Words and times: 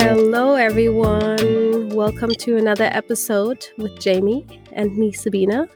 Hello, 0.00 0.54
everyone. 0.54 1.88
Welcome 1.88 2.30
to 2.30 2.56
another 2.56 2.84
episode 2.84 3.66
with 3.78 3.98
Jamie 3.98 4.46
and 4.72 4.96
me, 4.96 5.10
Sabina. 5.10 5.66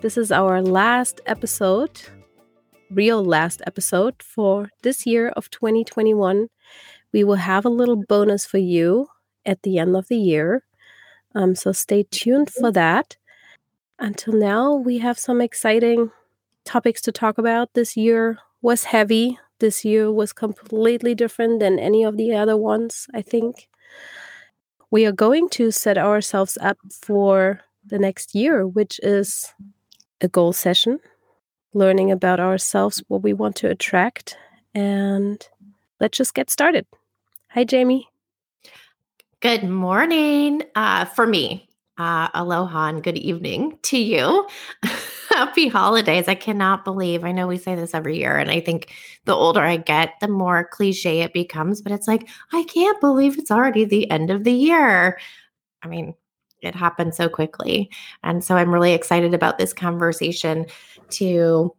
This 0.00 0.16
is 0.16 0.30
our 0.30 0.62
last 0.62 1.20
episode, 1.26 2.00
real 2.88 3.24
last 3.24 3.62
episode 3.66 4.22
for 4.22 4.70
this 4.82 5.06
year 5.06 5.30
of 5.30 5.50
2021. 5.50 6.46
We 7.12 7.24
will 7.24 7.34
have 7.34 7.64
a 7.64 7.68
little 7.68 7.96
bonus 7.96 8.46
for 8.46 8.58
you 8.58 9.08
at 9.44 9.62
the 9.64 9.78
end 9.80 9.96
of 9.96 10.06
the 10.06 10.18
year. 10.18 10.62
Um, 11.34 11.56
so 11.56 11.72
stay 11.72 12.04
tuned 12.12 12.50
for 12.50 12.70
that. 12.70 13.16
Until 13.98 14.34
now, 14.34 14.72
we 14.72 14.98
have 14.98 15.18
some 15.18 15.40
exciting 15.40 16.12
topics 16.64 17.00
to 17.02 17.10
talk 17.10 17.38
about. 17.38 17.74
This 17.74 17.96
year 17.96 18.38
was 18.62 18.84
heavy. 18.84 19.40
This 19.60 19.84
year 19.84 20.10
was 20.12 20.32
completely 20.32 21.14
different 21.14 21.60
than 21.60 21.78
any 21.78 22.04
of 22.04 22.16
the 22.16 22.34
other 22.34 22.56
ones, 22.56 23.06
I 23.14 23.22
think. 23.22 23.68
We 24.90 25.06
are 25.06 25.12
going 25.12 25.48
to 25.50 25.70
set 25.70 25.98
ourselves 25.98 26.58
up 26.60 26.78
for 26.90 27.60
the 27.86 27.98
next 27.98 28.34
year, 28.34 28.66
which 28.66 29.00
is 29.02 29.52
a 30.20 30.28
goal 30.28 30.52
session, 30.52 30.98
learning 31.72 32.10
about 32.10 32.40
ourselves, 32.40 33.02
what 33.08 33.22
we 33.22 33.32
want 33.32 33.56
to 33.56 33.70
attract, 33.70 34.36
and 34.74 35.46
let's 36.00 36.18
just 36.18 36.34
get 36.34 36.50
started. 36.50 36.86
Hi, 37.50 37.64
Jamie. 37.64 38.08
Good 39.40 39.64
morning. 39.64 40.62
Uh, 40.74 41.04
for 41.04 41.26
me, 41.26 41.68
uh, 41.98 42.28
aloha 42.34 42.88
and 42.88 43.02
good 43.02 43.18
evening 43.18 43.78
to 43.82 43.98
you. 43.98 44.48
Happy 45.34 45.66
holidays. 45.66 46.28
I 46.28 46.36
cannot 46.36 46.84
believe, 46.84 47.24
I 47.24 47.32
know 47.32 47.48
we 47.48 47.58
say 47.58 47.74
this 47.74 47.92
every 47.92 48.16
year, 48.16 48.36
and 48.36 48.52
I 48.52 48.60
think 48.60 48.92
the 49.24 49.34
older 49.34 49.60
I 49.60 49.78
get, 49.78 50.14
the 50.20 50.28
more 50.28 50.68
cliche 50.70 51.22
it 51.22 51.32
becomes, 51.32 51.82
but 51.82 51.90
it's 51.90 52.06
like, 52.06 52.28
I 52.52 52.62
can't 52.62 53.00
believe 53.00 53.36
it's 53.36 53.50
already 53.50 53.84
the 53.84 54.08
end 54.12 54.30
of 54.30 54.44
the 54.44 54.52
year. 54.52 55.18
I 55.82 55.88
mean, 55.88 56.14
it 56.62 56.76
happened 56.76 57.16
so 57.16 57.28
quickly. 57.28 57.90
And 58.22 58.44
so 58.44 58.56
I'm 58.56 58.72
really 58.72 58.92
excited 58.92 59.34
about 59.34 59.58
this 59.58 59.72
conversation 59.72 60.66
to 61.10 61.74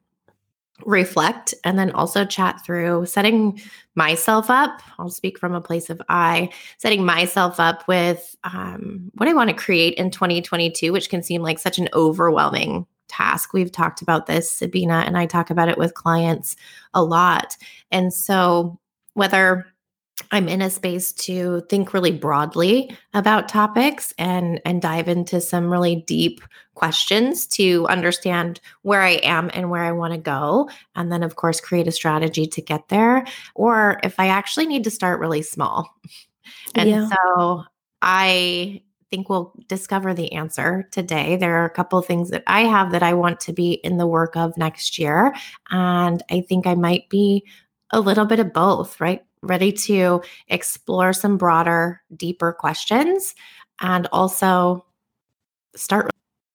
reflect 0.85 1.53
and 1.63 1.79
then 1.79 1.91
also 1.91 2.25
chat 2.25 2.61
through 2.65 3.05
setting 3.05 3.57
myself 3.95 4.49
up 4.49 4.81
i'll 4.99 5.09
speak 5.09 5.39
from 5.39 5.55
a 5.55 5.61
place 5.61 5.89
of 5.89 6.01
i 6.09 6.49
setting 6.77 7.05
myself 7.05 7.61
up 7.61 7.87
with 7.87 8.35
um, 8.43 9.09
what 9.13 9.29
i 9.29 9.33
want 9.33 9.49
to 9.49 9.55
create 9.55 9.93
in 9.93 10.11
2022 10.11 10.91
which 10.91 11.09
can 11.09 11.23
seem 11.23 11.41
like 11.41 11.59
such 11.59 11.79
an 11.79 11.87
overwhelming 11.93 12.85
task 13.15 13.53
we've 13.53 13.71
talked 13.71 14.01
about 14.01 14.25
this 14.25 14.49
sabina 14.49 15.03
and 15.05 15.17
i 15.17 15.25
talk 15.25 15.49
about 15.49 15.69
it 15.69 15.77
with 15.77 15.93
clients 15.93 16.55
a 16.93 17.03
lot 17.03 17.57
and 17.91 18.13
so 18.13 18.79
whether 19.13 19.65
I'm 20.31 20.47
in 20.47 20.61
a 20.61 20.69
space 20.69 21.11
to 21.13 21.61
think 21.69 21.93
really 21.93 22.11
broadly 22.11 22.95
about 23.13 23.49
topics 23.49 24.13
and 24.17 24.61
and 24.65 24.81
dive 24.81 25.07
into 25.07 25.41
some 25.41 25.69
really 25.69 25.97
deep 26.07 26.41
questions 26.73 27.45
to 27.47 27.85
understand 27.87 28.61
where 28.83 29.01
I 29.01 29.19
am 29.23 29.51
and 29.53 29.69
where 29.69 29.83
I 29.83 29.91
want 29.91 30.13
to 30.13 30.19
go 30.19 30.69
and 30.95 31.11
then 31.11 31.21
of 31.21 31.35
course 31.35 31.59
create 31.59 31.87
a 31.87 31.91
strategy 31.91 32.45
to 32.47 32.61
get 32.61 32.87
there 32.87 33.25
or 33.55 33.99
if 34.03 34.19
I 34.19 34.27
actually 34.27 34.67
need 34.67 34.85
to 34.85 34.91
start 34.91 35.19
really 35.19 35.41
small. 35.41 35.93
And 36.75 36.89
yeah. 36.89 37.09
so 37.09 37.63
I 38.01 38.81
think 39.09 39.29
we'll 39.29 39.53
discover 39.67 40.13
the 40.13 40.31
answer 40.33 40.87
today. 40.91 41.35
There 41.35 41.61
are 41.61 41.65
a 41.65 41.69
couple 41.69 41.99
of 41.99 42.05
things 42.05 42.29
that 42.31 42.43
I 42.47 42.61
have 42.61 42.91
that 42.91 43.03
I 43.03 43.13
want 43.13 43.39
to 43.41 43.53
be 43.53 43.73
in 43.73 43.97
the 43.97 44.07
work 44.07 44.35
of 44.35 44.57
next 44.57 44.97
year 44.99 45.33
and 45.69 46.23
I 46.31 46.41
think 46.41 46.67
I 46.67 46.75
might 46.75 47.09
be 47.09 47.45
a 47.91 47.99
little 47.99 48.25
bit 48.25 48.39
of 48.39 48.51
both, 48.51 48.99
right? 48.99 49.23
ready 49.45 49.71
to 49.71 50.21
explore 50.47 51.13
some 51.13 51.37
broader, 51.37 52.01
deeper 52.15 52.53
questions 52.53 53.35
and 53.81 54.07
also 54.11 54.85
start 55.75 56.09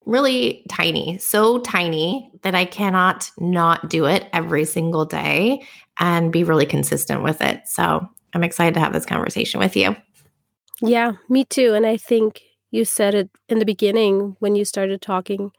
really 0.06 0.64
tiny, 0.68 1.18
so 1.18 1.58
tiny 1.60 2.30
that 2.42 2.54
I 2.54 2.64
cannot 2.64 3.30
not 3.38 3.88
do 3.88 4.06
it 4.06 4.28
every 4.32 4.64
single 4.64 5.04
day 5.04 5.62
and 5.98 6.32
be 6.32 6.42
really 6.42 6.66
consistent 6.66 7.22
with 7.22 7.40
it. 7.42 7.62
So 7.66 8.08
I'm 8.32 8.42
excited 8.42 8.74
to 8.74 8.80
have 8.80 8.92
this 8.92 9.06
conversation 9.06 9.60
with 9.60 9.76
you. 9.76 9.94
Yeah, 10.82 11.12
me 11.28 11.44
too. 11.44 11.74
And 11.74 11.86
I 11.86 11.96
think 11.96 12.42
you 12.70 12.84
said 12.84 13.14
it 13.14 13.30
in 13.48 13.58
the 13.58 13.64
beginning 13.64 14.36
when 14.38 14.54
you 14.54 14.64
started 14.64 15.02
talking, 15.02 15.52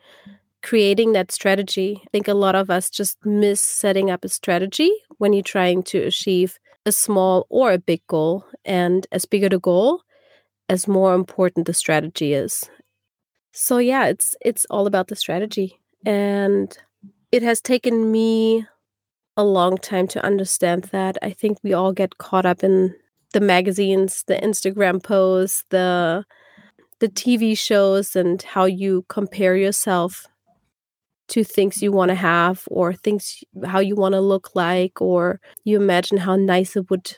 creating 0.64 1.14
that 1.14 1.32
strategy. 1.32 2.02
I 2.04 2.08
think 2.12 2.28
a 2.28 2.34
lot 2.34 2.56
of 2.56 2.70
us 2.70 2.90
just 2.90 3.24
miss 3.26 3.62
setting 3.62 4.10
up 4.10 4.26
a 4.26 4.30
strategy 4.30 4.92
when 5.18 5.34
you're 5.34 5.44
trying 5.44 5.84
to 5.84 6.00
achieve 6.00 6.60
a 6.86 6.92
small 6.92 7.46
or 7.50 7.74
a 7.74 7.78
big 7.80 8.02
goal. 8.08 8.46
And 8.66 9.08
as 9.12 9.26
bigger 9.26 9.50
the 9.50 9.60
goal, 9.60 10.02
as 10.70 10.88
more 10.88 11.14
important 11.16 11.68
the 11.68 11.74
strategy 11.74 12.34
is. 12.34 12.64
So 13.54 13.78
yeah, 13.80 14.08
it's 14.08 14.36
it's 14.42 14.66
all 14.70 14.88
about 14.88 15.08
the 15.08 15.16
strategy. 15.16 15.80
And 16.06 16.76
it 17.32 17.44
has 17.44 17.62
taken 17.62 18.12
me 18.12 18.66
a 19.38 19.44
long 19.44 19.78
time 19.78 20.08
to 20.10 20.26
understand 20.26 20.86
that. 20.92 21.18
I 21.22 21.32
think 21.32 21.60
we 21.64 21.74
all 21.74 21.94
get 21.94 22.18
caught 22.18 22.46
up 22.46 22.64
in 22.64 22.96
the 23.34 23.42
magazines, 23.42 24.24
the 24.28 24.36
Instagram 24.36 25.04
posts, 25.04 25.64
the 25.70 26.26
the 27.00 27.10
TV 27.10 27.58
shows 27.58 28.16
and 28.16 28.42
how 28.44 28.66
you 28.66 29.06
compare 29.10 29.56
yourself 29.56 30.28
to 31.30 31.44
things 31.44 31.82
you 31.82 31.92
want 31.92 32.10
to 32.10 32.16
have 32.16 32.64
or 32.70 32.94
things 32.94 33.44
how 33.66 33.80
you 33.80 33.96
want 33.96 34.14
to 34.14 34.22
look 34.22 34.52
like 34.56 35.02
or 35.02 35.40
you 35.64 35.82
imagine 35.82 36.18
how 36.18 36.36
nice 36.36 36.76
it 36.76 36.90
would 36.90 37.18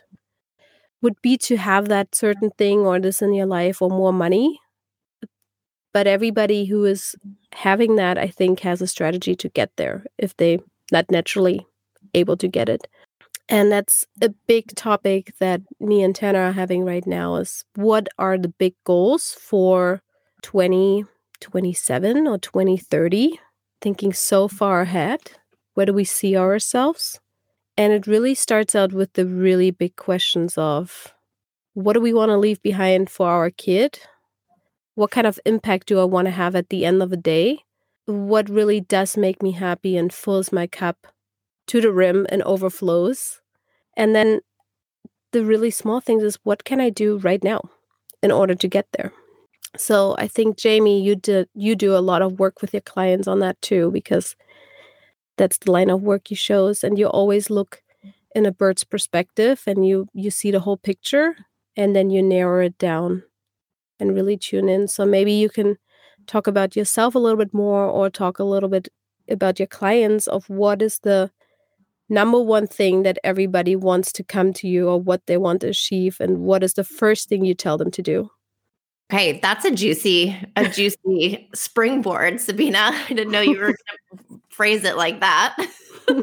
would 1.01 1.22
be 1.22 1.38
to 1.38 1.57
have 1.57 1.90
that 1.90 2.16
certain 2.16 2.50
thing 2.51 2.80
or 2.80 3.00
this 3.00 3.22
in 3.22 3.34
your 3.34 3.45
life 3.45 3.81
or 3.81 3.90
more 3.90 4.13
money. 4.13 4.59
But 5.94 6.07
everybody 6.07 6.66
who 6.66 6.85
is 6.85 7.16
having 7.53 7.95
that 7.95 8.18
i 8.18 8.28
think 8.28 8.59
has 8.62 8.81
a 8.81 8.88
strategy 8.88 9.35
to 9.35 9.50
get 9.50 9.72
there 9.78 10.06
if 10.18 10.35
they 10.38 10.59
not 10.91 11.09
naturally 11.12 11.66
able 12.13 12.38
to 12.38 12.47
get 12.47 12.69
it 12.69 12.88
and 13.50 13.72
that's 13.72 14.06
a 14.22 14.30
big 14.48 14.74
topic 14.76 15.34
that 15.40 15.62
me 15.80 16.02
and 16.02 16.16
Tanner 16.16 16.44
are 16.44 16.52
having 16.54 16.84
right 16.86 17.06
now 17.06 17.36
is 17.36 17.66
what 17.76 18.08
are 18.18 18.38
the 18.38 18.48
big 18.48 18.74
goals 18.86 19.34
for 19.34 20.02
2027 20.42 22.28
or 22.28 22.38
2030 22.38 23.40
thinking 23.81 24.14
so 24.14 24.48
far 24.48 24.81
ahead. 24.81 25.20
Where 25.74 25.86
do 25.86 25.94
we 25.94 26.06
see 26.06 26.38
ourselves? 26.38 27.20
And 27.76 27.92
it 27.92 28.08
really 28.08 28.34
starts 28.34 28.76
out 28.76 28.94
with 28.94 29.12
the 29.14 29.26
really 29.26 29.72
big 29.72 29.96
questions 29.98 30.58
of 30.58 31.14
what 31.74 31.94
do 31.94 32.02
we 32.02 32.14
want 32.14 32.30
to 32.30 32.38
leave 32.38 32.62
behind 32.62 33.10
for 33.10 33.28
our 33.28 33.50
kid? 33.50 34.00
What 34.96 35.12
kind 35.12 35.28
of 35.28 35.40
impact 35.46 35.88
do 35.88 36.00
I 36.00 36.04
want 36.04 36.28
to 36.28 36.31
have 36.31 36.56
at 36.56 36.70
the 36.70 36.86
end 36.86 37.02
of 37.02 37.10
the 37.10 37.18
day? 37.18 37.60
What 38.06 38.48
really 38.48 38.80
does 38.80 39.18
make 39.18 39.42
me 39.42 39.52
happy 39.52 39.98
and 39.98 40.14
fills 40.14 40.52
my 40.52 40.68
cup 40.68 41.08
to 41.68 41.81
the 41.81 41.91
rim 41.91 42.25
and 42.29 42.41
overflows? 42.44 43.41
And 43.96 44.16
then 44.16 44.41
the 45.31 45.44
really 45.46 45.72
small 45.72 46.00
things 46.00 46.24
is 46.24 46.40
what 46.44 46.63
can 46.63 46.79
I 46.79 46.90
do 46.90 47.18
right 47.18 47.44
now 47.44 47.62
in 48.22 48.31
order 48.31 48.56
to 48.56 48.68
get 48.68 48.88
there? 48.94 49.12
So 49.75 50.16
I 50.19 50.28
think 50.28 50.57
Jamie, 50.57 51.01
you 51.01 51.16
did 51.16 51.50
you 51.56 51.75
do 51.75 51.96
a 51.96 52.00
lot 52.00 52.22
of 52.22 52.40
work 52.40 52.62
with 52.62 52.74
your 52.74 52.81
clients 52.81 53.28
on 53.28 53.40
that 53.40 53.59
too, 53.62 53.90
because 53.91 54.35
that's 55.38 55.57
the 55.57 55.72
line 55.72 55.90
of 55.90 56.03
work 56.03 56.29
you 56.29 56.35
shows, 56.35 56.84
and 56.84 57.00
you 57.00 57.07
always 57.07 57.50
look 57.50 57.81
in 58.35 58.45
a 58.45 58.51
bird's 58.51 58.84
perspective, 58.84 59.63
and 59.66 59.88
you 59.88 60.07
you 60.13 60.30
see 60.30 60.51
the 60.51 60.59
whole 60.59 60.78
picture, 60.78 61.35
and 61.75 61.95
then 61.95 62.12
you 62.12 62.22
narrow 62.22 62.63
it 62.66 62.78
down, 62.78 63.24
and 64.00 64.13
really 64.13 64.38
tune 64.38 64.69
in. 64.69 64.88
So 64.88 65.06
maybe 65.06 65.34
you 65.34 65.50
can 65.50 65.78
talk 66.28 66.45
about 66.45 66.75
yourself 66.75 67.16
a 67.16 67.19
little 67.19 67.38
bit 67.38 67.53
more, 67.53 67.85
or 67.85 68.12
talk 68.12 68.38
a 68.38 68.44
little 68.44 68.69
bit 68.69 68.90
about 69.28 69.59
your 69.59 69.68
clients 69.68 70.28
of 70.28 70.47
what 70.50 70.84
is 70.84 71.00
the 71.00 71.31
number 72.13 72.40
one 72.40 72.68
thing 72.68 73.04
that 73.04 73.18
everybody 73.24 73.75
wants 73.75 74.12
to 74.13 74.24
come 74.24 74.54
to 74.54 74.68
you 74.68 74.88
or 74.88 75.00
what 75.00 75.25
they 75.25 75.38
want 75.38 75.62
to 75.62 75.68
achieve 75.68 76.18
and 76.19 76.39
what 76.39 76.63
is 76.63 76.74
the 76.74 76.83
first 76.83 77.27
thing 77.27 77.44
you 77.44 77.54
tell 77.54 77.77
them 77.77 77.92
to 77.92 78.01
do 78.01 78.30
Hey, 79.10 79.39
that's 79.44 79.63
a 79.63 79.69
juicy, 79.69 80.36
a 80.56 80.68
juicy 80.68 81.48
springboard, 81.54 82.42
Sabina. 82.42 82.80
I 82.94 83.07
didn't 83.10 83.31
know 83.31 83.42
you 83.42 83.60
were 83.60 83.65
going 83.65 83.75
to 84.18 84.42
phrase 84.50 84.83
it 84.83 84.98
like 84.98 85.19
that. 85.19 85.56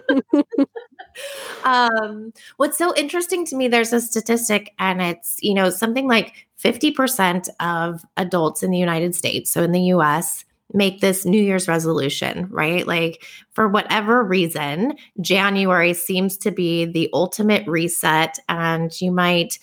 um, 1.64 2.32
what's 2.56 2.76
so 2.76 2.92
interesting 2.96 3.46
to 3.46 3.54
me, 3.54 3.68
there's 3.68 3.92
a 3.92 4.00
statistic, 4.00 4.72
and 4.80 5.00
it's, 5.00 5.36
you 5.40 5.54
know, 5.54 5.70
something 5.70 6.08
like 6.08 6.48
50% 6.60 7.48
of 7.60 8.04
adults 8.16 8.64
in 8.64 8.72
the 8.72 8.78
United 8.78 9.14
States, 9.14 9.52
so 9.52 9.62
in 9.62 9.70
the 9.70 9.82
US, 9.94 10.44
make 10.72 11.00
this 11.00 11.24
New 11.24 11.42
Year's 11.42 11.68
resolution, 11.68 12.48
right? 12.50 12.86
Like, 12.86 13.24
for 13.52 13.68
whatever 13.68 14.22
reason, 14.22 14.94
January 15.20 15.94
seems 15.94 16.36
to 16.38 16.50
be 16.50 16.84
the 16.84 17.10
ultimate 17.12 17.66
reset, 17.66 18.38
and 18.48 18.98
you 19.00 19.10
might, 19.10 19.58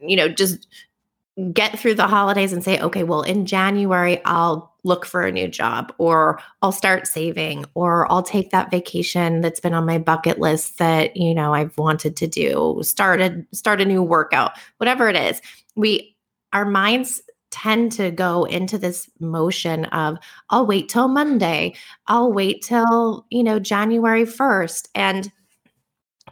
you 0.00 0.16
know, 0.16 0.28
just 0.28 0.66
get 1.52 1.78
through 1.78 1.94
the 1.94 2.06
holidays 2.06 2.52
and 2.52 2.64
say, 2.64 2.80
okay, 2.80 3.02
well, 3.02 3.22
in 3.22 3.44
January, 3.44 4.24
I'll 4.24 4.74
look 4.84 5.04
for 5.04 5.22
a 5.22 5.32
new 5.32 5.48
job 5.48 5.92
or 5.98 6.40
I'll 6.62 6.72
start 6.72 7.06
saving 7.06 7.66
or 7.74 8.10
I'll 8.10 8.22
take 8.22 8.50
that 8.50 8.70
vacation 8.70 9.42
that's 9.42 9.60
been 9.60 9.74
on 9.74 9.84
my 9.84 9.98
bucket 9.98 10.38
list 10.38 10.78
that, 10.78 11.14
you 11.16 11.34
know, 11.34 11.52
I've 11.52 11.76
wanted 11.76 12.16
to 12.16 12.26
do, 12.26 12.78
start 12.82 13.20
a 13.20 13.44
start 13.52 13.82
a 13.82 13.84
new 13.84 14.02
workout, 14.02 14.52
whatever 14.78 15.08
it 15.08 15.16
is. 15.16 15.42
We 15.74 16.16
our 16.52 16.64
minds 16.64 17.20
tend 17.50 17.92
to 17.92 18.10
go 18.10 18.44
into 18.44 18.78
this 18.78 19.08
motion 19.20 19.84
of 19.86 20.18
I'll 20.50 20.66
wait 20.66 20.88
till 20.88 21.08
Monday. 21.08 21.74
I'll 22.06 22.32
wait 22.32 22.62
till, 22.62 23.26
you 23.30 23.42
know, 23.42 23.58
January 23.58 24.24
1st 24.24 24.88
and 24.94 25.32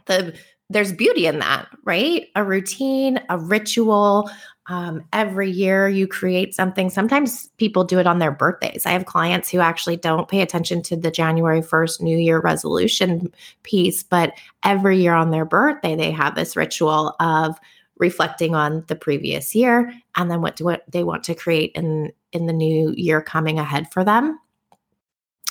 the 0.05 0.35
there's 0.69 0.91
beauty 0.91 1.27
in 1.27 1.39
that, 1.39 1.67
right? 1.83 2.27
A 2.35 2.43
routine, 2.43 3.19
a 3.29 3.37
ritual, 3.37 4.29
um, 4.67 5.03
every 5.13 5.49
year 5.49 5.87
you 5.87 6.07
create 6.07 6.55
something. 6.55 6.89
Sometimes 6.89 7.49
people 7.57 7.83
do 7.83 7.99
it 7.99 8.07
on 8.07 8.17
their 8.17 8.31
birthdays. 8.31 8.85
I 8.85 8.91
have 8.91 9.05
clients 9.05 9.51
who 9.51 9.59
actually 9.59 9.97
don't 9.97 10.27
pay 10.27 10.41
attention 10.41 10.81
to 10.83 10.95
the 10.95 11.11
January 11.11 11.61
1st 11.61 12.01
New 12.01 12.17
Year 12.17 12.39
resolution 12.39 13.31
piece, 13.61 14.01
but 14.01 14.33
every 14.63 14.97
year 14.97 15.13
on 15.13 15.29
their 15.29 15.45
birthday, 15.45 15.95
they 15.95 16.09
have 16.09 16.33
this 16.33 16.55
ritual 16.55 17.15
of 17.19 17.59
reflecting 17.97 18.55
on 18.55 18.83
the 18.87 18.95
previous 18.95 19.55
year 19.55 19.93
and 20.15 20.29
then 20.29 20.41
what 20.41 20.55
do 20.55 20.65
what 20.65 20.83
they 20.89 21.03
want 21.03 21.23
to 21.23 21.35
create 21.35 21.71
in 21.75 22.11
in 22.31 22.45
the 22.45 22.53
new 22.53 22.93
year 22.97 23.21
coming 23.21 23.59
ahead 23.59 23.91
for 23.91 24.03
them. 24.03 24.39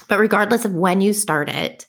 But 0.08 0.18
regardless 0.18 0.64
of 0.64 0.74
when 0.74 1.00
you 1.00 1.12
start 1.12 1.48
it, 1.48 1.86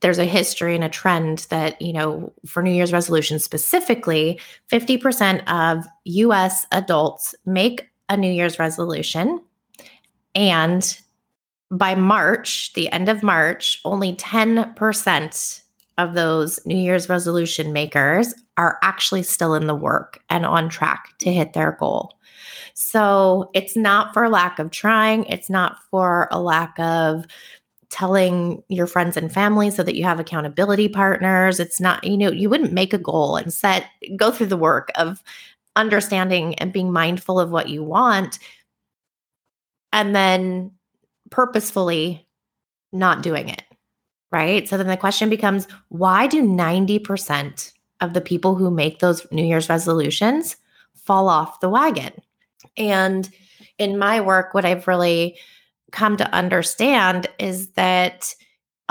there's 0.00 0.18
a 0.18 0.24
history 0.24 0.74
and 0.74 0.82
a 0.82 0.88
trend 0.88 1.46
that, 1.50 1.80
you 1.80 1.92
know, 1.92 2.32
for 2.44 2.62
New 2.62 2.72
Year's 2.72 2.92
resolutions 2.92 3.44
specifically, 3.44 4.40
50% 4.70 5.46
of 5.46 5.86
US 6.04 6.66
adults 6.72 7.34
make 7.44 7.88
a 8.08 8.16
New 8.16 8.30
Year's 8.30 8.58
resolution. 8.58 9.40
And 10.34 10.98
by 11.70 11.94
March, 11.94 12.72
the 12.74 12.90
end 12.90 13.08
of 13.08 13.22
March, 13.22 13.80
only 13.84 14.14
10% 14.14 15.60
of 15.98 16.14
those 16.14 16.64
New 16.66 16.76
Year's 16.76 17.08
resolution 17.08 17.72
makers 17.72 18.34
are 18.56 18.78
actually 18.82 19.22
still 19.22 19.54
in 19.54 19.66
the 19.66 19.74
work 19.74 20.20
and 20.28 20.44
on 20.44 20.68
track 20.68 21.16
to 21.18 21.32
hit 21.32 21.52
their 21.52 21.72
goal. 21.72 22.12
So 22.74 23.50
it's 23.54 23.76
not 23.76 24.12
for 24.12 24.28
lack 24.28 24.58
of 24.58 24.70
trying, 24.70 25.24
it's 25.24 25.48
not 25.48 25.78
for 25.90 26.28
a 26.30 26.40
lack 26.40 26.78
of 26.78 27.24
telling 27.88 28.62
your 28.68 28.86
friends 28.86 29.16
and 29.16 29.32
family 29.32 29.70
so 29.70 29.82
that 29.82 29.94
you 29.94 30.04
have 30.04 30.20
accountability 30.20 30.88
partners. 30.88 31.60
It's 31.60 31.80
not, 31.80 32.04
you 32.04 32.18
know, 32.18 32.30
you 32.30 32.50
wouldn't 32.50 32.72
make 32.72 32.92
a 32.92 32.98
goal 32.98 33.36
and 33.36 33.52
set, 33.52 33.86
go 34.16 34.30
through 34.30 34.48
the 34.48 34.56
work 34.56 34.90
of 34.96 35.22
understanding 35.76 36.54
and 36.56 36.72
being 36.72 36.92
mindful 36.92 37.38
of 37.38 37.50
what 37.50 37.68
you 37.68 37.82
want 37.82 38.38
and 39.92 40.14
then 40.14 40.72
purposefully 41.30 42.26
not 42.92 43.22
doing 43.22 43.48
it. 43.48 43.62
Right. 44.36 44.68
So 44.68 44.76
then 44.76 44.86
the 44.86 44.98
question 44.98 45.30
becomes 45.30 45.66
why 45.88 46.26
do 46.26 46.42
90% 46.42 47.72
of 48.02 48.12
the 48.12 48.20
people 48.20 48.54
who 48.54 48.70
make 48.70 48.98
those 48.98 49.26
New 49.32 49.42
Year's 49.42 49.70
resolutions 49.70 50.56
fall 50.94 51.30
off 51.30 51.60
the 51.60 51.70
wagon? 51.70 52.12
And 52.76 53.30
in 53.78 53.96
my 53.96 54.20
work, 54.20 54.52
what 54.52 54.66
I've 54.66 54.86
really 54.86 55.38
come 55.90 56.18
to 56.18 56.34
understand 56.34 57.28
is 57.38 57.70
that 57.72 58.34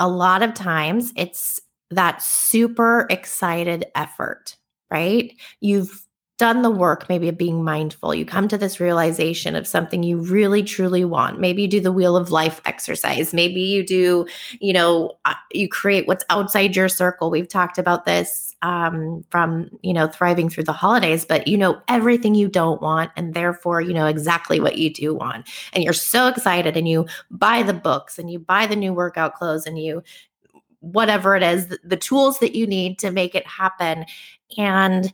a 0.00 0.08
lot 0.08 0.42
of 0.42 0.52
times 0.52 1.12
it's 1.14 1.60
that 1.92 2.24
super 2.24 3.06
excited 3.08 3.84
effort, 3.94 4.56
right? 4.90 5.32
You've 5.60 6.05
done 6.38 6.60
the 6.60 6.70
work 6.70 7.08
maybe 7.08 7.28
of 7.28 7.38
being 7.38 7.64
mindful. 7.64 8.14
You 8.14 8.26
come 8.26 8.46
to 8.48 8.58
this 8.58 8.78
realization 8.78 9.56
of 9.56 9.66
something 9.66 10.02
you 10.02 10.18
really 10.18 10.62
truly 10.62 11.04
want. 11.04 11.40
Maybe 11.40 11.62
you 11.62 11.68
do 11.68 11.80
the 11.80 11.92
wheel 11.92 12.16
of 12.16 12.30
life 12.30 12.60
exercise. 12.66 13.32
Maybe 13.32 13.60
you 13.62 13.86
do, 13.86 14.26
you 14.60 14.74
know, 14.74 15.12
uh, 15.24 15.34
you 15.52 15.68
create 15.68 16.06
what's 16.06 16.24
outside 16.28 16.76
your 16.76 16.90
circle. 16.90 17.30
We've 17.30 17.48
talked 17.48 17.78
about 17.78 18.04
this 18.04 18.54
um, 18.60 19.24
from, 19.30 19.70
you 19.82 19.94
know, 19.94 20.08
thriving 20.08 20.50
through 20.50 20.64
the 20.64 20.72
holidays, 20.72 21.24
but 21.24 21.46
you 21.48 21.56
know 21.56 21.80
everything 21.88 22.34
you 22.34 22.48
don't 22.48 22.82
want 22.82 23.12
and 23.16 23.32
therefore 23.32 23.80
you 23.80 23.94
know 23.94 24.06
exactly 24.06 24.60
what 24.60 24.76
you 24.76 24.92
do 24.92 25.14
want. 25.14 25.48
And 25.72 25.82
you're 25.82 25.92
so 25.94 26.28
excited 26.28 26.76
and 26.76 26.86
you 26.86 27.06
buy 27.30 27.62
the 27.62 27.74
books 27.74 28.18
and 28.18 28.30
you 28.30 28.38
buy 28.38 28.66
the 28.66 28.76
new 28.76 28.92
workout 28.92 29.34
clothes 29.34 29.66
and 29.66 29.78
you 29.78 30.02
whatever 30.80 31.34
it 31.34 31.42
is, 31.42 31.68
the, 31.68 31.78
the 31.82 31.96
tools 31.96 32.38
that 32.38 32.54
you 32.54 32.66
need 32.66 32.98
to 32.98 33.10
make 33.10 33.34
it 33.34 33.46
happen. 33.46 34.04
And 34.56 35.12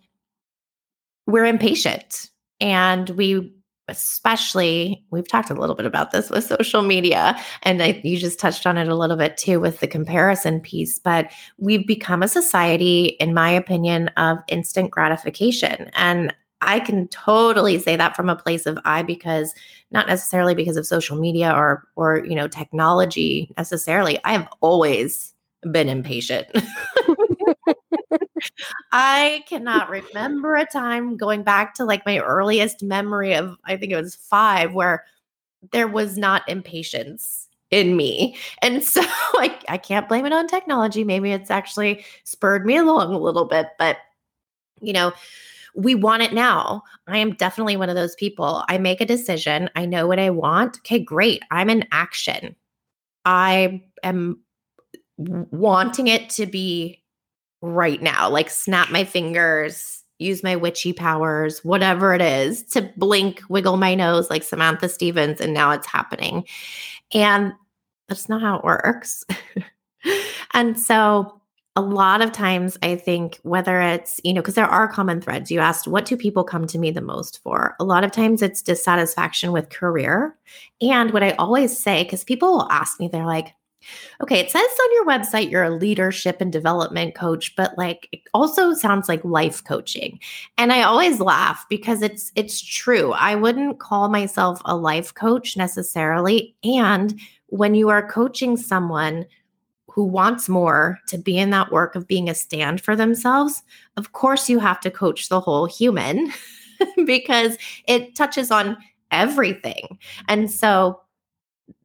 we're 1.26 1.44
impatient. 1.44 2.30
And 2.60 3.10
we 3.10 3.54
especially 3.88 5.04
we've 5.10 5.26
talked 5.26 5.50
a 5.50 5.54
little 5.54 5.74
bit 5.74 5.84
about 5.84 6.12
this 6.12 6.30
with 6.30 6.44
social 6.44 6.82
media 6.82 7.36
and 7.64 7.82
I, 7.82 8.00
you 8.04 8.16
just 8.16 8.38
touched 8.38 8.64
on 8.64 8.78
it 8.78 8.86
a 8.86 8.94
little 8.94 9.16
bit 9.16 9.36
too 9.36 9.58
with 9.58 9.80
the 9.80 9.88
comparison 9.88 10.60
piece 10.60 11.00
but 11.00 11.32
we've 11.58 11.84
become 11.84 12.22
a 12.22 12.28
society 12.28 13.06
in 13.18 13.34
my 13.34 13.50
opinion 13.50 14.06
of 14.16 14.38
instant 14.48 14.92
gratification. 14.92 15.90
And 15.94 16.32
I 16.62 16.78
can 16.78 17.08
totally 17.08 17.78
say 17.78 17.96
that 17.96 18.14
from 18.14 18.28
a 18.28 18.36
place 18.36 18.66
of 18.66 18.78
I 18.84 19.02
because 19.02 19.52
not 19.90 20.06
necessarily 20.06 20.54
because 20.54 20.76
of 20.76 20.86
social 20.86 21.18
media 21.18 21.52
or 21.52 21.82
or 21.96 22.24
you 22.24 22.36
know 22.36 22.48
technology 22.48 23.52
necessarily. 23.58 24.18
I 24.24 24.32
have 24.32 24.48
always 24.60 25.34
been 25.70 25.88
impatient 25.88 26.46
I 28.92 29.44
cannot 29.48 29.90
remember 29.90 30.56
a 30.56 30.66
time 30.66 31.16
going 31.16 31.42
back 31.42 31.74
to 31.74 31.84
like 31.84 32.04
my 32.06 32.18
earliest 32.18 32.82
memory 32.82 33.34
of, 33.34 33.56
I 33.64 33.76
think 33.76 33.92
it 33.92 34.00
was 34.00 34.14
five, 34.14 34.74
where 34.74 35.04
there 35.72 35.88
was 35.88 36.18
not 36.18 36.48
impatience 36.48 37.48
in 37.70 37.96
me. 37.96 38.36
And 38.60 38.82
so 38.84 39.02
like 39.34 39.64
I 39.68 39.78
can't 39.78 40.08
blame 40.08 40.26
it 40.26 40.32
on 40.32 40.46
technology. 40.46 41.04
Maybe 41.04 41.32
it's 41.32 41.50
actually 41.50 42.04
spurred 42.24 42.66
me 42.66 42.76
along 42.76 43.14
a 43.14 43.18
little 43.18 43.46
bit, 43.46 43.68
but 43.78 43.96
you 44.80 44.92
know, 44.92 45.12
we 45.74 45.94
want 45.94 46.22
it 46.22 46.34
now. 46.34 46.82
I 47.06 47.18
am 47.18 47.34
definitely 47.34 47.76
one 47.76 47.88
of 47.88 47.96
those 47.96 48.14
people. 48.16 48.64
I 48.68 48.78
make 48.78 49.00
a 49.00 49.06
decision, 49.06 49.70
I 49.74 49.86
know 49.86 50.06
what 50.06 50.18
I 50.18 50.30
want. 50.30 50.78
Okay, 50.78 50.98
great. 50.98 51.42
I'm 51.50 51.70
in 51.70 51.86
action. 51.92 52.54
I 53.24 53.82
am 54.02 54.40
wanting 55.16 56.08
it 56.08 56.28
to 56.30 56.46
be 56.46 57.01
right 57.62 58.02
now, 58.02 58.28
like 58.28 58.50
snap 58.50 58.90
my 58.90 59.04
fingers, 59.04 60.02
use 60.18 60.42
my 60.42 60.56
witchy 60.56 60.92
powers, 60.92 61.64
whatever 61.64 62.12
it 62.14 62.20
is, 62.20 62.62
to 62.64 62.82
blink, 62.96 63.42
wiggle 63.48 63.76
my 63.76 63.94
nose 63.94 64.28
like 64.30 64.42
Samantha 64.42 64.88
Stephens, 64.88 65.40
and 65.40 65.54
now 65.54 65.70
it's 65.70 65.86
happening. 65.86 66.44
And 67.14 67.52
that's 68.08 68.28
not 68.28 68.42
how 68.42 68.58
it 68.58 68.64
works. 68.64 69.24
and 70.54 70.78
so 70.78 71.40
a 71.74 71.80
lot 71.80 72.20
of 72.20 72.32
times 72.32 72.76
I 72.82 72.96
think 72.96 73.38
whether 73.42 73.80
it's, 73.80 74.20
you 74.24 74.34
know, 74.34 74.42
because 74.42 74.56
there 74.56 74.66
are 74.66 74.86
common 74.86 75.20
threads. 75.22 75.50
You 75.50 75.60
asked, 75.60 75.88
what 75.88 76.04
do 76.04 76.16
people 76.16 76.44
come 76.44 76.66
to 76.66 76.78
me 76.78 76.90
the 76.90 77.00
most 77.00 77.42
for? 77.42 77.76
A 77.80 77.84
lot 77.84 78.04
of 78.04 78.12
times 78.12 78.42
it's 78.42 78.60
dissatisfaction 78.60 79.52
with 79.52 79.70
career. 79.70 80.36
And 80.82 81.12
what 81.12 81.22
I 81.22 81.30
always 81.32 81.78
say, 81.78 82.02
because 82.02 82.24
people 82.24 82.52
will 82.52 82.70
ask 82.70 83.00
me, 83.00 83.08
they're 83.08 83.24
like, 83.24 83.54
Okay, 84.20 84.38
it 84.38 84.50
says 84.50 84.62
on 84.62 84.94
your 84.94 85.06
website 85.06 85.50
you're 85.50 85.64
a 85.64 85.76
leadership 85.76 86.38
and 86.40 86.52
development 86.52 87.14
coach, 87.14 87.54
but 87.56 87.76
like 87.76 88.08
it 88.12 88.20
also 88.34 88.74
sounds 88.74 89.08
like 89.08 89.24
life 89.24 89.62
coaching. 89.64 90.18
And 90.58 90.72
I 90.72 90.82
always 90.82 91.20
laugh 91.20 91.64
because 91.68 92.02
it's 92.02 92.32
it's 92.34 92.60
true. 92.60 93.12
I 93.12 93.34
wouldn't 93.34 93.78
call 93.78 94.08
myself 94.08 94.60
a 94.64 94.76
life 94.76 95.14
coach 95.14 95.56
necessarily, 95.56 96.54
and 96.64 97.18
when 97.46 97.74
you 97.74 97.90
are 97.90 98.08
coaching 98.08 98.56
someone 98.56 99.26
who 99.88 100.04
wants 100.04 100.48
more 100.48 100.98
to 101.06 101.18
be 101.18 101.36
in 101.36 101.50
that 101.50 101.70
work 101.70 101.94
of 101.94 102.08
being 102.08 102.30
a 102.30 102.34
stand 102.34 102.80
for 102.80 102.96
themselves, 102.96 103.62
of 103.98 104.12
course 104.12 104.48
you 104.48 104.58
have 104.58 104.80
to 104.80 104.90
coach 104.90 105.28
the 105.28 105.40
whole 105.40 105.66
human 105.66 106.32
because 107.04 107.58
it 107.86 108.16
touches 108.16 108.50
on 108.50 108.76
everything. 109.10 109.98
And 110.28 110.50
so 110.50 111.00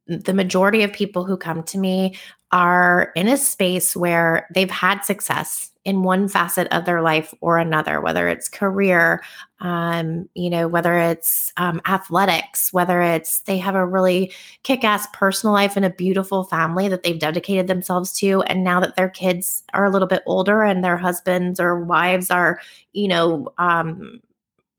the 0.07 0.33
majority 0.33 0.83
of 0.83 0.93
people 0.93 1.25
who 1.25 1.37
come 1.37 1.63
to 1.63 1.77
me 1.77 2.15
are 2.51 3.11
in 3.15 3.27
a 3.27 3.37
space 3.37 3.95
where 3.95 4.47
they've 4.53 4.71
had 4.71 5.01
success 5.01 5.71
in 5.83 6.03
one 6.03 6.27
facet 6.27 6.67
of 6.71 6.83
their 6.83 7.01
life 7.01 7.33
or 7.39 7.57
another, 7.57 8.01
whether 8.01 8.27
it's 8.27 8.49
career, 8.49 9.23
um, 9.61 10.27
you 10.33 10.49
know, 10.49 10.67
whether 10.67 10.97
it's 10.97 11.53
um, 11.55 11.81
athletics, 11.87 12.73
whether 12.73 13.01
it's 13.01 13.39
they 13.41 13.57
have 13.57 13.75
a 13.75 13.85
really 13.85 14.33
kick 14.63 14.83
ass 14.83 15.07
personal 15.13 15.53
life 15.53 15.77
and 15.77 15.85
a 15.85 15.89
beautiful 15.89 16.43
family 16.43 16.89
that 16.89 17.03
they've 17.03 17.19
dedicated 17.19 17.67
themselves 17.67 18.11
to. 18.11 18.41
And 18.43 18.65
now 18.65 18.81
that 18.81 18.97
their 18.97 19.09
kids 19.09 19.63
are 19.73 19.85
a 19.85 19.89
little 19.89 20.09
bit 20.09 20.23
older 20.25 20.61
and 20.61 20.83
their 20.83 20.97
husbands 20.97 21.57
or 21.57 21.81
wives 21.81 22.29
are, 22.29 22.59
you 22.91 23.07
know, 23.07 23.47
um, 23.57 24.19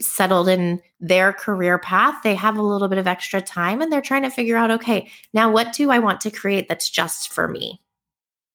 settled 0.00 0.48
in 0.48 0.80
their 1.00 1.32
career 1.32 1.78
path, 1.78 2.14
they 2.22 2.34
have 2.34 2.56
a 2.56 2.62
little 2.62 2.88
bit 2.88 2.98
of 2.98 3.06
extra 3.06 3.40
time 3.40 3.80
and 3.80 3.92
they're 3.92 4.00
trying 4.00 4.22
to 4.22 4.30
figure 4.30 4.56
out 4.56 4.70
okay, 4.70 5.10
now 5.32 5.50
what 5.50 5.72
do 5.72 5.90
I 5.90 5.98
want 5.98 6.20
to 6.22 6.30
create 6.30 6.68
that's 6.68 6.88
just 6.88 7.32
for 7.32 7.48
me? 7.48 7.80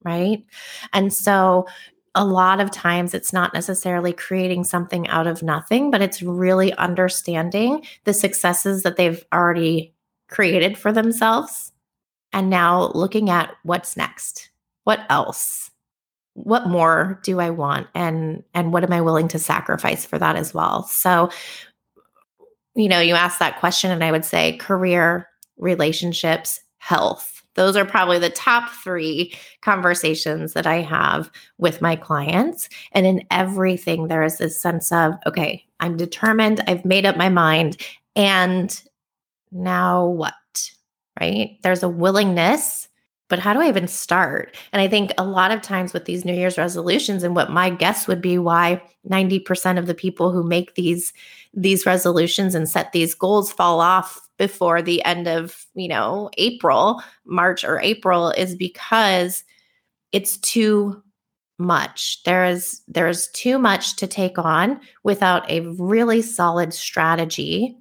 Right. 0.03 0.43
And 0.91 1.13
so 1.13 1.67
a 2.15 2.25
lot 2.25 2.59
of 2.59 2.71
times 2.71 3.13
it's 3.13 3.33
not 3.33 3.53
necessarily 3.53 4.13
creating 4.13 4.63
something 4.63 5.07
out 5.07 5.27
of 5.27 5.41
nothing, 5.41 5.89
but 5.89 6.01
it's 6.01 6.21
really 6.21 6.73
understanding 6.73 7.85
the 8.03 8.13
successes 8.13 8.83
that 8.83 8.97
they've 8.97 9.23
already 9.33 9.93
created 10.29 10.77
for 10.77 10.91
themselves 10.91 11.71
and 12.31 12.49
now 12.49 12.91
looking 12.93 13.29
at 13.29 13.55
what's 13.63 13.97
next. 13.97 14.49
What 14.83 15.01
else? 15.09 15.71
What 16.35 16.67
more 16.67 17.19
do 17.23 17.39
I 17.39 17.51
want 17.51 17.87
and 17.93 18.43
and 18.53 18.73
what 18.73 18.83
am 18.83 18.91
I 18.91 19.01
willing 19.01 19.27
to 19.29 19.39
sacrifice 19.39 20.05
for 20.05 20.17
that 20.17 20.35
as 20.35 20.53
well? 20.53 20.83
So 20.83 21.29
you 22.75 22.89
know, 22.89 22.99
you 22.99 23.13
ask 23.13 23.37
that 23.37 23.59
question 23.59 23.91
and 23.91 24.03
I 24.03 24.11
would 24.11 24.25
say 24.25 24.57
career, 24.57 25.29
relationships, 25.57 26.59
health. 26.79 27.43
Those 27.53 27.75
are 27.77 27.85
probably 27.85 28.17
the 28.17 28.31
top 28.31 28.71
3 28.83 29.31
conversations 29.61 30.53
that 30.53 30.65
I 30.65 30.81
have 30.81 31.29
with 31.59 31.83
my 31.83 31.95
clients 31.95 32.67
and 32.93 33.05
in 33.05 33.23
everything 33.29 34.07
there 34.07 34.23
is 34.23 34.39
this 34.39 34.59
sense 34.59 34.91
of 34.91 35.13
okay, 35.27 35.63
I'm 35.79 35.97
determined, 35.97 36.63
I've 36.67 36.83
made 36.83 37.05
up 37.05 37.15
my 37.15 37.29
mind 37.29 37.77
and 38.15 38.81
now 39.51 40.05
what? 40.07 40.33
Right? 41.19 41.59
There's 41.61 41.83
a 41.83 41.89
willingness, 41.89 42.89
but 43.33 43.39
how 43.39 43.51
do 43.51 43.61
I 43.61 43.67
even 43.67 43.87
start? 43.87 44.55
And 44.73 44.79
I 44.79 44.87
think 44.87 45.11
a 45.17 45.25
lot 45.25 45.49
of 45.49 45.63
times 45.63 45.91
with 45.91 46.05
these 46.05 46.23
New 46.23 46.35
Year's 46.35 46.55
resolutions, 46.55 47.23
and 47.23 47.35
what 47.35 47.49
my 47.49 47.71
guess 47.71 48.07
would 48.07 48.21
be 48.21 48.37
why 48.37 48.79
90% 49.09 49.79
of 49.79 49.87
the 49.87 49.95
people 49.95 50.31
who 50.31 50.43
make 50.43 50.75
these 50.75 51.13
these 51.51 51.83
resolutions 51.83 52.53
and 52.53 52.69
set 52.69 52.91
these 52.91 53.15
goals 53.15 53.51
fall 53.51 53.81
off 53.81 54.21
before 54.37 54.83
the 54.83 55.03
end 55.03 55.27
of, 55.27 55.65
you 55.73 55.87
know, 55.87 56.29
April, 56.37 57.01
March 57.25 57.63
or 57.63 57.79
April 57.79 58.29
is 58.29 58.53
because 58.53 59.43
it's 60.11 60.37
too 60.37 61.01
much. 61.57 62.21
There 62.25 62.45
is 62.45 62.83
there 62.87 63.07
is 63.07 63.29
too 63.29 63.57
much 63.57 63.95
to 63.95 64.05
take 64.05 64.37
on 64.37 64.79
without 65.01 65.49
a 65.49 65.61
really 65.79 66.21
solid 66.21 66.71
strategy 66.71 67.75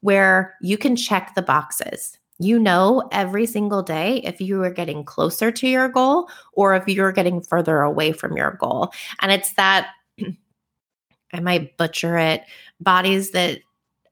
where 0.00 0.54
you 0.60 0.76
can 0.76 0.96
check 0.96 1.34
the 1.34 1.40
boxes. 1.40 2.17
You 2.38 2.58
know 2.58 3.08
every 3.10 3.46
single 3.46 3.82
day 3.82 4.18
if 4.24 4.40
you 4.40 4.62
are 4.62 4.70
getting 4.70 5.04
closer 5.04 5.50
to 5.50 5.68
your 5.68 5.88
goal 5.88 6.28
or 6.52 6.74
if 6.74 6.86
you're 6.86 7.12
getting 7.12 7.40
further 7.40 7.80
away 7.80 8.12
from 8.12 8.36
your 8.36 8.52
goal. 8.60 8.92
And 9.20 9.32
it's 9.32 9.52
that, 9.54 9.88
I 11.32 11.40
might 11.40 11.76
butcher 11.76 12.16
it, 12.16 12.42
bodies 12.80 13.32
that 13.32 13.60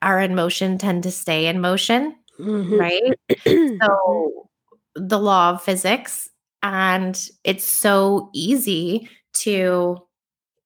are 0.03 0.21
in 0.21 0.35
motion 0.35 0.79
tend 0.79 1.05
to 1.05 1.11
stay 1.11 1.47
in 1.47 1.61
motion, 1.61 2.17
mm-hmm. 2.39 2.75
right? 2.75 3.15
so 3.83 4.49
the 4.95 5.19
law 5.19 5.51
of 5.51 5.63
physics. 5.63 6.29
And 6.63 7.29
it's 7.45 7.65
so 7.65 8.31
easy 8.35 9.09
to 9.35 9.99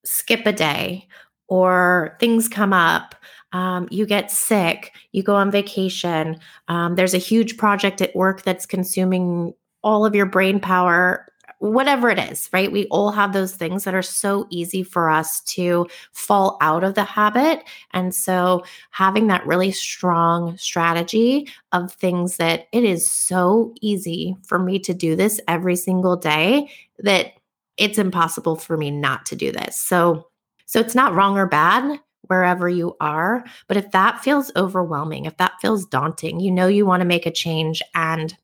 skip 0.05 0.47
a 0.47 0.52
day 0.52 1.07
or 1.49 2.17
things 2.21 2.49
come 2.49 2.73
up 2.73 3.14
um, 3.52 3.88
you 3.90 4.07
get 4.07 4.30
sick, 4.30 4.92
you 5.12 5.23
go 5.23 5.35
on 5.35 5.50
vacation, 5.50 6.38
um, 6.69 6.95
there's 6.95 7.14
a 7.14 7.19
huge 7.19 7.57
project 7.57 8.00
at 8.00 8.14
work 8.14 8.42
that's 8.42 8.66
consuming 8.66 9.54
all 9.83 10.04
of 10.04 10.14
your 10.14 10.26
brain 10.26 10.61
power, 10.61 11.26
whatever 11.59 12.09
it 12.09 12.19
is, 12.19 12.49
right? 12.52 12.73
We 12.73 12.87
all 12.87 13.11
have 13.11 13.33
those 13.33 13.54
things 13.54 13.85
that 13.85 13.95
are 13.95 14.02
so 14.02 14.47
easy 14.50 14.83
for 14.83 15.11
us 15.11 15.40
to 15.42 15.87
fall 16.12 16.57
out 16.62 16.85
of 16.85 16.95
the 16.95 17.04
habit. 17.04 17.62
And 17.92 18.14
so 18.14 18.64
having 18.90 19.26
that 19.26 19.47
really 19.47 19.71
strong 19.71 20.57
strategy 20.57 21.49
of 21.73 21.92
things 21.92 22.38
that 22.38 22.69
it 22.73 22.85
is 22.85 23.11
so 23.11 23.75
easy 23.83 24.37
for 24.47 24.59
me 24.59 24.78
to 24.80 24.95
do 24.95 25.14
this 25.14 25.38
every 25.49 25.76
single 25.76 26.16
day 26.16 26.71
that 27.00 27.33
it's 27.76 27.99
impossible 27.99 28.57
for 28.57 28.76
me 28.76 28.90
not 28.90 29.26
to 29.26 29.37
do 29.37 29.52
this. 29.52 29.78
So 29.78 30.26
so 30.64 30.78
it's 30.78 30.95
not 30.95 31.14
wrong 31.14 31.37
or 31.37 31.47
bad 31.47 31.99
wherever 32.31 32.69
you 32.69 32.97
are. 33.01 33.45
But 33.67 33.77
if 33.77 33.91
that 33.91 34.23
feels 34.23 34.53
overwhelming, 34.55 35.25
if 35.25 35.37
that 35.39 35.61
feels 35.61 35.85
daunting, 35.85 36.39
you 36.39 36.53
know 36.53 36.69
you 36.69 36.87
want 36.87 37.01
to 37.01 37.07
make 37.07 37.27
a 37.27 37.33
change 37.33 37.83
and 37.95 38.35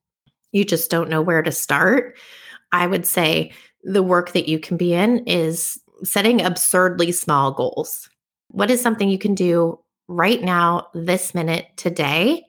you 0.51 0.65
just 0.65 0.91
don't 0.91 1.09
know 1.09 1.23
where 1.23 1.43
to 1.43 1.53
start, 1.53 2.19
I 2.73 2.89
would 2.89 3.07
say 3.07 3.53
the 3.85 4.03
work 4.03 4.33
that 4.33 4.49
you 4.49 4.59
can 4.59 4.77
be 4.77 4.93
in 4.93 5.21
is 5.27 5.81
setting 6.03 6.43
absurdly 6.43 7.13
small 7.13 7.53
goals. 7.53 8.11
What 8.49 8.71
is 8.71 8.81
something 8.81 9.09
you 9.09 9.19
can 9.19 9.37
do 9.37 9.79
right 10.09 10.43
now, 10.43 10.89
this 10.93 11.33
minute, 11.33 11.67
today, 11.77 12.45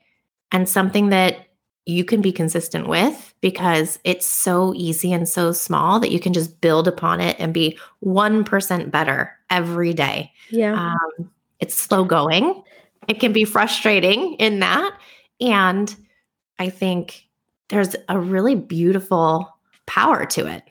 and 0.52 0.68
something 0.68 1.10
that 1.10 1.47
you 1.88 2.04
can 2.04 2.22
be 2.22 2.34
consistent 2.34 2.88
with 2.88 3.34
because 3.40 3.98
it's 4.04 4.28
so 4.28 4.74
easy 4.76 5.14
and 5.14 5.28
so 5.28 5.54
small 5.54 6.02
that 6.02 6.12
you 6.12 6.20
can 6.20 6.34
just 6.34 6.60
build 6.60 6.86
upon 6.86 7.22
it 7.22 7.38
and 7.40 7.54
be 7.54 7.80
1% 8.04 8.92
better 8.92 9.38
every 9.50 9.94
day. 9.94 10.32
Yeah. 10.50 10.74
Um, 10.74 11.32
it's 11.62 11.76
slow 11.76 12.04
going. 12.04 12.62
It 13.08 13.22
can 13.22 13.32
be 13.32 13.46
frustrating 13.46 14.34
in 14.34 14.60
that. 14.60 14.98
And 15.40 15.96
I 16.60 16.70
think 16.70 17.26
there's 17.70 17.96
a 18.10 18.20
really 18.20 18.56
beautiful 18.56 19.56
power 19.86 20.26
to 20.26 20.46
it. 20.46 20.64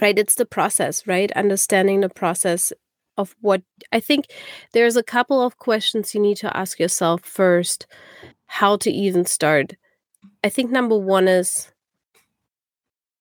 Right. 0.00 0.18
It's 0.18 0.34
the 0.34 0.46
process, 0.46 1.06
right? 1.06 1.32
Understanding 1.32 2.00
the 2.00 2.10
process 2.10 2.70
of 3.16 3.34
what 3.40 3.62
I 3.92 4.00
think 4.00 4.26
there's 4.72 4.96
a 4.96 5.02
couple 5.02 5.40
of 5.40 5.58
questions 5.58 6.14
you 6.14 6.20
need 6.20 6.36
to 6.38 6.54
ask 6.54 6.78
yourself 6.78 7.22
first 7.22 7.86
how 8.46 8.76
to 8.76 8.90
even 8.90 9.24
start 9.24 9.74
I 10.44 10.48
think 10.48 10.70
number 10.70 10.96
one 10.98 11.26
is 11.28 11.72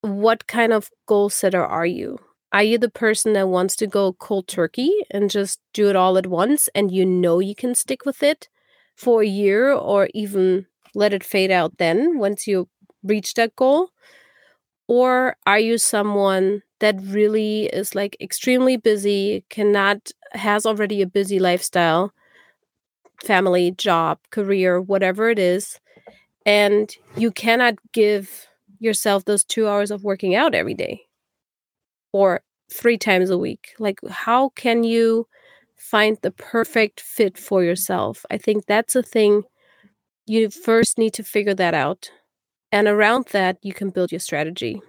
what 0.01 0.47
kind 0.47 0.73
of 0.73 0.89
goal 1.05 1.29
setter 1.29 1.63
are 1.65 1.85
you? 1.85 2.19
Are 2.53 2.63
you 2.63 2.77
the 2.77 2.89
person 2.89 3.33
that 3.33 3.47
wants 3.47 3.75
to 3.77 3.87
go 3.87 4.13
cold 4.13 4.47
turkey 4.47 4.91
and 5.09 5.29
just 5.29 5.59
do 5.73 5.89
it 5.89 5.95
all 5.95 6.17
at 6.17 6.27
once 6.27 6.67
and 6.75 6.91
you 6.91 7.05
know 7.05 7.39
you 7.39 7.55
can 7.55 7.75
stick 7.75 8.05
with 8.05 8.21
it 8.23 8.49
for 8.95 9.21
a 9.21 9.27
year 9.27 9.71
or 9.71 10.09
even 10.13 10.65
let 10.93 11.13
it 11.13 11.23
fade 11.23 11.51
out 11.51 11.77
then 11.77 12.17
once 12.17 12.47
you 12.47 12.67
reach 13.03 13.35
that 13.35 13.55
goal? 13.55 13.89
Or 14.87 15.37
are 15.47 15.59
you 15.59 15.77
someone 15.77 16.63
that 16.79 16.95
really 17.01 17.65
is 17.67 17.95
like 17.95 18.17
extremely 18.21 18.77
busy, 18.77 19.45
cannot, 19.49 20.11
has 20.33 20.65
already 20.65 21.01
a 21.01 21.07
busy 21.07 21.39
lifestyle, 21.39 22.13
family, 23.23 23.71
job, 23.71 24.19
career, 24.31 24.81
whatever 24.81 25.29
it 25.29 25.39
is, 25.39 25.79
and 26.45 26.95
you 27.17 27.31
cannot 27.31 27.75
give 27.93 28.47
yourself 28.79 29.25
those 29.25 29.43
two 29.43 29.67
hours 29.67 29.91
of 29.91 30.03
working 30.03 30.35
out 30.35 30.55
every 30.55 30.73
day 30.73 31.01
or 32.13 32.41
three 32.71 32.97
times 32.97 33.29
a 33.29 33.37
week. 33.37 33.73
Like, 33.79 33.99
how 34.09 34.49
can 34.49 34.83
you 34.83 35.27
find 35.77 36.17
the 36.21 36.31
perfect 36.31 36.99
fit 36.99 37.37
for 37.37 37.63
yourself? 37.63 38.25
I 38.31 38.37
think 38.37 38.65
that's 38.65 38.95
a 38.95 39.03
thing 39.03 39.43
you 40.25 40.49
first 40.49 40.97
need 40.97 41.13
to 41.15 41.23
figure 41.23 41.53
that 41.55 41.73
out. 41.73 42.09
And 42.71 42.87
around 42.87 43.27
that, 43.31 43.57
you 43.61 43.73
can 43.73 43.89
build 43.89 44.11
your 44.11 44.19
strategy. 44.19 44.81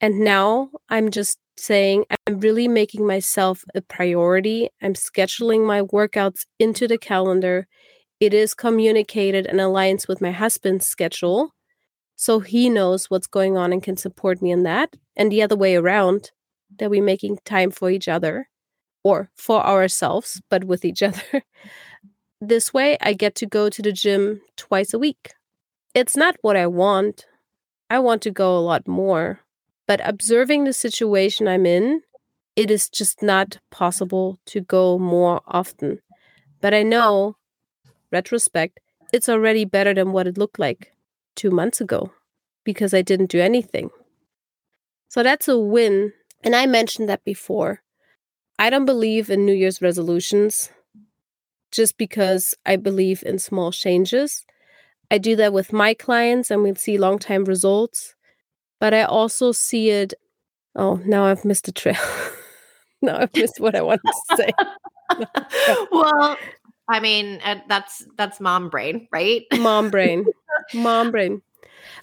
And 0.00 0.20
now 0.20 0.70
I'm 0.88 1.10
just 1.10 1.38
saying, 1.56 2.04
I'm 2.26 2.40
really 2.40 2.68
making 2.68 3.06
myself 3.06 3.64
a 3.74 3.80
priority. 3.80 4.68
I'm 4.82 4.94
scheduling 4.94 5.66
my 5.66 5.82
workouts 5.82 6.44
into 6.58 6.86
the 6.86 6.98
calendar 6.98 7.66
it 8.20 8.32
is 8.32 8.54
communicated 8.54 9.46
and 9.46 9.60
aligns 9.60 10.08
with 10.08 10.20
my 10.20 10.30
husband's 10.30 10.86
schedule. 10.86 11.52
So 12.16 12.40
he 12.40 12.70
knows 12.70 13.10
what's 13.10 13.26
going 13.26 13.56
on 13.56 13.72
and 13.72 13.82
can 13.82 13.96
support 13.96 14.40
me 14.40 14.50
in 14.50 14.62
that. 14.62 14.96
And 15.16 15.30
the 15.30 15.42
other 15.42 15.56
way 15.56 15.76
around, 15.76 16.30
that 16.78 16.90
we're 16.90 17.02
making 17.02 17.38
time 17.44 17.70
for 17.70 17.90
each 17.90 18.08
other 18.08 18.48
or 19.04 19.30
for 19.36 19.64
ourselves, 19.64 20.42
but 20.50 20.64
with 20.64 20.84
each 20.84 21.02
other. 21.10 21.42
this 22.40 22.72
way, 22.72 22.96
I 23.00 23.12
get 23.12 23.34
to 23.36 23.46
go 23.46 23.68
to 23.68 23.82
the 23.82 23.92
gym 23.92 24.40
twice 24.56 24.92
a 24.92 24.98
week. 24.98 25.34
It's 25.94 26.16
not 26.16 26.36
what 26.42 26.56
I 26.56 26.66
want. 26.66 27.26
I 27.88 27.98
want 27.98 28.22
to 28.22 28.30
go 28.30 28.56
a 28.56 28.60
lot 28.60 28.88
more. 28.88 29.40
But 29.86 30.00
observing 30.02 30.64
the 30.64 30.72
situation 30.72 31.46
I'm 31.46 31.64
in, 31.64 32.02
it 32.56 32.70
is 32.70 32.88
just 32.88 33.22
not 33.22 33.58
possible 33.70 34.38
to 34.46 34.60
go 34.60 34.98
more 34.98 35.40
often. 35.46 36.00
But 36.60 36.74
I 36.74 36.82
know 36.82 37.36
retrospect, 38.12 38.80
it's 39.12 39.28
already 39.28 39.64
better 39.64 39.94
than 39.94 40.12
what 40.12 40.26
it 40.26 40.38
looked 40.38 40.58
like 40.58 40.92
two 41.34 41.50
months 41.50 41.80
ago 41.80 42.12
because 42.64 42.92
I 42.92 43.02
didn't 43.02 43.30
do 43.30 43.40
anything. 43.40 43.90
So 45.08 45.22
that's 45.22 45.48
a 45.48 45.58
win. 45.58 46.12
And 46.42 46.54
I 46.54 46.66
mentioned 46.66 47.08
that 47.08 47.24
before. 47.24 47.82
I 48.58 48.70
don't 48.70 48.86
believe 48.86 49.30
in 49.30 49.44
New 49.44 49.54
Year's 49.54 49.82
resolutions 49.82 50.70
just 51.70 51.98
because 51.98 52.54
I 52.64 52.76
believe 52.76 53.22
in 53.24 53.38
small 53.38 53.70
changes. 53.70 54.44
I 55.10 55.18
do 55.18 55.36
that 55.36 55.52
with 55.52 55.72
my 55.72 55.94
clients 55.94 56.50
and 56.50 56.62
we 56.62 56.74
see 56.74 56.98
long 56.98 57.18
time 57.18 57.44
results. 57.44 58.14
But 58.80 58.92
I 58.92 59.02
also 59.02 59.52
see 59.52 59.90
it. 59.90 60.14
Oh, 60.74 61.00
now 61.06 61.24
I've 61.24 61.44
missed 61.44 61.68
a 61.68 61.72
trail. 61.72 61.96
now 63.02 63.18
I've 63.18 63.34
missed 63.34 63.60
what 63.60 63.74
I 63.74 63.82
wanted 63.82 64.02
to 64.28 64.36
say. 64.36 64.50
well, 65.92 66.36
I 66.88 67.00
mean, 67.00 67.40
uh, 67.44 67.56
that's 67.68 68.06
that's 68.16 68.40
mom 68.40 68.68
brain, 68.68 69.08
right? 69.12 69.44
Mom 69.58 69.90
brain. 69.90 70.26
mom 70.72 71.10
brain. 71.10 71.42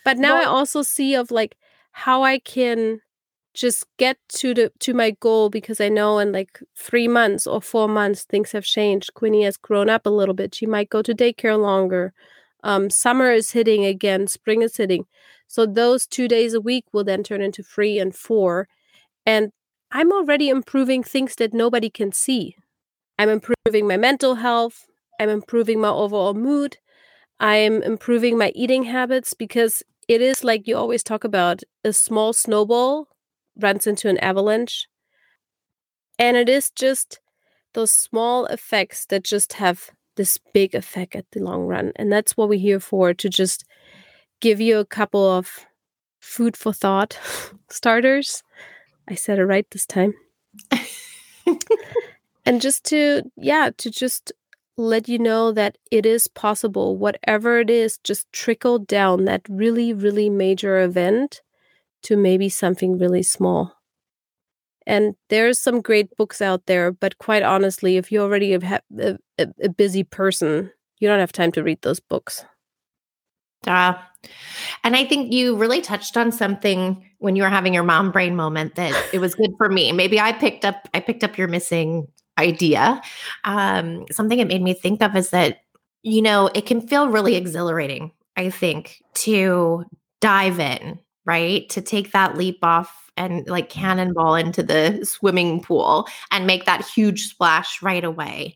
But 0.04 0.18
now 0.18 0.36
well, 0.36 0.44
I 0.44 0.46
also 0.46 0.82
see 0.82 1.16
of 1.16 1.32
like 1.32 1.56
how 1.92 2.24
I 2.24 2.40
can 2.40 3.00
just 3.54 3.86
get 3.98 4.18
to 4.28 4.54
the 4.54 4.72
to 4.80 4.94
my 4.94 5.12
goal 5.12 5.50
because 5.50 5.80
I 5.80 5.90
know 5.90 6.20
in 6.20 6.32
like 6.32 6.60
three 6.76 7.08
months 7.08 7.46
or 7.48 7.62
four 7.62 7.88
months 7.88 8.24
things 8.24 8.52
have 8.52 8.66
changed. 8.66 9.14
Quinny 9.14 9.44
has 9.44 9.58
grown 9.58 9.90
up 9.90 10.06
a 10.06 10.10
little 10.10 10.36
bit. 10.36 10.56
She 10.56 10.66
might 10.66 10.90
go 10.90 11.02
to 11.02 11.14
daycare 11.14 11.60
longer. 11.60 12.14
Um, 12.64 12.90
summer 12.90 13.32
is 13.32 13.52
hitting 13.52 13.86
again, 13.86 14.28
spring 14.28 14.62
is 14.62 14.78
hitting. 14.78 15.06
So 15.48 15.66
those 15.66 16.08
two 16.08 16.28
days 16.28 16.54
a 16.54 16.62
week 16.62 16.86
will 16.94 17.04
then 17.04 17.24
turn 17.24 17.42
into 17.42 17.62
three 17.62 18.00
and 18.00 18.16
four. 18.16 18.68
And 19.26 19.52
I'm 19.92 20.12
already 20.12 20.50
improving 20.50 21.04
things 21.04 21.36
that 21.36 21.54
nobody 21.54 21.90
can 21.90 22.12
see. 22.12 22.56
I'm 23.24 23.30
improving 23.30 23.88
my 23.88 23.96
mental 23.96 24.36
health. 24.36 24.86
I'm 25.18 25.30
improving 25.30 25.80
my 25.80 25.88
overall 25.88 26.34
mood. 26.34 26.76
I'm 27.40 27.82
improving 27.82 28.38
my 28.38 28.52
eating 28.54 28.84
habits 28.84 29.34
because 29.34 29.82
it 30.10 30.22
is 30.22 30.44
like 30.44 30.68
you 30.68 30.76
always 30.76 31.04
talk 31.04 31.24
about 31.24 31.62
a 31.86 31.94
small 31.94 32.34
snowball 32.34 33.08
runs 33.58 33.88
into 33.88 34.10
an 34.10 34.18
avalanche. 34.18 34.88
And 36.20 36.36
it 36.36 36.50
is 36.50 36.70
just 36.70 37.22
those 37.74 37.92
small 37.92 38.46
effects 38.48 39.06
that 39.06 39.24
just 39.24 39.54
have 39.54 39.92
this 40.18 40.38
big 40.54 40.76
effect 40.76 41.16
at 41.16 41.32
the 41.32 41.40
long 41.40 41.62
run. 41.62 41.94
And 41.96 42.12
that's 42.12 42.36
what 42.36 42.50
we're 42.50 42.60
here 42.60 42.82
for 42.82 43.14
to 43.14 43.30
just 43.30 43.64
give 44.42 44.60
you 44.60 44.80
a 44.80 44.86
couple 44.86 45.26
of 45.26 45.66
food 46.20 46.58
for 46.58 46.74
thought 46.74 47.18
starters. 47.70 48.44
I 49.08 49.16
said 49.16 49.40
it 49.40 49.46
right 49.46 49.66
this 49.72 49.86
time. 49.86 50.14
and 52.46 52.62
just 52.62 52.84
to, 52.86 53.24
yeah, 53.38 53.72
to 53.78 53.90
just 53.90 54.32
let 54.78 55.08
you 55.08 55.20
know 55.20 55.52
that 55.52 55.78
it 55.92 56.06
is 56.06 56.28
possible, 56.28 56.98
whatever 56.98 57.60
it 57.60 57.70
is, 57.70 57.98
just 58.00 58.32
trickle 58.32 58.80
down 58.80 59.26
that 59.26 59.42
really, 59.48 59.94
really 59.94 60.30
major 60.30 60.82
event 60.82 61.42
to 62.04 62.18
maybe 62.18 62.50
something 62.50 62.98
really 62.98 63.24
small. 63.24 63.76
And 64.86 65.16
there's 65.30 65.60
some 65.60 65.80
great 65.80 66.16
books 66.18 66.42
out 66.42 66.66
there, 66.66 66.92
but 66.92 67.18
quite 67.18 67.44
honestly, 67.44 67.98
if 67.98 68.12
you're 68.12 68.24
already 68.24 68.54
a, 68.54 68.82
a, 69.00 69.18
a 69.62 69.70
busy 69.70 70.04
person, 70.04 70.72
you 71.00 71.08
don't 71.08 71.20
have 71.20 71.32
time 71.32 71.52
to 71.54 71.64
read 71.64 71.82
those 71.82 72.02
books. 72.02 72.44
Uh, 73.66 73.94
and 74.84 74.96
I 74.96 75.06
think 75.06 75.32
you 75.32 75.56
really 75.56 75.82
touched 75.82 76.18
on 76.18 76.32
something 76.32 77.10
when 77.20 77.38
you 77.38 77.44
were 77.44 77.50
having 77.50 77.74
your 77.74 77.84
mom 77.84 78.12
brain 78.12 78.36
moment 78.36 78.76
that 78.76 78.94
it 79.14 79.20
was 79.20 79.36
good 79.36 79.52
for 79.58 79.70
me. 79.70 79.94
Maybe 79.94 80.20
I 80.20 80.34
picked 80.34 80.66
up 80.66 80.90
I 80.94 81.00
picked 81.00 81.24
up 81.24 81.38
your 81.38 81.48
missing 81.48 82.08
idea. 82.38 83.02
Um, 83.44 84.06
something 84.12 84.40
it 84.40 84.48
made 84.48 84.62
me 84.62 84.74
think 84.74 85.02
of 85.02 85.16
is 85.16 85.30
that 85.32 85.60
you 86.04 86.22
know 86.22 86.50
it 86.54 86.66
can 86.66 86.82
feel 86.82 87.10
really 87.10 87.36
exhilarating. 87.36 88.12
I 88.36 88.50
think 88.50 89.02
to 89.16 89.86
dive 90.22 90.60
in, 90.60 91.00
right? 91.26 91.70
To 91.70 91.82
take 91.82 92.12
that 92.12 92.38
leap 92.38 92.60
off 92.64 93.12
and 93.16 93.48
like 93.48 93.70
cannonball 93.70 94.36
into 94.36 94.64
the 94.64 95.04
swimming 95.06 95.62
pool 95.62 96.08
and 96.32 96.48
make 96.48 96.66
that 96.66 96.86
huge 96.86 97.28
splash 97.28 97.82
right 97.82 98.04
away. 98.04 98.56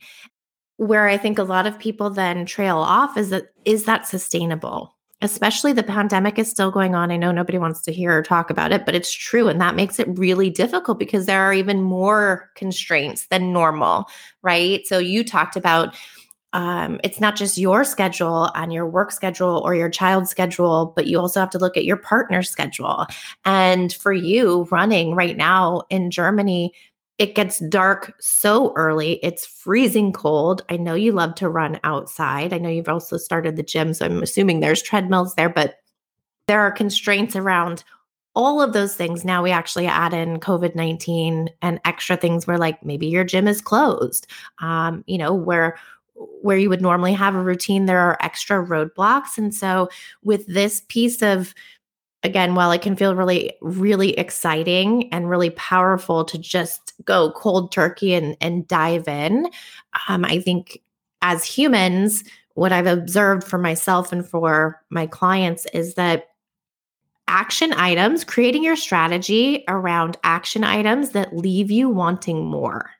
Where 0.77 1.07
I 1.07 1.17
think 1.17 1.39
a 1.39 1.43
lot 1.43 1.67
of 1.67 1.79
people 1.79 2.09
then 2.09 2.45
trail 2.45 2.77
off 2.77 3.17
is 3.17 3.29
that 3.29 3.47
is 3.65 3.85
that 3.85 4.07
sustainable? 4.07 4.96
Especially 5.21 5.73
the 5.73 5.81
pandemic 5.81 6.37
is 6.37 6.49
still 6.49 6.69
going 6.69 6.93
on. 6.93 7.11
I 7.11 7.17
know 7.17 7.31
nobody 7.31 7.57
wants 7.57 7.81
to 7.83 7.91
hear 7.91 8.15
or 8.15 8.21
talk 8.21 8.51
about 8.51 8.71
it, 8.71 8.85
but 8.85 8.93
it's 8.93 9.11
true. 9.11 9.47
And 9.47 9.59
that 9.59 9.75
makes 9.75 9.99
it 9.99 10.07
really 10.17 10.51
difficult 10.51 10.99
because 10.99 11.25
there 11.25 11.41
are 11.41 11.53
even 11.53 11.81
more 11.81 12.51
constraints 12.55 13.25
than 13.27 13.51
normal, 13.51 14.05
right? 14.43 14.85
So 14.85 14.99
you 14.99 15.23
talked 15.23 15.55
about 15.55 15.95
um, 16.53 16.99
it's 17.03 17.19
not 17.19 17.35
just 17.35 17.57
your 17.57 17.83
schedule 17.83 18.49
and 18.55 18.71
your 18.71 18.85
work 18.85 19.11
schedule 19.11 19.61
or 19.65 19.75
your 19.75 19.89
child's 19.89 20.29
schedule, 20.29 20.93
but 20.95 21.07
you 21.07 21.19
also 21.19 21.39
have 21.39 21.49
to 21.51 21.59
look 21.59 21.77
at 21.77 21.85
your 21.85 21.97
partner's 21.97 22.49
schedule. 22.49 23.05
And 23.43 23.91
for 23.93 24.13
you 24.13 24.67
running 24.71 25.13
right 25.13 25.35
now 25.35 25.81
in 25.89 26.09
Germany, 26.09 26.73
it 27.17 27.33
gets 27.33 27.59
dark 27.59 28.15
so 28.19 28.73
early. 28.75 29.19
It's 29.23 29.45
freezing 29.45 30.13
cold. 30.13 30.63
I 30.69 30.77
know 30.77 30.93
you 30.93 31.11
love 31.11 31.33
to 31.35 31.49
run 31.49 31.79
outside. 31.83 32.53
I 32.53 32.59
know 32.59 32.69
you've 32.69 32.89
also 32.89 33.17
started 33.17 33.55
the 33.55 33.63
gym, 33.63 33.93
so 33.93 34.05
I'm 34.05 34.21
assuming 34.21 34.59
there's 34.59 34.83
treadmills 34.83 35.33
there, 35.35 35.49
but 35.49 35.79
there 36.47 36.61
are 36.61 36.71
constraints 36.71 37.35
around 37.35 37.83
all 38.35 38.61
of 38.61 38.73
those 38.73 38.95
things. 38.95 39.25
Now 39.25 39.41
we 39.41 39.49
actually 39.49 39.87
add 39.87 40.13
in 40.13 40.39
COVID 40.39 40.75
19 40.75 41.49
and 41.63 41.79
extra 41.85 42.17
things 42.17 42.45
where, 42.45 42.59
like, 42.59 42.85
maybe 42.85 43.07
your 43.07 43.23
gym 43.23 43.47
is 43.47 43.61
closed, 43.61 44.27
um, 44.59 45.03
you 45.07 45.17
know, 45.17 45.33
where 45.33 45.77
where 46.41 46.57
you 46.57 46.69
would 46.69 46.81
normally 46.81 47.13
have 47.13 47.35
a 47.35 47.41
routine, 47.41 47.85
there 47.85 47.99
are 47.99 48.17
extra 48.21 48.63
roadblocks. 48.65 49.37
And 49.37 49.53
so, 49.53 49.89
with 50.23 50.47
this 50.47 50.81
piece 50.87 51.21
of, 51.21 51.53
again, 52.23 52.55
while 52.55 52.71
it 52.71 52.81
can 52.81 52.95
feel 52.95 53.15
really, 53.15 53.53
really 53.61 54.11
exciting 54.17 55.11
and 55.13 55.29
really 55.29 55.51
powerful 55.51 56.25
to 56.25 56.37
just 56.37 56.93
go 57.05 57.31
cold 57.31 57.71
turkey 57.71 58.13
and, 58.13 58.35
and 58.41 58.67
dive 58.67 59.07
in, 59.07 59.47
um, 60.07 60.25
I 60.25 60.39
think 60.39 60.81
as 61.21 61.43
humans, 61.43 62.23
what 62.55 62.71
I've 62.71 62.87
observed 62.87 63.43
for 63.43 63.57
myself 63.57 64.11
and 64.11 64.27
for 64.27 64.81
my 64.89 65.05
clients 65.07 65.65
is 65.73 65.93
that 65.93 66.29
action 67.27 67.73
items, 67.73 68.23
creating 68.23 68.63
your 68.63 68.75
strategy 68.75 69.63
around 69.67 70.17
action 70.23 70.63
items 70.63 71.11
that 71.11 71.35
leave 71.35 71.69
you 71.69 71.89
wanting 71.89 72.45
more 72.45 72.91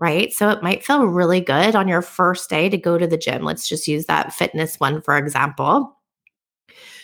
right? 0.00 0.32
So 0.32 0.48
it 0.48 0.62
might 0.62 0.84
feel 0.84 1.04
really 1.04 1.40
good 1.40 1.76
on 1.76 1.86
your 1.86 2.02
first 2.02 2.50
day 2.50 2.68
to 2.70 2.78
go 2.78 2.98
to 2.98 3.06
the 3.06 3.18
gym. 3.18 3.44
Let's 3.44 3.68
just 3.68 3.86
use 3.86 4.06
that 4.06 4.32
fitness 4.32 4.80
one, 4.80 5.02
for 5.02 5.16
example. 5.16 5.94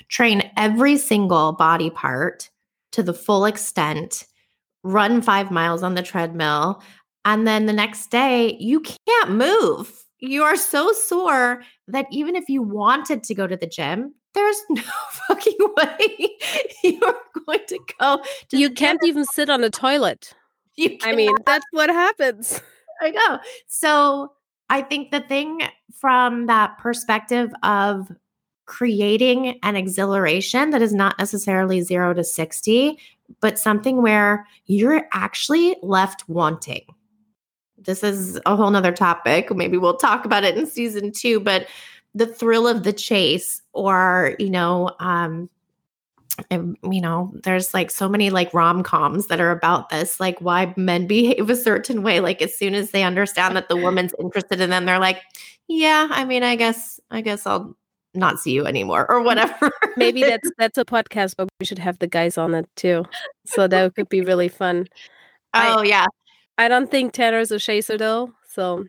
Train 0.09 0.51
every 0.57 0.97
single 0.97 1.53
body 1.53 1.91
part 1.91 2.51
to 2.93 3.03
the 3.03 3.15
full 3.15 3.45
extent, 3.45 4.25
run 4.83 5.21
five 5.21 5.51
miles 5.51 5.83
on 5.83 5.95
the 5.95 6.03
treadmill. 6.03 6.83
And 7.25 7.47
then 7.47 7.67
the 7.67 7.73
next 7.73 8.11
day, 8.11 8.57
you 8.59 8.81
can't 8.81 9.31
move. 9.31 10.05
You 10.21 10.45
are 10.45 10.57
so 10.57 10.93
sore 10.93 11.63
that 11.89 12.07
even 12.11 12.37
if 12.37 12.49
you 12.49 12.63
wanted 12.63 13.23
to 13.25 13.35
go 13.35 13.47
to 13.47 13.57
the 13.57 13.67
gym, 13.67 14.15
there's 14.35 14.61
no 14.71 14.83
fucking 15.29 15.59
way 15.77 16.37
you're 16.85 17.21
going 17.47 17.67
to 17.69 17.79
go. 17.99 18.23
To 18.51 18.57
you 18.57 18.71
can't 18.71 19.01
even 19.05 19.25
sit 19.25 19.51
on 19.51 19.61
the 19.61 19.71
toilet. 19.71 20.33
You. 20.79 20.99
I 21.05 21.17
mean, 21.17 21.35
that's 21.47 21.65
what 21.71 21.89
happens. 21.89 22.61
I 23.01 23.11
know. 23.11 23.39
So 23.67 24.33
I 24.69 24.83
think 24.83 25.11
the 25.11 25.21
thing 25.21 25.63
from 25.99 26.49
that 26.49 26.77
perspective 26.77 27.51
of 27.63 28.13
creating 28.67 29.59
an 29.63 29.77
exhilaration 29.77 30.71
that 30.71 30.83
is 30.83 30.93
not 30.93 31.19
necessarily 31.19 31.81
zero 31.81 32.13
to 32.13 32.25
60, 32.25 32.99
but 33.41 33.59
something 33.59 34.03
where 34.03 34.47
you're 34.67 35.07
actually 35.13 35.77
left 35.83 36.29
wanting. 36.29 36.83
This 37.79 38.03
is 38.03 38.41
a 38.45 38.57
whole 38.57 38.71
nother 38.71 38.93
topic. 38.93 39.55
Maybe 39.55 39.79
we'll 39.79 39.97
talk 39.97 40.25
about 40.25 40.45
it 40.45 40.59
in 40.59 40.67
season 40.67 41.13
two, 41.13 41.39
but 41.41 41.69
the 42.15 42.27
thrill 42.27 42.67
of 42.67 42.83
the 42.83 42.93
chase 42.93 43.63
or, 43.73 44.35
you 44.39 44.51
know, 44.51 44.91
um, 44.99 45.49
and, 46.51 46.77
you 46.83 47.01
know, 47.01 47.33
there's 47.45 47.73
like 47.73 47.91
so 47.91 48.09
many 48.09 48.31
like 48.31 48.53
rom 48.53 48.83
coms 48.83 49.29
that 49.29 49.41
are 49.41 49.53
about 49.53 49.89
this, 49.89 50.19
like 50.21 50.39
why 50.41 50.75
men 50.77 51.07
behave 51.07 51.49
a 51.49 51.57
certain 51.57 52.03
way. 52.03 52.21
Like 52.21 52.43
as 52.43 52.55
soon 52.55 52.75
as 52.75 52.91
they 52.91 53.05
understand 53.05 53.57
that 53.57 53.69
the 53.69 53.77
woman's 53.77 54.15
interested 54.19 54.61
in 54.61 54.71
them, 54.71 54.85
they're 54.85 54.99
like, 54.99 55.23
yeah, 55.69 56.09
I 56.11 56.25
mean, 56.25 56.43
I 56.43 56.57
guess, 56.57 57.01
I 57.11 57.21
guess 57.21 57.47
I'll 57.47 57.77
not 58.17 58.41
see 58.41 58.53
you 58.53 58.67
anymore 58.67 59.11
or 59.11 59.23
whatever. 59.23 59.71
Maybe 59.97 60.23
that's 60.25 60.51
that's 60.59 60.79
a 60.79 60.85
podcast, 60.85 61.35
but 61.37 61.49
we 61.61 61.67
should 61.67 61.79
have 61.79 61.99
the 61.99 62.07
guys 62.07 62.39
on 62.39 62.55
it 62.55 62.69
too. 62.77 63.05
So 63.47 63.69
that 63.69 63.95
could 63.95 64.09
be 64.09 64.21
really 64.21 64.49
fun. 64.49 64.87
Oh 65.55 65.81
I, 65.81 65.85
yeah. 65.85 66.07
I 66.59 66.69
don't 66.69 66.91
think 66.91 67.13
Tanner's 67.13 67.51
a 67.51 67.59
chaser 67.59 67.99
though. 67.99 68.33
So 68.49 68.85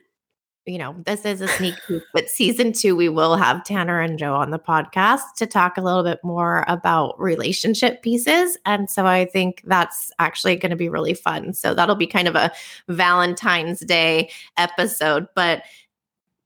you 0.68 0.78
know, 0.78 0.96
this 1.06 1.24
is 1.24 1.40
a 1.40 1.48
sneak 1.48 1.76
peek, 1.88 2.04
but 2.14 2.30
season 2.30 2.74
two, 2.74 2.94
we 2.94 3.08
will 3.08 3.38
have 3.38 3.64
Tanner 3.64 4.02
and 4.02 4.20
Joe 4.20 4.36
on 4.36 4.52
the 4.52 4.60
podcast 4.60 5.22
to 5.38 5.48
talk 5.48 5.78
a 5.78 5.82
little 5.82 6.04
bit 6.04 6.20
more 6.24 6.66
about 6.68 7.18
relationship 7.20 8.02
pieces. 8.02 8.58
And 8.66 8.90
so 8.90 9.06
I 9.06 9.26
think 9.26 9.62
that's 9.64 10.12
actually 10.20 10.58
going 10.58 10.72
to 10.72 10.76
be 10.76 10.90
really 10.90 11.14
fun. 11.14 11.54
So 11.54 11.74
that'll 11.74 11.96
be 11.96 12.06
kind 12.06 12.28
of 12.28 12.36
a 12.36 12.52
Valentine's 12.90 13.80
Day 13.80 14.30
episode, 14.58 15.28
but 15.36 15.64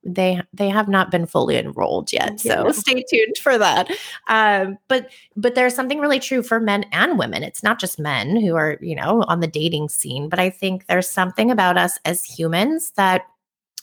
they 0.04 0.42
they 0.54 0.70
have 0.70 0.88
not 0.88 1.12
been 1.12 1.26
fully 1.26 1.58
enrolled 1.58 2.12
yet 2.12 2.40
so 2.40 2.66
yeah. 2.66 2.72
stay 2.72 3.04
tuned 3.10 3.38
for 3.38 3.58
that 3.58 3.90
um, 4.28 4.78
but 4.88 5.12
but 5.36 5.54
there's 5.56 5.76
something 5.76 6.00
really 6.00 6.20
true 6.20 6.42
for 6.42 6.60
men 6.60 6.84
and 6.92 7.20
women 7.20 7.44
it's 7.44 7.62
not 7.62 7.80
just 7.80 8.00
men 8.00 8.36
who 8.36 8.56
are 8.56 8.78
you 8.82 8.96
know 8.96 9.24
on 9.28 9.42
the 9.42 9.48
dating 9.48 9.90
scene 9.90 10.28
but 10.28 10.40
i 10.40 10.50
think 10.50 10.88
there's 10.88 11.08
something 11.08 11.52
about 11.52 11.78
us 11.78 12.00
as 12.06 12.24
humans 12.24 12.92
that 12.92 13.28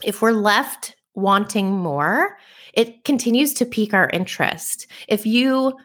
if 0.02 0.22
we're 0.22 0.32
left 0.32 0.96
wanting 1.18 1.72
more, 1.72 2.38
it 2.74 3.04
continues 3.04 3.52
to 3.54 3.66
pique 3.66 3.92
our 3.92 4.08
interest. 4.10 4.86
If 5.08 5.26
you 5.26 5.76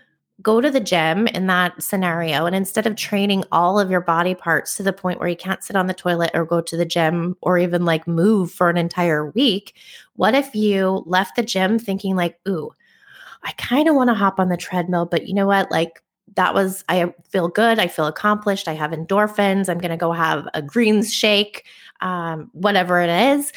go 0.41 0.60
to 0.60 0.69
the 0.72 0.80
gym 0.80 1.28
in 1.28 1.48
that 1.48 1.82
scenario 1.82 2.46
and 2.46 2.56
instead 2.56 2.88
of 2.88 2.96
training 2.96 3.43
all 3.52 3.80
of 3.80 3.91
your 3.91 4.02
body 4.02 4.34
parts 4.34 4.76
to 4.76 4.84
the 4.84 4.91
point 4.91 5.19
where 5.19 5.30
you 5.30 5.36
can't 5.36 5.63
sit 5.63 5.76
on 5.76 5.88
the 5.88 5.93
toilet 5.93 6.32
or 6.34 6.43
go 6.43 6.60
to 6.60 6.76
the 6.76 6.86
gym 6.86 7.38
or 7.41 7.58
even 7.58 7.86
like 7.86 8.08
move 8.08 8.52
for 8.52 8.69
an 8.69 8.78
entire 8.78 9.30
week, 9.32 9.76
what 10.15 10.34
if 10.34 10.56
you 10.56 11.04
left 11.06 11.36
the 11.36 11.43
gym 11.43 11.78
thinking 11.78 12.15
like, 12.15 12.39
"Ooh, 12.48 12.72
I 13.43 13.52
kind 13.54 13.88
of 13.89 13.96
want 13.96 14.10
to 14.10 14.15
hop 14.15 14.39
on 14.39 14.50
the 14.50 14.58
treadmill, 14.58 15.06
but 15.06 15.28
you 15.28 15.34
know 15.34 15.48
what? 15.48 15.72
Like 15.72 16.04
that 16.36 16.54
was 16.54 16.84
I 16.89 17.13
feel 17.30 17.48
good, 17.50 17.80
I 17.80 17.88
feel 17.88 18.08
accomplished, 18.08 18.67
I 18.67 18.74
have 18.74 18.91
endorphins, 18.91 19.69
I'm 19.69 19.80
going 19.80 19.91
to 19.91 19.98
go 19.98 20.12
have 20.13 20.48
a 20.54 20.62
greens 20.62 21.13
shake, 21.13 21.65
um, 22.02 22.50
whatever 22.54 23.02
it 23.02 23.10
is." 23.10 23.52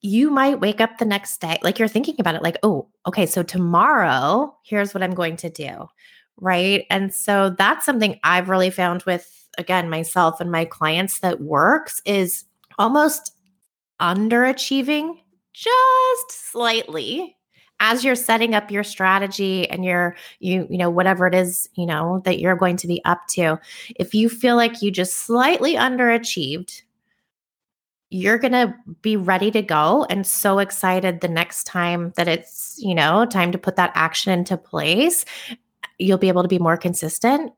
You 0.00 0.30
might 0.30 0.60
wake 0.60 0.80
up 0.80 0.98
the 0.98 1.04
next 1.04 1.40
day, 1.40 1.58
like 1.62 1.78
you're 1.78 1.88
thinking 1.88 2.16
about 2.18 2.34
it, 2.34 2.42
like, 2.42 2.58
oh, 2.62 2.88
okay, 3.06 3.26
so 3.26 3.42
tomorrow, 3.42 4.56
here's 4.64 4.94
what 4.94 5.02
I'm 5.02 5.14
going 5.14 5.36
to 5.38 5.50
do. 5.50 5.88
Right. 6.40 6.86
And 6.90 7.12
so 7.12 7.50
that's 7.50 7.84
something 7.84 8.20
I've 8.22 8.48
really 8.48 8.70
found 8.70 9.02
with, 9.02 9.48
again, 9.58 9.90
myself 9.90 10.40
and 10.40 10.52
my 10.52 10.64
clients 10.64 11.18
that 11.20 11.40
works 11.40 12.00
is 12.04 12.44
almost 12.78 13.32
underachieving 14.00 15.16
just 15.52 16.30
slightly 16.30 17.36
as 17.80 18.04
you're 18.04 18.14
setting 18.14 18.54
up 18.54 18.70
your 18.70 18.84
strategy 18.84 19.68
and 19.68 19.84
your 19.84 20.14
you 20.38 20.66
you 20.70 20.78
know 20.78 20.90
whatever 20.90 21.26
it 21.26 21.34
is 21.34 21.68
you 21.74 21.86
know 21.86 22.20
that 22.24 22.38
you're 22.38 22.56
going 22.56 22.76
to 22.76 22.86
be 22.86 23.02
up 23.04 23.26
to 23.28 23.58
if 23.96 24.14
you 24.14 24.28
feel 24.28 24.56
like 24.56 24.82
you 24.82 24.90
just 24.90 25.14
slightly 25.14 25.74
underachieved 25.74 26.82
you're 28.10 28.38
going 28.38 28.52
to 28.52 28.74
be 29.02 29.16
ready 29.16 29.50
to 29.50 29.60
go 29.60 30.06
and 30.08 30.26
so 30.26 30.58
excited 30.58 31.20
the 31.20 31.28
next 31.28 31.64
time 31.64 32.12
that 32.16 32.28
it's 32.28 32.76
you 32.78 32.94
know 32.94 33.26
time 33.26 33.52
to 33.52 33.58
put 33.58 33.76
that 33.76 33.92
action 33.94 34.32
into 34.32 34.56
place 34.56 35.24
you'll 35.98 36.18
be 36.18 36.28
able 36.28 36.42
to 36.42 36.48
be 36.48 36.58
more 36.58 36.76
consistent 36.76 37.52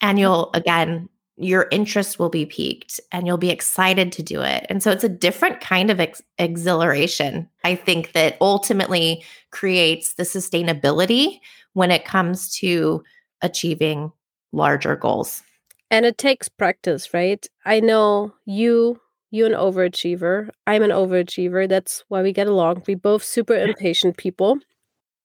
and 0.00 0.10
mm-hmm. 0.10 0.18
you'll 0.18 0.50
again 0.54 1.08
your 1.40 1.68
interest 1.70 2.18
will 2.18 2.28
be 2.28 2.44
piqued 2.44 3.00
and 3.12 3.26
you'll 3.26 3.38
be 3.38 3.48
excited 3.48 4.12
to 4.12 4.22
do 4.22 4.42
it. 4.42 4.66
And 4.68 4.82
so 4.82 4.90
it's 4.90 5.04
a 5.04 5.08
different 5.08 5.60
kind 5.60 5.90
of 5.90 5.98
ex- 5.98 6.20
exhilaration, 6.36 7.48
I 7.64 7.76
think, 7.76 8.12
that 8.12 8.36
ultimately 8.42 9.24
creates 9.50 10.14
the 10.14 10.24
sustainability 10.24 11.40
when 11.72 11.90
it 11.90 12.04
comes 12.04 12.54
to 12.56 13.02
achieving 13.40 14.12
larger 14.52 14.96
goals. 14.96 15.42
And 15.90 16.04
it 16.04 16.18
takes 16.18 16.46
practice, 16.50 17.14
right? 17.14 17.44
I 17.64 17.80
know 17.80 18.34
you 18.44 19.00
you 19.30 19.46
an 19.46 19.52
overachiever. 19.52 20.50
I'm 20.66 20.82
an 20.82 20.90
overachiever. 20.90 21.68
That's 21.68 22.04
why 22.08 22.22
we 22.22 22.32
get 22.32 22.46
along. 22.46 22.82
We 22.86 22.94
both 22.94 23.22
super 23.22 23.54
impatient 23.54 24.16
people. 24.16 24.58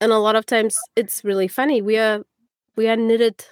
And 0.01 0.11
a 0.11 0.19
lot 0.19 0.35
of 0.35 0.45
times 0.45 0.77
it's 0.95 1.23
really 1.23 1.47
funny. 1.47 1.81
We 1.81 1.97
are 1.97 2.23
we 2.75 2.89
are 2.89 2.95
knitted 2.97 3.45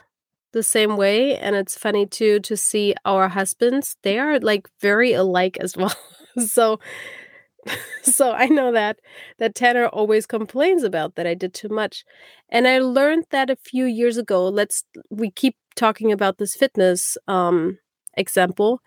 the 0.54 0.64
same 0.64 0.98
way 0.98 1.36
and 1.38 1.56
it's 1.56 1.78
funny 1.78 2.06
too 2.06 2.40
to 2.40 2.56
see 2.56 2.94
our 3.06 3.28
husbands 3.28 3.98
they 4.04 4.20
are 4.20 4.40
like 4.40 4.70
very 4.80 5.12
alike 5.12 5.58
as 5.60 5.76
well 5.78 5.96
so 6.46 6.80
so 8.04 8.34
i 8.34 8.46
know 8.46 8.72
that 8.72 9.00
that 9.40 9.56
tanner 9.56 9.88
always 9.88 10.26
complains 10.26 10.84
about 10.84 11.16
that 11.16 11.26
i 11.28 11.34
did 11.34 11.54
too 11.54 11.70
much 11.70 12.04
and 12.50 12.68
i 12.68 12.80
learned 12.80 13.26
that 13.32 13.50
a 13.50 13.56
few 13.56 13.86
years 13.86 14.18
ago 14.18 14.48
let's 14.48 14.84
we 15.10 15.32
keep 15.32 15.56
talking 15.76 16.12
about 16.12 16.38
this 16.38 16.56
fitness 16.56 17.18
um 17.28 17.78
example 18.16 18.82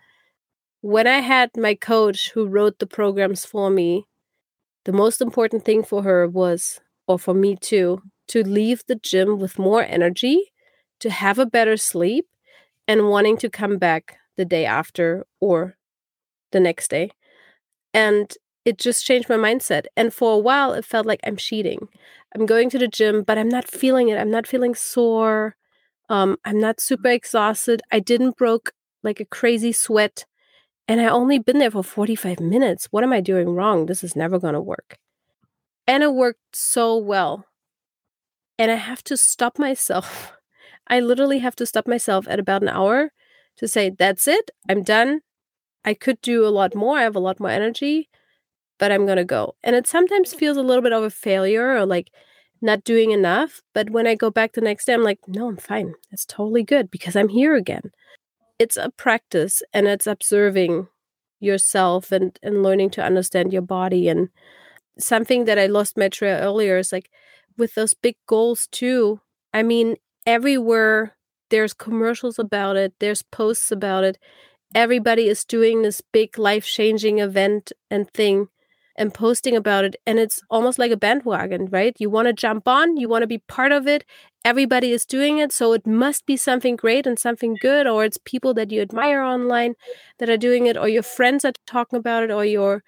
when 0.81 1.07
i 1.07 1.19
had 1.19 1.49
my 1.57 1.73
coach 1.75 2.31
who 2.31 2.45
wrote 2.45 2.79
the 2.79 2.87
programs 2.87 3.45
for 3.45 3.69
me 3.69 4.05
the 4.85 4.93
most 4.93 5.21
important 5.21 5.65
thing 5.65 5.83
for 5.83 6.03
her 6.03 6.27
was 6.27 6.79
or 7.07 7.19
for 7.19 7.33
me 7.33 7.55
too 7.55 8.01
to 8.27 8.43
leave 8.43 8.83
the 8.87 8.95
gym 8.95 9.39
with 9.39 9.59
more 9.59 9.83
energy 9.83 10.51
to 10.99 11.09
have 11.09 11.39
a 11.39 11.45
better 11.45 11.77
sleep 11.77 12.25
and 12.87 13.09
wanting 13.09 13.37
to 13.37 13.49
come 13.49 13.77
back 13.77 14.17
the 14.37 14.45
day 14.45 14.65
after 14.65 15.25
or 15.39 15.77
the 16.51 16.59
next 16.59 16.89
day. 16.89 17.11
And 17.93 18.31
it 18.65 18.77
just 18.77 19.05
changed 19.05 19.29
my 19.29 19.35
mindset. 19.35 19.85
And 19.95 20.13
for 20.13 20.33
a 20.33 20.39
while, 20.39 20.73
it 20.73 20.85
felt 20.85 21.05
like 21.05 21.19
I'm 21.25 21.37
cheating. 21.37 21.87
I'm 22.35 22.45
going 22.45 22.69
to 22.71 22.77
the 22.79 22.87
gym, 22.87 23.23
but 23.23 23.37
I'm 23.37 23.49
not 23.49 23.69
feeling 23.69 24.09
it. 24.09 24.17
I'm 24.17 24.31
not 24.31 24.47
feeling 24.47 24.75
sore. 24.75 25.55
Um, 26.09 26.37
I'm 26.45 26.59
not 26.59 26.79
super 26.79 27.09
exhausted. 27.09 27.81
I 27.91 27.99
didn't 27.99 28.37
broke 28.37 28.71
like 29.03 29.19
a 29.19 29.25
crazy 29.25 29.71
sweat. 29.71 30.25
And 30.87 31.01
I 31.01 31.07
only 31.07 31.39
been 31.39 31.59
there 31.59 31.71
for 31.71 31.83
45 31.83 32.39
minutes. 32.39 32.87
What 32.91 33.03
am 33.03 33.11
I 33.13 33.19
doing 33.21 33.49
wrong? 33.49 33.85
This 33.85 34.03
is 34.03 34.15
never 34.15 34.39
going 34.39 34.53
to 34.53 34.61
work. 34.61 34.97
And 35.85 36.03
it 36.03 36.13
worked 36.13 36.55
so 36.55 36.97
well. 36.97 37.45
And 38.57 38.71
I 38.71 38.75
have 38.75 39.03
to 39.05 39.17
stop 39.17 39.59
myself 39.59 40.33
I 40.87 40.99
literally 40.99 41.39
have 41.39 41.55
to 41.57 41.65
stop 41.65 41.87
myself 41.87 42.27
at 42.27 42.39
about 42.39 42.61
an 42.61 42.69
hour 42.69 43.11
to 43.57 43.67
say, 43.67 43.89
that's 43.89 44.27
it, 44.27 44.51
I'm 44.69 44.83
done. 44.83 45.21
I 45.83 45.93
could 45.93 46.21
do 46.21 46.45
a 46.45 46.49
lot 46.49 46.75
more. 46.75 46.97
I 46.97 47.03
have 47.03 47.15
a 47.15 47.19
lot 47.19 47.39
more 47.39 47.49
energy, 47.49 48.09
but 48.79 48.91
I'm 48.91 49.05
going 49.05 49.17
to 49.17 49.25
go. 49.25 49.55
And 49.63 49.75
it 49.75 49.87
sometimes 49.87 50.33
feels 50.33 50.57
a 50.57 50.61
little 50.61 50.81
bit 50.81 50.93
of 50.93 51.03
a 51.03 51.09
failure 51.09 51.75
or 51.75 51.85
like 51.85 52.11
not 52.61 52.83
doing 52.83 53.11
enough. 53.11 53.61
But 53.73 53.89
when 53.89 54.07
I 54.07 54.15
go 54.15 54.29
back 54.29 54.53
the 54.53 54.61
next 54.61 54.85
day, 54.85 54.93
I'm 54.93 55.03
like, 55.03 55.19
no, 55.27 55.47
I'm 55.47 55.57
fine. 55.57 55.93
It's 56.11 56.25
totally 56.25 56.63
good 56.63 56.91
because 56.91 57.15
I'm 57.15 57.29
here 57.29 57.55
again. 57.55 57.91
It's 58.59 58.77
a 58.77 58.89
practice 58.89 59.61
and 59.73 59.87
it's 59.87 60.07
observing 60.07 60.87
yourself 61.39 62.11
and, 62.11 62.37
and 62.41 62.63
learning 62.63 62.89
to 62.91 63.03
understand 63.03 63.53
your 63.53 63.61
body. 63.61 64.09
And 64.09 64.29
something 64.97 65.45
that 65.45 65.59
I 65.59 65.67
lost 65.67 65.97
my 65.97 66.09
trail 66.09 66.37
earlier 66.39 66.77
is 66.77 66.91
like 66.91 67.09
with 67.57 67.75
those 67.75 67.93
big 67.93 68.15
goals 68.27 68.67
too. 68.67 69.21
I 69.53 69.63
mean, 69.63 69.97
everywhere 70.25 71.15
there's 71.49 71.73
commercials 71.73 72.39
about 72.39 72.75
it, 72.75 72.93
there's 72.99 73.23
posts 73.23 73.71
about 73.71 74.03
it. 74.03 74.17
Everybody 74.75 75.27
is 75.27 75.45
doing 75.45 75.81
this 75.81 76.01
big 76.11 76.37
life 76.37 76.65
changing 76.65 77.19
event 77.19 77.71
and 77.89 78.09
thing 78.11 78.49
and 78.97 79.13
posting 79.13 79.55
about 79.55 79.85
it. 79.85 79.95
And 80.05 80.19
it's 80.19 80.41
almost 80.49 80.79
like 80.79 80.91
a 80.91 80.97
bandwagon, 80.97 81.67
right? 81.67 81.95
You 81.99 82.09
want 82.09 82.27
to 82.27 82.33
jump 82.33 82.67
on, 82.67 82.97
you 82.97 83.07
want 83.07 83.23
to 83.23 83.27
be 83.27 83.39
part 83.39 83.71
of 83.71 83.87
it. 83.87 84.03
Everybody 84.43 84.91
is 84.91 85.05
doing 85.05 85.37
it. 85.39 85.51
So 85.51 85.73
it 85.73 85.85
must 85.85 86.25
be 86.25 86.37
something 86.37 86.75
great 86.75 87.05
and 87.05 87.19
something 87.19 87.57
good, 87.61 87.87
or 87.87 88.05
it's 88.05 88.17
people 88.25 88.53
that 88.55 88.71
you 88.71 88.81
admire 88.81 89.21
online 89.21 89.75
that 90.19 90.29
are 90.29 90.37
doing 90.37 90.65
it, 90.67 90.77
or 90.77 90.87
your 90.87 91.03
friends 91.03 91.45
are 91.45 91.53
talking 91.65 91.99
about 91.99 92.23
it, 92.23 92.31
or 92.31 92.45
your 92.45 92.83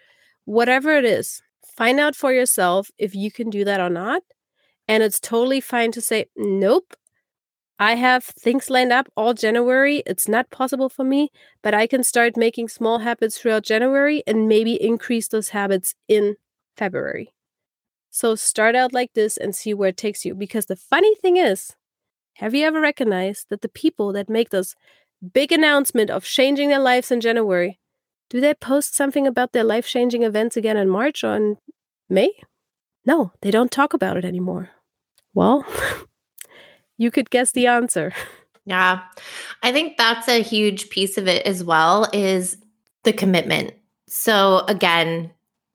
whatever 0.46 0.92
it 0.98 1.06
is. 1.06 1.42
Find 1.76 2.00
out 2.00 2.16
for 2.16 2.34
yourself 2.34 2.92
if 2.98 3.16
you 3.16 3.32
can 3.32 3.50
do 3.50 3.64
that 3.66 3.80
or 3.80 3.90
not. 3.90 4.24
And 4.88 5.04
it's 5.04 5.20
totally 5.20 5.62
fine 5.62 5.92
to 5.92 6.02
say, 6.02 6.26
nope, 6.36 6.96
I 7.80 7.96
have 7.96 8.26
things 8.26 8.70
lined 8.70 8.92
up 8.92 9.08
all 9.16 9.34
January. 9.34 10.04
It's 10.06 10.28
not 10.28 10.50
possible 10.50 10.90
for 10.90 11.06
me, 11.06 11.32
but 11.64 11.74
I 11.74 11.88
can 11.88 12.04
start 12.04 12.36
making 12.36 12.68
small 12.68 13.00
habits 13.00 13.38
throughout 13.38 13.64
January 13.64 14.22
and 14.28 14.50
maybe 14.50 14.82
increase 14.82 15.30
those 15.30 15.50
habits 15.50 15.96
in 16.10 16.36
February. 16.76 17.34
So 18.10 18.36
start 18.36 18.76
out 18.76 18.92
like 18.92 19.14
this 19.14 19.38
and 19.38 19.56
see 19.56 19.74
where 19.74 19.90
it 19.90 19.98
takes 19.98 20.26
you. 20.26 20.36
Because 20.36 20.66
the 20.66 20.76
funny 20.76 21.16
thing 21.16 21.38
is, 21.38 21.78
have 22.36 22.54
you 22.54 22.66
ever 22.66 22.82
recognized 22.82 23.48
that 23.50 23.62
the 23.62 23.70
people 23.70 24.12
that 24.12 24.30
make 24.30 24.50
those 24.50 24.76
big 25.34 25.54
announcement 25.54 26.10
of 26.10 26.26
changing 26.26 26.70
their 26.70 26.80
lives 26.80 27.12
in 27.12 27.22
January, 27.22 27.80
do 28.30 28.42
they 28.42 28.54
post 28.54 28.94
something 28.94 29.26
about 29.26 29.54
their 29.54 29.64
life 29.64 29.88
changing 29.88 30.24
events 30.24 30.58
again 30.58 30.76
in 30.78 30.90
March 30.90 31.24
or 31.24 31.36
in 31.36 31.58
May? 32.10 32.32
No, 33.06 33.32
they 33.42 33.52
don't 33.52 33.72
talk 33.72 33.94
about 33.94 34.18
it 34.18 34.26
anymore. 34.26 34.70
Well, 35.34 35.66
you 37.00 37.10
could 37.10 37.32
guess 37.32 37.52
the 37.52 37.66
answer. 37.66 38.14
Yeah. 38.66 39.02
I 39.64 39.72
think 39.72 39.98
that's 39.98 40.28
a 40.28 40.44
huge 40.44 40.92
piece 40.92 41.18
of 41.18 41.28
it 41.28 41.44
as 41.48 41.64
well 41.64 42.08
is 42.14 42.56
the 43.04 43.12
commitment. 43.12 43.74
So 44.08 44.60
again, 44.68 45.32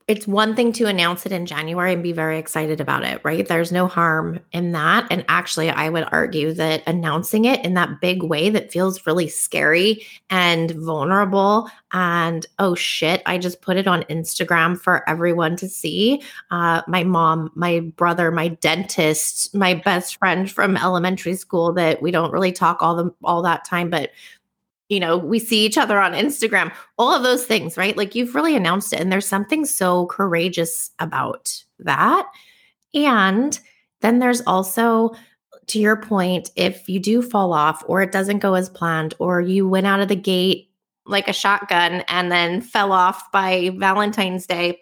it's 0.07 0.27
one 0.27 0.55
thing 0.55 0.71
to 0.71 0.85
announce 0.85 1.25
it 1.25 1.33
in 1.33 1.47
January 1.47 1.95
and 1.95 2.03
be 2.03 2.13
very 2.13 2.39
excited 2.39 2.79
about 2.79 3.05
it, 3.05 3.23
right? 3.25 3.49
There's 3.49 3.73
no 3.73 3.87
harm 3.87 4.39
in 4.53 4.73
that. 4.73 5.07
And 5.11 5.25
actually, 5.29 5.71
I 5.71 5.89
would 5.89 6.07
argue 6.13 6.53
that 6.53 6.83
announcing 6.87 7.47
it 7.47 7.65
in 7.65 7.73
that 7.75 8.03
big 8.03 8.23
way 8.23 8.51
that 8.51 8.71
feels 8.71 9.07
really 9.07 9.29
scary 9.29 10.05
and 10.29 10.73
vulnerable, 10.73 11.71
and 11.95 12.45
oh 12.59 12.75
shit, 12.75 13.23
I 13.25 13.39
just 13.39 13.63
put 13.63 13.79
it 13.79 13.87
on 13.87 14.03
Instagram 14.05 14.79
for 14.79 15.09
everyone 15.09 15.57
to 15.57 15.69
see. 15.69 16.21
Uh, 16.51 16.83
my 16.87 17.03
mom, 17.05 17.51
my 17.55 17.81
brother, 17.81 18.31
my 18.31 18.49
dentist, 18.49 19.55
my 19.55 19.73
best 19.73 20.17
friend 20.17 20.51
from 20.51 20.77
elementary 20.77 21.35
school 21.35 21.73
that 21.75 22.03
we 22.03 22.11
don't 22.11 22.33
really 22.33 22.53
talk 22.53 22.83
all 22.83 22.95
the 22.95 23.15
all 23.23 23.41
that 23.43 23.65
time, 23.65 23.89
but 23.89 24.11
you 24.89 25.01
know, 25.01 25.17
we 25.17 25.39
see 25.39 25.65
each 25.65 25.79
other 25.79 25.99
on 25.99 26.13
Instagram, 26.13 26.73
all 26.99 27.13
of 27.13 27.23
those 27.23 27.47
things, 27.47 27.77
right? 27.77 27.97
Like 27.97 28.15
you've 28.15 28.35
really 28.35 28.55
announced 28.55 28.93
it. 28.93 29.01
And 29.01 29.11
there's 29.11 29.27
something 29.27 29.65
so 29.65 30.07
courageous 30.07 30.91
about 30.99 31.53
that. 31.79 32.27
And 32.93 33.59
then 34.03 34.19
there's 34.19 34.43
also, 34.43 35.15
to 35.69 35.79
your 35.79 35.97
point, 35.97 36.51
if 36.57 36.89
you 36.89 37.01
do 37.01 37.23
fall 37.23 37.53
off 37.53 37.83
or 37.87 38.03
it 38.03 38.13
doesn't 38.13 38.41
go 38.41 38.55
as 38.55 38.69
planned, 38.69 39.15
or 39.19 39.41
you 39.41 39.67
went 39.69 39.87
out 39.87 40.01
of 40.01 40.09
the 40.09 40.17
gate 40.17 40.71
like 41.07 41.29
a 41.29 41.33
shotgun 41.33 42.03
and 42.09 42.31
then 42.31 42.61
fell 42.61 42.93
off 42.93 43.31
by 43.33 43.71
Valentine's 43.77 44.47
Day, 44.47 44.81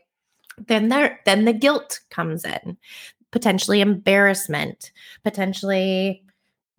then 0.67 0.89
there 0.89 1.21
then 1.25 1.45
the 1.45 1.53
guilt 1.53 2.01
comes 2.11 2.45
in. 2.45 2.77
Potentially 3.31 3.81
embarrassment, 3.81 4.93
potentially 5.25 6.23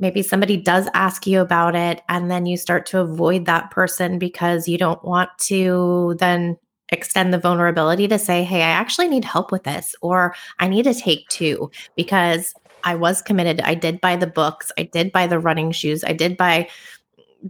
maybe 0.03 0.21
somebody 0.21 0.57
does 0.57 0.87
ask 0.93 1.25
you 1.25 1.41
about 1.41 1.75
it 1.75 2.01
and 2.09 2.29
then 2.29 2.45
you 2.45 2.57
start 2.57 2.85
to 2.85 2.99
avoid 2.99 3.45
that 3.45 3.71
person 3.71 4.19
because 4.19 4.67
you 4.67 4.77
don't 4.77 5.03
want 5.03 5.29
to 5.39 6.15
then 6.19 6.55
extend 6.89 7.33
the 7.33 7.39
vulnerability 7.39 8.07
to 8.07 8.19
say 8.19 8.43
hey 8.43 8.61
i 8.61 8.67
actually 8.67 9.07
need 9.07 9.25
help 9.25 9.51
with 9.51 9.63
this 9.63 9.95
or 10.01 10.35
i 10.59 10.67
need 10.67 10.83
to 10.83 10.93
take 10.93 11.27
two 11.29 11.71
because 11.95 12.53
i 12.83 12.93
was 12.93 13.21
committed. 13.21 13.61
I 13.61 13.75
did 13.75 14.01
buy 14.01 14.15
the 14.15 14.27
books. 14.27 14.71
I 14.77 14.83
did 14.83 15.11
buy 15.11 15.25
the 15.25 15.39
running 15.39 15.71
shoes. 15.71 16.03
I 16.03 16.13
did 16.13 16.37
buy 16.37 16.69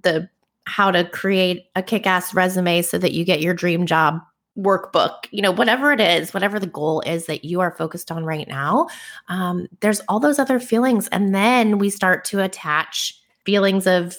the 0.04 0.30
how 0.66 0.92
to 0.92 1.04
create 1.10 1.66
a 1.76 1.84
kick-ass 1.84 2.34
resume 2.34 2.82
so 2.82 2.98
that 2.98 3.12
you 3.12 3.26
get 3.26 3.42
your 3.42 3.54
dream 3.54 3.86
job 3.86 4.22
workbook, 4.58 5.26
you 5.32 5.42
know, 5.42 5.52
whatever 5.52 5.92
it 5.92 6.00
is, 6.00 6.34
whatever 6.34 6.60
the 6.60 6.68
goal 6.68 7.02
is 7.02 7.26
that 7.26 7.44
you 7.44 7.60
are 7.60 7.72
focused 7.72 8.12
on 8.12 8.24
right 8.24 8.48
now, 8.48 8.88
um, 9.28 9.68
there's 9.80 10.02
all 10.02 10.20
those 10.20 10.40
other 10.40 10.60
feelings. 10.60 11.08
And 11.08 11.34
then 11.34 11.80
we 11.80 11.90
start 11.90 12.24
to 12.26 12.44
attach 12.44 13.20
feelings 13.46 13.88
of 13.88 14.16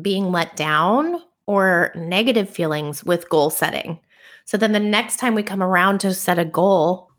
being 0.00 0.30
let 0.30 0.54
down 0.56 1.20
or 1.46 1.92
negative 1.96 2.48
feelings 2.48 3.02
with 3.02 3.28
goal 3.28 3.50
setting. 3.50 3.98
So 4.44 4.56
then 4.56 4.72
the 4.72 4.80
next 4.80 5.16
time 5.16 5.34
we 5.34 5.42
come 5.42 5.62
around 5.62 5.98
to 6.00 6.14
set 6.14 6.38
a 6.38 6.44
goal, 6.44 7.10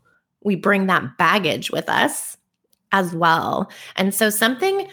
we 0.42 0.56
bring 0.56 0.86
that 0.86 1.18
baggage 1.18 1.70
with 1.70 1.88
us 1.88 2.36
as 2.92 3.14
well. 3.14 3.70
And 3.96 4.14
so 4.14 4.30
something 4.30 4.88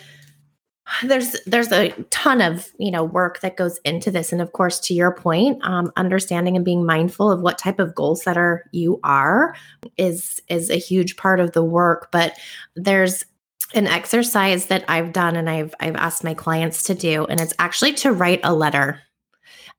there's 1.03 1.35
there's 1.45 1.71
a 1.71 1.89
ton 2.09 2.41
of 2.41 2.69
you 2.77 2.91
know 2.91 3.03
work 3.03 3.41
that 3.41 3.57
goes 3.57 3.79
into 3.83 4.11
this. 4.11 4.31
And 4.31 4.41
of 4.41 4.53
course 4.53 4.79
to 4.81 4.93
your 4.93 5.13
point 5.13 5.59
um, 5.63 5.91
understanding 5.97 6.55
and 6.55 6.65
being 6.65 6.85
mindful 6.85 7.31
of 7.31 7.41
what 7.41 7.57
type 7.57 7.79
of 7.79 7.95
goal 7.95 8.15
setter 8.15 8.65
you 8.71 8.99
are 9.03 9.55
is 9.97 10.41
is 10.47 10.69
a 10.69 10.77
huge 10.77 11.17
part 11.17 11.39
of 11.39 11.51
the 11.51 11.63
work. 11.63 12.09
But 12.11 12.37
there's 12.75 13.25
an 13.73 13.87
exercise 13.87 14.67
that 14.67 14.85
I've 14.87 15.11
done 15.11 15.35
and 15.35 15.49
I've 15.49 15.75
I've 15.79 15.95
asked 15.95 16.23
my 16.23 16.33
clients 16.33 16.83
to 16.83 16.95
do 16.95 17.25
and 17.25 17.41
it's 17.41 17.53
actually 17.59 17.93
to 17.93 18.13
write 18.13 18.41
a 18.43 18.53
letter. 18.53 19.01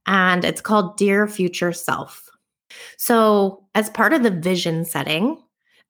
And 0.07 0.45
it's 0.45 0.61
called 0.61 0.97
dear 0.97 1.27
future 1.27 1.73
self. 1.73 2.29
So 2.97 3.65
as 3.75 3.91
part 3.91 4.13
of 4.13 4.23
the 4.23 4.31
vision 4.31 4.85
setting 4.85 5.43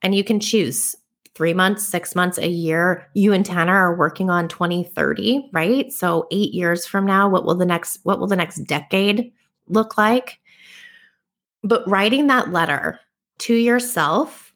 and 0.03 0.15
you 0.15 0.23
can 0.23 0.41
choose 0.41 0.95
three 1.39 1.55
months, 1.55 1.87
six 1.87 2.17
months, 2.17 2.37
a 2.37 2.49
year. 2.49 3.07
You 3.15 3.33
and 3.33 3.47
Tanner 3.47 3.77
are 3.77 3.97
working 3.97 4.29
on 4.29 4.49
2030, 4.49 5.51
right? 5.53 5.93
So 5.93 6.27
eight 6.33 6.53
years 6.53 6.85
from 6.85 7.07
now, 7.07 7.29
what 7.29 7.45
will 7.45 7.55
the 7.55 7.65
next 7.65 8.01
what 8.03 8.19
will 8.19 8.27
the 8.27 8.35
next 8.35 8.65
decade 8.65 9.33
look 9.69 9.97
like? 9.97 10.41
But 11.63 11.89
writing 11.89 12.27
that 12.27 12.51
letter 12.51 12.99
to 13.39 13.55
yourself, 13.55 14.53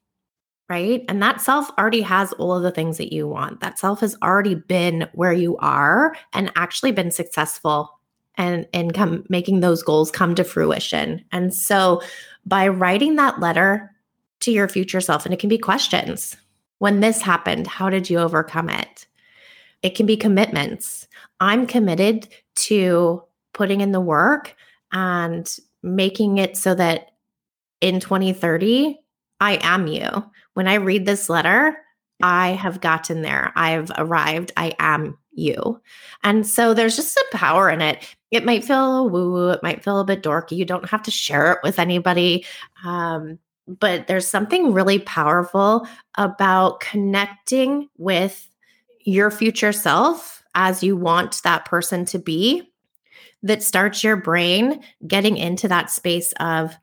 right? 0.68 1.04
And 1.08 1.22
that 1.22 1.40
self 1.40 1.70
already 1.78 2.00
has 2.00 2.32
all 2.32 2.52
of 2.52 2.64
the 2.64 2.72
things 2.72 2.98
that 2.98 3.12
you 3.12 3.28
want. 3.28 3.60
That 3.60 3.78
self 3.78 4.00
has 4.00 4.16
already 4.20 4.56
been 4.56 5.08
where 5.12 5.32
you 5.32 5.56
are 5.58 6.16
and 6.32 6.50
actually 6.56 6.90
been 6.90 7.12
successful 7.12 7.96
and 8.34 8.66
and 8.74 8.92
come 8.92 9.24
making 9.28 9.60
those 9.60 9.84
goals 9.84 10.10
come 10.10 10.34
to 10.34 10.42
fruition. 10.42 11.24
And 11.30 11.54
so 11.54 12.02
by 12.44 12.66
writing 12.66 13.14
that 13.16 13.38
letter 13.38 13.94
to 14.40 14.50
your 14.50 14.66
future 14.66 15.00
self 15.00 15.24
and 15.24 15.32
it 15.32 15.38
can 15.38 15.48
be 15.48 15.58
questions 15.58 16.36
when 16.82 16.98
this 16.98 17.22
happened, 17.22 17.68
how 17.68 17.88
did 17.88 18.10
you 18.10 18.18
overcome 18.18 18.68
it? 18.68 19.06
It 19.84 19.94
can 19.94 20.04
be 20.04 20.16
commitments. 20.16 21.06
I'm 21.38 21.64
committed 21.64 22.26
to 22.56 23.22
putting 23.54 23.82
in 23.82 23.92
the 23.92 24.00
work 24.00 24.56
and 24.90 25.48
making 25.84 26.38
it 26.38 26.56
so 26.56 26.74
that 26.74 27.12
in 27.80 28.00
2030, 28.00 28.98
I 29.38 29.60
am 29.62 29.86
you. 29.86 30.08
When 30.54 30.66
I 30.66 30.74
read 30.74 31.06
this 31.06 31.28
letter, 31.28 31.76
I 32.20 32.48
have 32.48 32.80
gotten 32.80 33.22
there. 33.22 33.52
I've 33.54 33.92
arrived. 33.96 34.50
I 34.56 34.74
am 34.80 35.16
you. 35.30 35.80
And 36.24 36.44
so 36.44 36.74
there's 36.74 36.96
just 36.96 37.14
some 37.14 37.30
power 37.30 37.70
in 37.70 37.80
it. 37.80 38.12
It 38.32 38.44
might 38.44 38.64
feel 38.64 39.08
woo 39.08 39.30
woo, 39.30 39.50
it 39.50 39.62
might 39.62 39.84
feel 39.84 40.00
a 40.00 40.04
bit 40.04 40.24
dorky. 40.24 40.56
You 40.56 40.64
don't 40.64 40.88
have 40.88 41.04
to 41.04 41.12
share 41.12 41.52
it 41.52 41.60
with 41.62 41.78
anybody. 41.78 42.44
Um, 42.84 43.38
but 43.66 44.06
there's 44.06 44.26
something 44.26 44.72
really 44.72 44.98
powerful 44.98 45.86
about 46.16 46.80
connecting 46.80 47.88
with 47.96 48.48
your 49.04 49.30
future 49.30 49.72
self 49.72 50.42
as 50.54 50.82
you 50.82 50.96
want 50.96 51.42
that 51.42 51.64
person 51.64 52.04
to 52.06 52.18
be 52.18 52.70
that 53.42 53.62
starts 53.62 54.04
your 54.04 54.16
brain 54.16 54.82
getting 55.06 55.36
into 55.36 55.68
that 55.68 55.90
space 55.90 56.32
of 56.38 56.76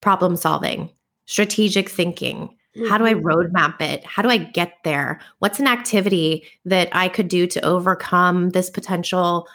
problem 0.00 0.36
solving, 0.36 0.90
strategic 1.26 1.88
thinking. 1.88 2.54
Mm-hmm. 2.76 2.88
How 2.88 2.98
do 2.98 3.06
I 3.06 3.14
mm-hmm. 3.14 3.26
roadmap 3.26 3.80
it? 3.80 4.04
How 4.04 4.22
do 4.22 4.28
I 4.28 4.36
get 4.36 4.74
there? 4.84 5.20
What's 5.38 5.60
an 5.60 5.66
activity 5.66 6.44
that 6.64 6.88
I 6.92 7.08
could 7.08 7.28
do 7.28 7.46
to 7.48 7.64
overcome 7.64 8.50
this 8.50 8.70
potential, 8.70 9.48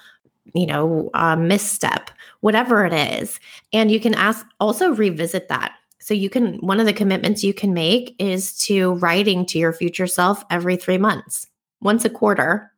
you 0.53 0.65
know, 0.65 1.09
uh, 1.13 1.35
misstep, 1.35 2.11
whatever 2.41 2.85
it 2.85 2.93
is? 2.93 3.39
And 3.71 3.91
you 3.91 3.99
can 3.99 4.15
ask 4.15 4.45
also 4.59 4.93
revisit 4.93 5.47
that 5.49 5.73
so 5.99 6.13
you 6.13 6.29
can 6.29 6.55
one 6.55 6.79
of 6.79 6.85
the 6.85 6.93
commitments 6.93 7.43
you 7.43 7.53
can 7.53 7.73
make 7.73 8.15
is 8.19 8.57
to 8.57 8.93
writing 8.95 9.45
to 9.47 9.59
your 9.59 9.73
future 9.73 10.07
self 10.07 10.43
every 10.49 10.77
3 10.77 10.97
months. 10.97 11.47
Once 11.81 12.05
a 12.05 12.09
quarter, 12.09 12.71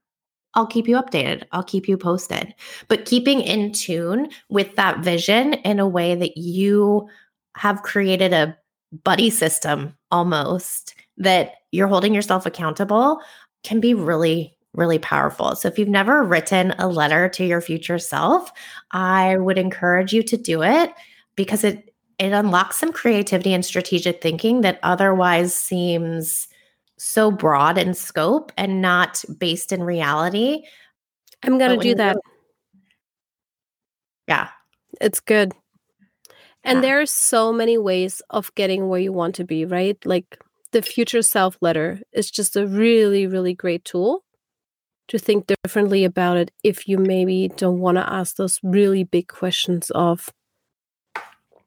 I'll 0.54 0.68
keep 0.68 0.88
you 0.88 0.98
updated. 0.98 1.44
I'll 1.52 1.64
keep 1.64 1.88
you 1.88 1.98
posted. 1.98 2.54
But 2.88 3.06
keeping 3.06 3.42
in 3.42 3.72
tune 3.72 4.30
with 4.50 4.76
that 4.76 5.00
vision 5.00 5.54
in 5.54 5.80
a 5.80 5.88
way 5.88 6.16
that 6.16 6.38
you 6.38 7.08
have 7.56 7.84
created 7.84 8.34
a 8.34 8.58
buddy 9.04 9.30
system 9.30 9.96
almost 10.12 10.96
that 11.18 11.54
you're 11.72 11.88
holding 11.88 12.14
yourself 12.14 12.46
accountable 12.46 13.22
can 13.64 13.80
be 13.80 13.94
really 13.94 14.58
really 14.74 15.00
powerful. 15.00 15.56
So 15.56 15.68
if 15.68 15.78
you've 15.78 15.90
never 15.90 16.24
written 16.24 16.72
a 16.78 16.88
letter 16.88 17.28
to 17.30 17.46
your 17.46 17.60
future 17.60 18.00
self, 18.00 18.52
I 18.92 19.38
would 19.38 19.58
encourage 19.58 20.14
you 20.14 20.24
to 20.24 20.38
do 20.38 20.64
it 20.64 20.94
because 21.36 21.64
it 21.64 21.91
it 22.22 22.34
unlocks 22.34 22.78
some 22.78 22.94
creativity 22.94 23.52
and 23.54 23.66
strategic 23.66 24.22
thinking 24.22 24.62
that 24.62 24.80
otherwise 24.84 25.56
seems 25.56 26.48
so 26.98 27.32
broad 27.32 27.80
in 27.80 27.96
scope 27.96 28.52
and 28.58 28.80
not 28.80 29.24
based 29.40 29.72
in 29.72 29.82
reality. 29.82 30.64
I'm 31.42 31.58
going 31.58 31.80
to 31.80 31.84
do 31.84 31.96
that. 31.96 32.18
yeah. 34.28 34.50
It's 35.00 35.20
good. 35.20 35.54
And 36.64 36.78
yeah. 36.78 36.82
there 36.82 37.02
are 37.02 37.08
so 37.08 37.52
many 37.52 37.80
ways 37.80 38.22
of 38.30 38.54
getting 38.54 38.88
where 38.88 39.00
you 39.00 39.12
want 39.12 39.34
to 39.36 39.44
be, 39.44 39.66
right? 39.66 39.98
Like 40.06 40.38
the 40.74 40.84
future 40.84 41.24
self 41.24 41.58
letter 41.60 42.02
is 42.14 42.30
just 42.30 42.56
a 42.56 42.68
really, 42.68 43.26
really 43.26 43.56
great 43.56 43.84
tool 43.84 44.24
to 45.08 45.18
think 45.18 45.52
differently 45.64 46.06
about 46.06 46.38
it 46.38 46.52
if 46.64 46.88
you 46.88 47.00
maybe 47.00 47.48
don't 47.58 47.80
want 47.80 47.98
to 47.98 48.14
ask 48.14 48.36
those 48.36 48.60
really 48.62 49.04
big 49.04 49.28
questions 49.28 49.90
of 49.96 50.30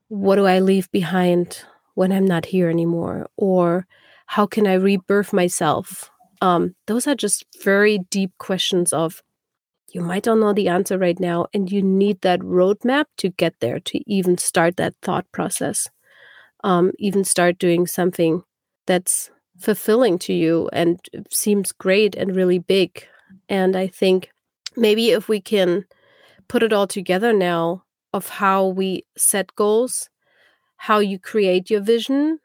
what 0.08 0.36
do 0.36 0.46
I 0.46 0.60
leave 0.60 0.90
behind 0.90 1.62
when 1.94 2.12
I'm 2.12 2.26
not 2.26 2.46
here 2.46 2.68
anymore? 2.68 3.28
Or 3.36 3.86
how 4.26 4.46
can 4.46 4.66
I 4.66 4.74
rebirth 4.74 5.32
myself? 5.32 6.10
Um, 6.40 6.74
those 6.86 7.06
are 7.06 7.14
just 7.14 7.44
very 7.62 8.00
deep 8.10 8.32
questions 8.38 8.92
of 8.92 9.22
you 9.94 10.00
might 10.00 10.26
not 10.26 10.38
know 10.38 10.52
the 10.52 10.68
answer 10.68 10.98
right 10.98 11.18
now, 11.20 11.46
and 11.54 11.70
you 11.70 11.80
need 11.80 12.20
that 12.22 12.40
roadmap 12.40 13.04
to 13.18 13.28
get 13.30 13.54
there, 13.60 13.78
to 13.78 14.00
even 14.10 14.36
start 14.38 14.76
that 14.76 14.94
thought 15.02 15.30
process, 15.30 15.88
um, 16.64 16.90
even 16.98 17.22
start 17.22 17.58
doing 17.58 17.86
something 17.86 18.42
that's 18.86 19.30
fulfilling 19.56 20.18
to 20.18 20.32
you 20.32 20.68
and 20.72 20.98
seems 21.30 21.70
great 21.70 22.16
and 22.16 22.34
really 22.34 22.58
big. 22.58 23.06
And 23.48 23.76
I 23.76 23.86
think 23.86 24.30
maybe 24.76 25.10
if 25.10 25.28
we 25.28 25.40
can 25.40 25.84
put 26.48 26.64
it 26.64 26.72
all 26.72 26.88
together 26.88 27.32
now, 27.32 27.84
of 28.14 28.28
how 28.28 28.68
we 28.68 29.04
set 29.16 29.54
goals, 29.56 30.08
how 30.76 31.00
you 31.00 31.18
create 31.18 31.68
your 31.68 31.80
vision, 31.80 32.38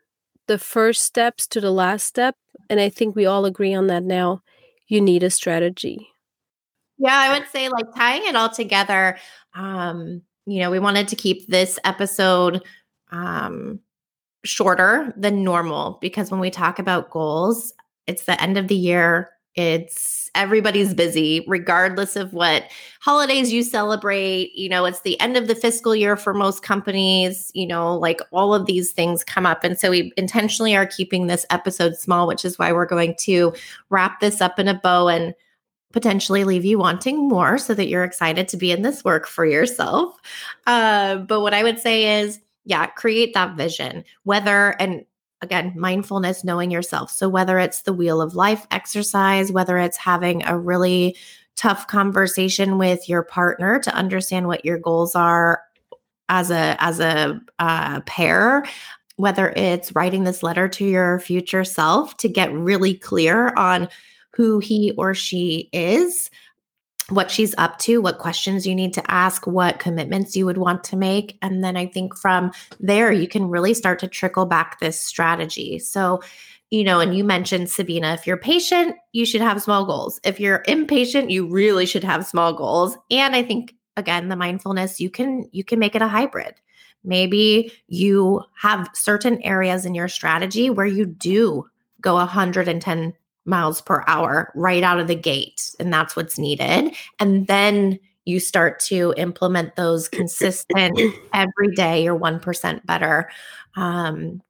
the 0.47 0.57
first 0.57 1.03
steps 1.03 1.45
to 1.45 1.61
the 1.61 1.69
last 1.69 2.07
step. 2.07 2.35
And 2.71 2.79
I 2.79 2.89
think 2.89 3.15
we 3.15 3.27
all 3.27 3.45
agree 3.45 3.75
on 3.75 3.85
that 3.87 4.03
now. 4.03 4.41
You 4.87 4.99
need 4.99 5.21
a 5.21 5.29
strategy. 5.29 6.07
Yeah, 6.97 7.15
I 7.15 7.37
would 7.37 7.47
say 7.49 7.69
like 7.69 7.85
tying 7.95 8.25
it 8.25 8.35
all 8.35 8.49
together. 8.49 9.19
Um, 9.53 10.23
you 10.47 10.59
know, 10.59 10.71
we 10.71 10.79
wanted 10.79 11.07
to 11.09 11.15
keep 11.15 11.47
this 11.47 11.77
episode 11.85 12.63
um 13.11 13.79
shorter 14.43 15.13
than 15.17 15.43
normal 15.43 15.99
because 16.01 16.31
when 16.31 16.39
we 16.39 16.49
talk 16.49 16.79
about 16.79 17.11
goals, 17.11 17.73
it's 18.07 18.25
the 18.25 18.41
end 18.41 18.57
of 18.57 18.67
the 18.67 18.75
year. 18.75 19.29
It's 19.59 20.29
everybody's 20.35 20.93
busy, 20.93 21.43
regardless 21.47 22.15
of 22.15 22.31
what 22.31 22.63
holidays 23.01 23.51
you 23.51 23.61
celebrate. 23.61 24.55
You 24.55 24.69
know, 24.69 24.85
it's 24.85 25.01
the 25.01 25.19
end 25.19 25.35
of 25.35 25.49
the 25.49 25.55
fiscal 25.55 25.93
year 25.93 26.15
for 26.15 26.33
most 26.33 26.63
companies, 26.63 27.51
you 27.53 27.67
know, 27.67 27.97
like 27.97 28.21
all 28.31 28.53
of 28.53 28.67
these 28.67 28.93
things 28.93 29.25
come 29.25 29.45
up. 29.45 29.65
And 29.65 29.77
so 29.77 29.91
we 29.91 30.13
intentionally 30.15 30.77
are 30.77 30.85
keeping 30.85 31.27
this 31.27 31.45
episode 31.49 31.97
small, 31.97 32.25
which 32.25 32.45
is 32.45 32.57
why 32.57 32.71
we're 32.71 32.85
going 32.85 33.15
to 33.21 33.53
wrap 33.89 34.21
this 34.21 34.39
up 34.39 34.59
in 34.59 34.69
a 34.69 34.79
bow 34.79 35.09
and 35.09 35.33
potentially 35.91 36.45
leave 36.45 36.63
you 36.63 36.79
wanting 36.79 37.27
more 37.27 37.57
so 37.57 37.73
that 37.73 37.89
you're 37.89 38.05
excited 38.05 38.47
to 38.47 38.55
be 38.55 38.71
in 38.71 38.83
this 38.83 39.03
work 39.03 39.27
for 39.27 39.45
yourself. 39.45 40.15
Uh, 40.67 41.17
but 41.17 41.41
what 41.41 41.53
I 41.53 41.63
would 41.63 41.79
say 41.79 42.21
is, 42.21 42.39
yeah, 42.63 42.85
create 42.85 43.33
that 43.33 43.57
vision, 43.57 44.05
whether, 44.23 44.69
and 44.79 45.03
again, 45.41 45.73
mindfulness, 45.75 46.43
knowing 46.43 46.71
yourself. 46.71 47.11
So, 47.11 47.29
whether 47.29 47.59
it's 47.59 47.83
the 47.83 47.93
wheel 47.93 48.21
of 48.21 48.35
life 48.35 48.67
exercise, 48.71 49.51
whether 49.51 49.77
it's 49.77 49.97
having 49.97 50.45
a 50.45 50.57
really 50.57 51.15
tough 51.55 51.87
conversation 51.87 52.77
with 52.77 53.09
your 53.09 53.23
partner 53.23 53.79
to 53.79 53.93
understand 53.93 54.47
what 54.47 54.63
your 54.63 54.77
goals 54.77 55.15
are 55.15 55.61
as 56.29 56.51
a 56.51 56.77
as 56.79 56.99
a 56.99 57.39
uh, 57.59 57.99
pair 58.01 58.63
whether 59.19 59.49
it's 59.57 59.93
writing 59.95 60.23
this 60.23 60.41
letter 60.43 60.69
to 60.69 60.85
your 60.85 61.19
future 61.19 61.65
self 61.65 62.15
to 62.15 62.29
get 62.29 62.53
really 62.53 62.93
clear 62.93 63.53
on 63.55 63.89
who 64.33 64.59
he 64.59 64.93
or 64.97 65.13
she 65.13 65.69
is 65.73 66.29
what 67.09 67.31
she's 67.31 67.55
up 67.57 67.77
to, 67.79 68.01
what 68.01 68.19
questions 68.19 68.65
you 68.65 68.75
need 68.75 68.93
to 68.93 69.11
ask, 69.11 69.45
what 69.47 69.79
commitments 69.79 70.35
you 70.35 70.45
would 70.45 70.57
want 70.57 70.83
to 70.85 70.95
make. 70.95 71.37
And 71.41 71.63
then 71.63 71.75
I 71.75 71.85
think 71.85 72.17
from 72.17 72.51
there, 72.79 73.11
you 73.11 73.27
can 73.27 73.49
really 73.49 73.73
start 73.73 73.99
to 73.99 74.07
trickle 74.07 74.45
back 74.45 74.79
this 74.79 74.99
strategy. 74.99 75.79
So, 75.79 76.21
you 76.69 76.83
know, 76.83 76.99
and 76.99 77.15
you 77.15 77.23
mentioned 77.23 77.69
Sabina, 77.69 78.13
if 78.13 78.27
you're 78.27 78.37
patient, 78.37 78.95
you 79.11 79.25
should 79.25 79.41
have 79.41 79.61
small 79.61 79.85
goals. 79.85 80.19
If 80.23 80.39
you're 80.39 80.63
impatient, 80.67 81.31
you 81.31 81.47
really 81.47 81.85
should 81.85 82.03
have 82.03 82.27
small 82.27 82.53
goals. 82.53 82.95
And 83.09 83.35
I 83.35 83.43
think 83.43 83.75
again, 83.97 84.29
the 84.29 84.35
mindfulness, 84.35 84.99
you 84.99 85.09
can 85.09 85.49
you 85.51 85.63
can 85.63 85.79
make 85.79 85.95
it 85.95 86.01
a 86.01 86.07
hybrid. 86.07 86.55
Maybe 87.03 87.71
you 87.87 88.43
have 88.55 88.89
certain 88.93 89.41
areas 89.41 89.85
in 89.85 89.95
your 89.95 90.07
strategy 90.07 90.69
where 90.69 90.85
you 90.85 91.05
do 91.05 91.65
go 92.01 92.15
110 92.15 93.13
miles 93.45 93.81
per 93.81 94.03
hour 94.07 94.51
right 94.55 94.83
out 94.83 94.99
of 94.99 95.07
the 95.07 95.15
gate, 95.15 95.75
and 95.79 95.91
that's 95.91 96.15
what's 96.15 96.37
needed. 96.37 96.95
And 97.19 97.47
then 97.47 97.99
you 98.25 98.39
start 98.39 98.79
to 98.79 99.13
implement 99.17 99.75
those 99.75 100.07
consistent 100.07 100.99
every 101.33 101.73
day 101.75 102.07
or 102.07 102.17
1% 102.17 102.85
better 102.85 103.29
um, 103.75 104.41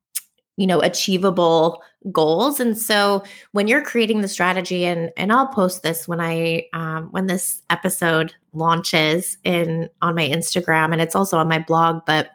you 0.60 0.68
know 0.68 0.82
achievable 0.82 1.82
goals 2.12 2.60
and 2.60 2.78
so 2.78 3.24
when 3.54 3.68
you're 3.68 3.82
creating 3.82 4.22
the 4.22 4.28
strategy 4.28 4.86
and 4.86 5.10
and 5.16 5.32
i'll 5.32 5.48
post 5.48 5.84
this 5.84 6.08
when 6.08 6.20
i 6.20 6.66
um, 6.74 7.08
when 7.12 7.28
this 7.28 7.62
episode 7.70 8.34
launches 8.54 9.38
in 9.46 9.90
on 10.02 10.16
my 10.16 10.28
instagram 10.28 10.92
and 10.92 11.02
it's 11.02 11.16
also 11.16 11.38
on 11.38 11.48
my 11.48 11.60
blog 11.60 12.02
but 12.06 12.32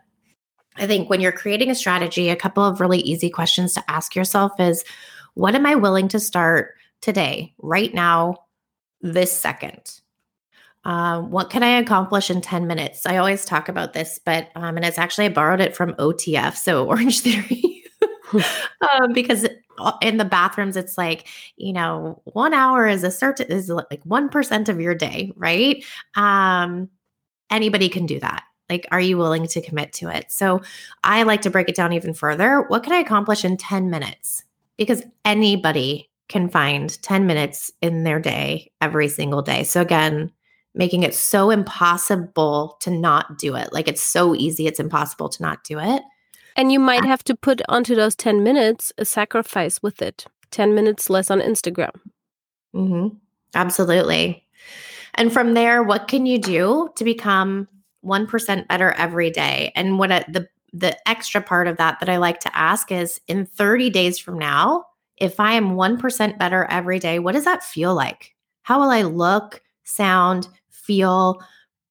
i 0.76 0.86
think 0.86 1.10
when 1.10 1.20
you're 1.20 1.32
creating 1.32 1.70
a 1.70 1.74
strategy 1.74 2.30
a 2.30 2.36
couple 2.36 2.64
of 2.64 2.80
really 2.80 3.00
easy 3.00 3.28
questions 3.28 3.74
to 3.74 3.90
ask 3.90 4.16
yourself 4.16 4.58
is 4.58 4.84
what 5.34 5.54
am 5.54 5.66
i 5.66 5.74
willing 5.74 6.08
to 6.08 6.18
start 6.18 6.74
today 7.00 7.52
right 7.58 7.94
now 7.94 8.36
this 9.02 9.32
second 9.32 10.00
um, 10.84 11.30
what 11.30 11.50
can 11.50 11.62
I 11.62 11.78
accomplish 11.78 12.30
in 12.30 12.40
10 12.40 12.66
minutes? 12.66 13.06
I 13.06 13.16
always 13.16 13.44
talk 13.44 13.68
about 13.68 13.94
this, 13.94 14.20
but, 14.22 14.50
um, 14.54 14.76
and 14.76 14.84
it's 14.84 14.98
actually, 14.98 15.26
I 15.26 15.30
borrowed 15.30 15.60
it 15.60 15.74
from 15.74 15.94
OTF, 15.94 16.56
so 16.56 16.86
Orange 16.88 17.20
Theory. 17.20 17.84
um, 18.34 19.12
because 19.12 19.46
uh, 19.78 19.92
in 20.02 20.18
the 20.18 20.24
bathrooms, 20.24 20.76
it's 20.76 20.98
like, 20.98 21.26
you 21.56 21.72
know, 21.72 22.20
one 22.24 22.52
hour 22.52 22.86
is 22.86 23.02
a 23.02 23.10
certain, 23.10 23.50
is 23.50 23.70
like 23.70 24.04
1% 24.04 24.68
of 24.68 24.80
your 24.80 24.94
day, 24.94 25.32
right? 25.36 25.84
Um, 26.16 26.90
anybody 27.50 27.88
can 27.88 28.06
do 28.06 28.20
that. 28.20 28.44
Like, 28.68 28.86
are 28.90 29.00
you 29.00 29.16
willing 29.16 29.46
to 29.46 29.60
commit 29.60 29.92
to 29.94 30.08
it? 30.08 30.30
So 30.30 30.62
I 31.02 31.22
like 31.22 31.42
to 31.42 31.50
break 31.50 31.68
it 31.68 31.76
down 31.76 31.92
even 31.92 32.14
further. 32.14 32.62
What 32.62 32.82
can 32.82 32.92
I 32.92 32.98
accomplish 32.98 33.44
in 33.44 33.56
10 33.56 33.90
minutes? 33.90 34.42
Because 34.76 35.02
anybody 35.24 36.10
can 36.28 36.48
find 36.48 37.00
10 37.02 37.26
minutes 37.26 37.70
in 37.80 38.04
their 38.04 38.18
day 38.18 38.70
every 38.80 39.08
single 39.08 39.42
day. 39.42 39.62
So 39.64 39.80
again, 39.80 40.32
making 40.74 41.02
it 41.02 41.14
so 41.14 41.50
impossible 41.50 42.76
to 42.80 42.90
not 42.90 43.38
do 43.38 43.54
it. 43.54 43.72
Like 43.72 43.88
it's 43.88 44.02
so 44.02 44.34
easy, 44.34 44.66
it's 44.66 44.80
impossible 44.80 45.28
to 45.28 45.42
not 45.42 45.64
do 45.64 45.78
it. 45.78 46.02
And 46.56 46.72
you 46.72 46.78
might 46.78 47.04
have 47.04 47.24
to 47.24 47.34
put 47.34 47.62
onto 47.68 47.94
those 47.94 48.14
10 48.14 48.42
minutes 48.42 48.92
a 48.98 49.04
sacrifice 49.04 49.82
with 49.82 50.00
it 50.00 50.26
10 50.50 50.74
minutes 50.74 51.10
less 51.10 51.30
on 51.30 51.40
Instagram. 51.40 51.90
Mm-hmm. 52.74 53.16
Absolutely. 53.54 54.46
And 55.14 55.32
from 55.32 55.54
there, 55.54 55.82
what 55.82 56.08
can 56.08 56.26
you 56.26 56.38
do 56.38 56.90
to 56.96 57.04
become 57.04 57.68
1% 58.04 58.68
better 58.68 58.92
every 58.92 59.30
day? 59.30 59.72
And 59.74 59.98
what 59.98 60.10
a, 60.10 60.24
the 60.28 60.48
the 60.74 60.96
extra 61.08 61.40
part 61.40 61.68
of 61.68 61.78
that 61.78 62.00
that 62.00 62.10
I 62.10 62.18
like 62.18 62.40
to 62.40 62.54
ask 62.56 62.92
is 62.92 63.20
in 63.28 63.46
30 63.46 63.88
days 63.88 64.18
from 64.18 64.38
now, 64.38 64.84
if 65.16 65.40
I 65.40 65.52
am 65.54 65.76
1% 65.76 66.38
better 66.38 66.66
every 66.68 66.98
day, 66.98 67.18
what 67.18 67.32
does 67.32 67.44
that 67.44 67.64
feel 67.64 67.94
like? 67.94 68.34
How 68.62 68.80
will 68.80 68.90
I 68.90 69.02
look, 69.02 69.62
sound, 69.84 70.48
feel? 70.70 71.40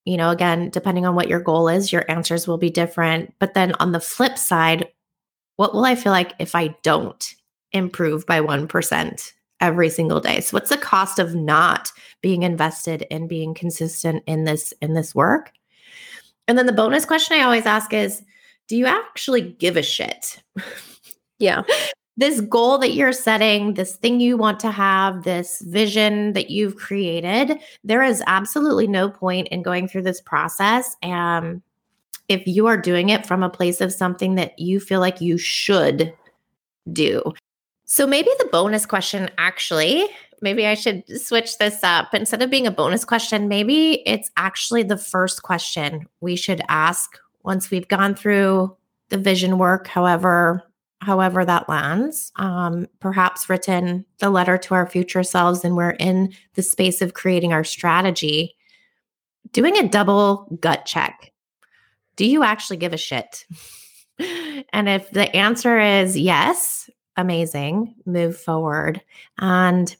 you 0.05 0.17
know, 0.17 0.29
again, 0.29 0.69
depending 0.69 1.05
on 1.05 1.15
what 1.15 1.29
your 1.29 1.39
goal 1.39 1.67
is, 1.69 1.91
your 1.91 2.09
answers 2.09 2.47
will 2.47 2.57
be 2.57 2.69
different. 2.69 3.33
But 3.39 3.53
then 3.53 3.73
on 3.79 3.91
the 3.91 3.99
flip 3.99 4.37
side, 4.37 4.89
what 5.55 5.73
will 5.73 5.85
I 5.85 5.95
feel 5.95 6.11
like 6.11 6.33
if 6.39 6.55
I 6.55 6.75
don't 6.83 7.35
improve 7.71 8.25
by 8.25 8.41
1% 8.41 9.31
every 9.61 9.89
single 9.89 10.19
day? 10.19 10.41
So 10.41 10.57
what's 10.57 10.69
the 10.69 10.77
cost 10.77 11.19
of 11.19 11.35
not 11.35 11.91
being 12.21 12.43
invested 12.43 13.03
in 13.09 13.27
being 13.27 13.53
consistent 13.53 14.23
in 14.27 14.43
this 14.43 14.73
in 14.81 14.93
this 14.93 15.15
work? 15.15 15.53
And 16.47 16.57
then 16.57 16.65
the 16.65 16.73
bonus 16.73 17.05
question 17.05 17.37
I 17.37 17.43
always 17.43 17.65
ask 17.65 17.93
is, 17.93 18.21
do 18.67 18.77
you 18.77 18.85
actually 18.85 19.41
give 19.41 19.77
a 19.77 19.83
shit? 19.83 20.41
Yeah. 21.39 21.63
this 22.15 22.39
goal 22.39 22.77
that 22.77 22.93
you're 22.93 23.11
setting, 23.11 23.73
this 23.73 23.97
thing 23.97 24.21
you 24.21 24.37
want 24.37 24.59
to 24.61 24.71
have, 24.71 25.23
this 25.23 25.61
vision 25.61 26.33
that 26.33 26.49
you've 26.49 26.77
created, 26.77 27.59
there 27.83 28.03
is 28.03 28.23
absolutely 28.27 28.87
no 28.87 29.09
point 29.09 29.49
in 29.49 29.61
going 29.61 29.87
through 29.89 30.03
this 30.03 30.21
process. 30.21 30.95
And 31.01 31.61
if 32.29 32.47
you 32.47 32.67
are 32.67 32.77
doing 32.77 33.09
it 33.09 33.25
from 33.25 33.43
a 33.43 33.49
place 33.49 33.81
of 33.81 33.91
something 33.91 34.35
that 34.35 34.57
you 34.57 34.79
feel 34.79 34.99
like 34.99 35.19
you 35.19 35.37
should 35.37 36.13
do. 36.91 37.21
So 37.85 38.07
maybe 38.07 38.29
the 38.39 38.49
bonus 38.51 38.85
question 38.85 39.29
actually, 39.37 40.07
maybe 40.41 40.65
I 40.65 40.75
should 40.75 41.03
switch 41.19 41.57
this 41.57 41.83
up. 41.83 42.13
Instead 42.13 42.41
of 42.41 42.49
being 42.49 42.67
a 42.67 42.71
bonus 42.71 43.05
question, 43.05 43.47
maybe 43.47 44.01
it's 44.07 44.31
actually 44.37 44.83
the 44.83 44.97
first 44.97 45.43
question 45.43 46.07
we 46.21 46.35
should 46.35 46.61
ask 46.69 47.17
once 47.43 47.69
we've 47.69 47.87
gone 47.87 48.15
through 48.15 48.75
the 49.09 49.17
vision 49.17 49.57
work, 49.57 49.87
however 49.87 50.63
however 51.03 51.43
that 51.45 51.67
lands, 51.69 52.31
um, 52.37 52.87
perhaps 52.99 53.49
written 53.49 54.05
the 54.19 54.29
letter 54.29 54.57
to 54.57 54.73
our 54.73 54.87
future 54.87 55.23
selves, 55.23 55.63
and 55.63 55.75
we're 55.75 55.91
in 55.91 56.33
the 56.55 56.63
space 56.63 57.01
of 57.01 57.13
creating 57.13 57.53
our 57.53 57.63
strategy, 57.63 58.55
doing 59.51 59.77
a 59.77 59.87
double 59.87 60.47
gut 60.59 60.85
check. 60.85 61.31
Do 62.15 62.25
you 62.25 62.43
actually 62.43 62.77
give 62.77 62.93
a 62.93 62.97
shit? 62.97 63.45
and 64.73 64.87
if 64.89 65.09
the 65.11 65.33
answer 65.35 65.79
is 65.79 66.17
yes, 66.17 66.89
amazing, 67.17 67.95
move 68.05 68.37
forward. 68.37 69.01
And 69.39 69.95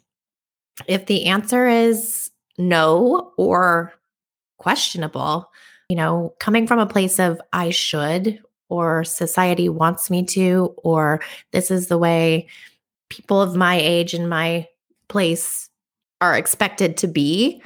if 0.88 1.06
the 1.06 1.26
answer 1.26 1.68
is 1.68 2.32
no 2.58 3.34
or 3.38 3.94
questionable, 4.58 5.52
you 5.90 5.96
know, 5.96 6.34
coming 6.40 6.68
from 6.68 6.80
a 6.80 6.86
place 6.86 7.20
of 7.20 7.42
I 7.52 7.70
should 7.70 8.40
or 8.70 9.04
society 9.04 9.70
wants 9.70 10.10
me 10.10 10.24
to, 10.26 10.74
or 10.78 11.22
this 11.52 11.70
is 11.70 11.88
the 11.88 11.98
way 11.98 12.48
people 13.10 13.42
of 13.42 13.56
my 13.56 13.76
age 13.80 14.14
and 14.14 14.30
my 14.30 14.68
place 15.08 15.70
are 16.22 16.36
expected 16.36 16.98
to 16.98 17.08
be, 17.08 17.62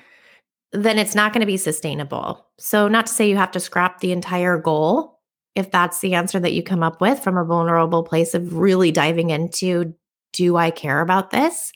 then 0.73 0.99
it's 0.99 1.15
not 1.15 1.31
going 1.31 1.41
to 1.41 1.47
be 1.47 1.57
sustainable. 1.57 2.45
So, 2.59 2.87
not 2.87 3.05
to 3.05 3.13
say 3.13 3.29
you 3.29 3.37
have 3.37 3.51
to 3.51 3.59
scrap 3.59 3.99
the 3.99 4.11
entire 4.11 4.57
goal 4.57 5.19
if 5.55 5.71
that's 5.71 5.99
the 5.99 6.13
answer 6.13 6.39
that 6.39 6.53
you 6.53 6.61
come 6.61 6.83
up 6.83 7.01
with 7.01 7.19
from 7.19 7.37
a 7.37 7.45
vulnerable 7.45 8.03
place 8.03 8.33
of 8.33 8.55
really 8.55 8.91
diving 8.91 9.29
into 9.29 9.93
do 10.33 10.57
I 10.57 10.69
care 10.69 11.01
about 11.01 11.31
this? 11.31 11.71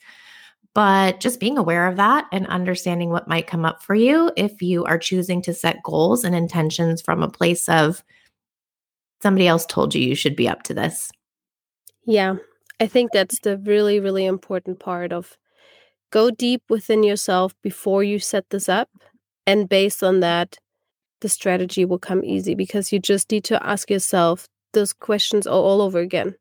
But 0.73 1.19
just 1.19 1.39
being 1.39 1.57
aware 1.57 1.88
of 1.88 1.97
that 1.97 2.27
and 2.31 2.47
understanding 2.47 3.10
what 3.10 3.27
might 3.27 3.47
come 3.47 3.65
up 3.65 3.84
for 3.84 3.93
you 3.93 4.31
if 4.38 4.62
you 4.62 4.86
are 4.86 4.97
choosing 4.97 5.41
to 5.43 5.53
set 5.53 5.84
goals 5.84 6.23
and 6.23 6.34
intentions 6.34 7.01
from 7.01 7.21
a 7.21 7.29
place 7.29 7.67
of 7.67 8.03
somebody 9.21 9.47
else 9.47 9.65
told 9.65 9.93
you 9.93 10.01
you 10.01 10.15
should 10.15 10.36
be 10.36 10.47
up 10.47 10.63
to 10.63 10.73
this. 10.73 11.12
Yeah, 12.05 12.36
I 12.79 12.88
think 12.88 13.12
that's 13.12 13.39
the 13.39 13.57
really, 13.57 13.99
really 13.99 14.25
important 14.25 14.79
part 14.79 15.12
of 15.12 15.38
go 16.12 16.31
deep 16.31 16.63
within 16.69 17.03
yourself 17.03 17.53
before 17.62 18.03
you 18.03 18.19
set 18.19 18.49
this 18.49 18.69
up. 18.69 18.89
And 19.45 19.67
based 19.67 20.03
on 20.03 20.19
that, 20.21 20.57
the 21.21 21.29
strategy 21.29 21.86
will 21.86 21.99
come 21.99 22.23
easy 22.23 22.55
because 22.55 22.91
you 22.91 22.99
just 22.99 23.31
need 23.31 23.43
to 23.45 23.65
ask 23.65 23.89
yourself 23.89 24.47
those 24.73 24.93
questions 24.93 25.45
all, 25.45 25.63
all 25.63 25.81
over 25.81 25.99
again. 25.99 26.36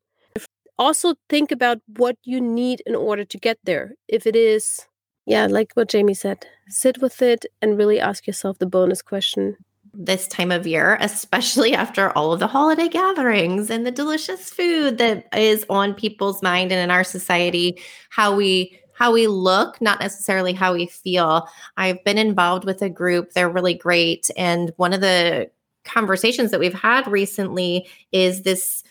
Also, 0.80 1.14
think 1.28 1.52
about 1.52 1.78
what 1.98 2.16
you 2.24 2.40
need 2.40 2.82
in 2.86 2.94
order 2.96 3.22
to 3.22 3.38
get 3.38 3.58
there. 3.64 3.92
If 4.08 4.26
it 4.26 4.34
is, 4.34 4.86
yeah, 5.26 5.46
like 5.46 5.72
what 5.74 5.90
Jamie 5.90 6.14
said, 6.14 6.46
sit 6.68 7.02
with 7.02 7.20
it 7.20 7.44
and 7.60 7.76
really 7.76 8.00
ask 8.00 8.26
yourself 8.26 8.58
the 8.58 8.66
bonus 8.66 9.02
question 9.02 9.56
this 9.92 10.26
time 10.28 10.50
of 10.50 10.66
year, 10.66 10.96
especially 11.00 11.74
after 11.84 12.16
all 12.16 12.32
of 12.32 12.40
the 12.40 12.46
holiday 12.46 12.88
gatherings 12.88 13.68
and 13.68 13.84
the 13.84 13.90
delicious 13.90 14.48
food 14.48 14.96
that 14.98 15.26
is 15.36 15.66
on 15.68 15.92
people's 15.92 16.42
mind 16.42 16.72
and 16.72 16.80
in 16.80 16.90
our 16.90 17.04
society, 17.04 17.78
how 18.08 18.34
we 18.34 18.78
how 18.94 19.12
we 19.12 19.26
look, 19.26 19.80
not 19.80 19.98
necessarily 20.00 20.52
how 20.52 20.74
we 20.74 20.86
feel. 20.86 21.48
I've 21.78 22.02
been 22.04 22.18
involved 22.18 22.64
with 22.64 22.82
a 22.82 22.90
group, 22.90 23.32
they're 23.32 23.50
really 23.50 23.74
great 23.74 24.30
and 24.36 24.72
one 24.76 24.94
of 24.94 25.02
the 25.02 25.50
conversations 25.84 26.50
that 26.50 26.60
we've 26.60 26.74
had 26.74 27.06
recently 27.06 27.88
is 28.12 28.42
this 28.42 28.84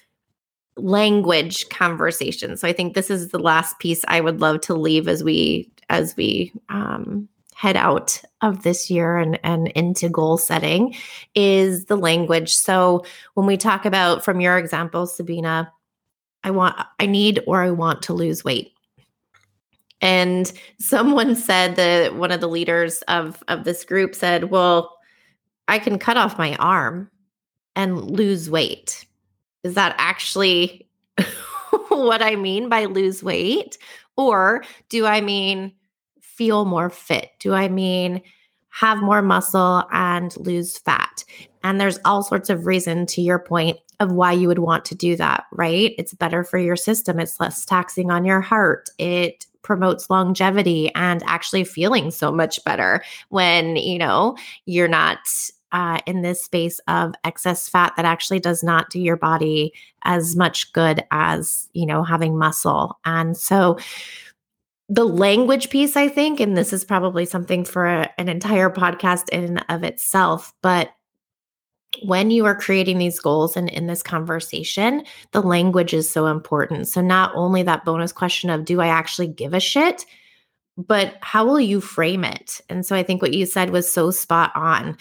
language 0.81 1.67
conversation. 1.69 2.57
So 2.57 2.67
I 2.67 2.73
think 2.73 2.93
this 2.93 3.09
is 3.09 3.29
the 3.29 3.39
last 3.39 3.79
piece 3.79 4.03
I 4.07 4.21
would 4.21 4.41
love 4.41 4.61
to 4.61 4.73
leave 4.73 5.07
as 5.07 5.23
we 5.23 5.71
as 5.89 6.15
we 6.15 6.51
um 6.69 7.27
head 7.59 7.75
out 7.75 8.21
of 8.41 8.63
this 8.63 8.89
year 8.89 9.17
and, 9.17 9.37
and 9.43 9.67
into 9.69 10.07
goal 10.07 10.37
setting 10.37 10.95
is 11.35 11.85
the 11.85 11.97
language. 11.97 12.53
So 12.53 13.03
when 13.33 13.45
we 13.45 13.57
talk 13.57 13.83
about 13.85 14.23
from 14.23 14.39
your 14.39 14.57
example, 14.57 15.05
Sabina, 15.05 15.69
I 16.41 16.51
want, 16.51 16.79
I 17.01 17.05
need 17.05 17.43
or 17.47 17.61
I 17.61 17.71
want 17.71 18.01
to 18.03 18.13
lose 18.13 18.45
weight. 18.45 18.71
And 19.99 20.49
someone 20.79 21.35
said 21.35 21.75
that 21.75 22.15
one 22.15 22.31
of 22.31 22.39
the 22.39 22.47
leaders 22.47 23.01
of, 23.09 23.43
of 23.49 23.65
this 23.65 23.83
group 23.83 24.15
said, 24.15 24.45
Well, 24.45 24.97
I 25.67 25.79
can 25.79 25.99
cut 25.99 26.15
off 26.15 26.37
my 26.37 26.55
arm 26.55 27.11
and 27.75 28.09
lose 28.09 28.49
weight. 28.49 29.05
Is 29.63 29.75
that 29.75 29.95
actually 29.97 30.87
what 31.89 32.21
I 32.21 32.35
mean 32.35 32.69
by 32.69 32.85
lose 32.85 33.23
weight? 33.23 33.77
Or 34.17 34.63
do 34.89 35.05
I 35.05 35.21
mean 35.21 35.73
feel 36.21 36.65
more 36.65 36.89
fit? 36.89 37.31
Do 37.39 37.53
I 37.53 37.67
mean 37.67 38.21
have 38.69 38.99
more 38.99 39.21
muscle 39.21 39.83
and 39.91 40.35
lose 40.37 40.77
fat? 40.77 41.23
And 41.63 41.79
there's 41.79 41.99
all 42.05 42.23
sorts 42.23 42.49
of 42.49 42.65
reason 42.65 43.05
to 43.07 43.21
your 43.21 43.39
point 43.39 43.77
of 43.99 44.11
why 44.11 44.31
you 44.31 44.47
would 44.47 44.59
want 44.59 44.85
to 44.85 44.95
do 44.95 45.15
that, 45.17 45.45
right? 45.51 45.93
It's 45.97 46.13
better 46.13 46.43
for 46.43 46.57
your 46.57 46.77
system. 46.77 47.19
It's 47.19 47.39
less 47.39 47.65
taxing 47.65 48.11
on 48.11 48.23
your 48.23 48.39
heart. 48.39 48.89
It 48.97 49.45
promotes 49.61 50.09
longevity 50.09 50.93
and 50.95 51.21
actually 51.25 51.65
feeling 51.65 52.11
so 52.11 52.31
much 52.31 52.63
better 52.63 53.03
when, 53.27 53.75
you 53.75 53.97
know, 53.97 54.37
you're 54.65 54.87
not 54.87 55.19
uh, 55.71 55.99
in 56.05 56.21
this 56.21 56.43
space 56.43 56.79
of 56.87 57.13
excess 57.23 57.69
fat 57.69 57.93
that 57.95 58.05
actually 58.05 58.39
does 58.39 58.63
not 58.63 58.89
do 58.89 58.99
your 58.99 59.17
body 59.17 59.73
as 60.03 60.35
much 60.35 60.71
good 60.73 61.03
as, 61.11 61.67
you 61.73 61.85
know, 61.85 62.03
having 62.03 62.37
muscle. 62.37 62.97
And 63.05 63.37
so, 63.37 63.77
the 64.91 65.05
language 65.05 65.69
piece, 65.69 65.95
I 65.95 66.07
think, 66.07 66.39
and 66.39 66.57
this 66.57 66.73
is 66.73 66.83
probably 66.83 67.23
something 67.23 67.63
for 67.63 67.85
a, 67.85 68.09
an 68.17 68.27
entire 68.27 68.71
podcast 68.71 69.29
in 69.29 69.43
and 69.43 69.65
of 69.69 69.83
itself, 69.83 70.51
but 70.63 70.89
when 72.03 72.31
you 72.31 72.45
are 72.45 72.55
creating 72.55 72.97
these 72.97 73.19
goals 73.19 73.57
and 73.57 73.69
in 73.69 73.87
this 73.87 74.03
conversation, 74.03 75.03
the 75.31 75.41
language 75.41 75.93
is 75.93 76.09
so 76.09 76.27
important. 76.27 76.87
So, 76.87 77.01
not 77.01 77.31
only 77.35 77.63
that 77.63 77.85
bonus 77.85 78.11
question 78.11 78.49
of, 78.49 78.65
do 78.65 78.81
I 78.81 78.87
actually 78.87 79.27
give 79.27 79.53
a 79.53 79.59
shit? 79.59 80.05
But 80.77 81.17
how 81.21 81.45
will 81.45 81.59
you 81.59 81.81
frame 81.81 82.23
it? 82.23 82.61
And 82.69 82.85
so, 82.85 82.95
I 82.95 83.03
think 83.03 83.21
what 83.21 83.33
you 83.33 83.45
said 83.45 83.71
was 83.71 83.91
so 83.91 84.11
spot 84.11 84.51
on. 84.55 84.97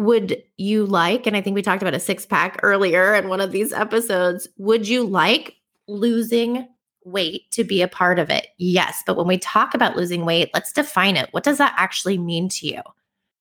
Would 0.00 0.42
you 0.56 0.86
like, 0.86 1.26
and 1.26 1.36
I 1.36 1.42
think 1.42 1.54
we 1.54 1.60
talked 1.60 1.82
about 1.82 1.92
a 1.92 2.00
six 2.00 2.24
pack 2.24 2.58
earlier 2.62 3.14
in 3.14 3.28
one 3.28 3.42
of 3.42 3.52
these 3.52 3.70
episodes, 3.70 4.48
would 4.56 4.88
you 4.88 5.04
like 5.04 5.56
losing 5.88 6.66
weight 7.04 7.50
to 7.50 7.64
be 7.64 7.82
a 7.82 7.88
part 7.88 8.18
of 8.18 8.30
it? 8.30 8.46
Yes. 8.56 9.02
But 9.06 9.18
when 9.18 9.26
we 9.26 9.36
talk 9.36 9.74
about 9.74 9.96
losing 9.96 10.24
weight, 10.24 10.48
let's 10.54 10.72
define 10.72 11.18
it. 11.18 11.28
What 11.32 11.44
does 11.44 11.58
that 11.58 11.74
actually 11.76 12.16
mean 12.16 12.48
to 12.48 12.66
you? 12.66 12.80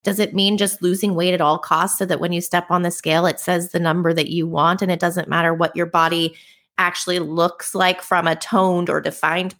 Does 0.03 0.19
it 0.19 0.35
mean 0.35 0.57
just 0.57 0.81
losing 0.81 1.15
weight 1.15 1.33
at 1.33 1.39
all 1.39 1.59
costs 1.59 1.97
so 1.97 2.05
that 2.05 2.19
when 2.19 2.33
you 2.33 2.41
step 2.41 2.69
on 2.69 2.81
the 2.81 2.91
scale, 2.91 3.25
it 3.25 3.39
says 3.39 3.71
the 3.71 3.79
number 3.79 4.13
that 4.13 4.29
you 4.29 4.45
want 4.45 4.81
and 4.81 4.91
it 4.91 4.99
doesn't 4.99 5.29
matter 5.29 5.53
what 5.53 5.75
your 5.77 5.85
body 5.85 6.35
actually 6.77 7.19
looks 7.19 7.73
like 7.73 8.01
from 8.01 8.27
a 8.27 8.35
toned 8.35 8.89
or 8.89 8.99
defined, 8.99 9.55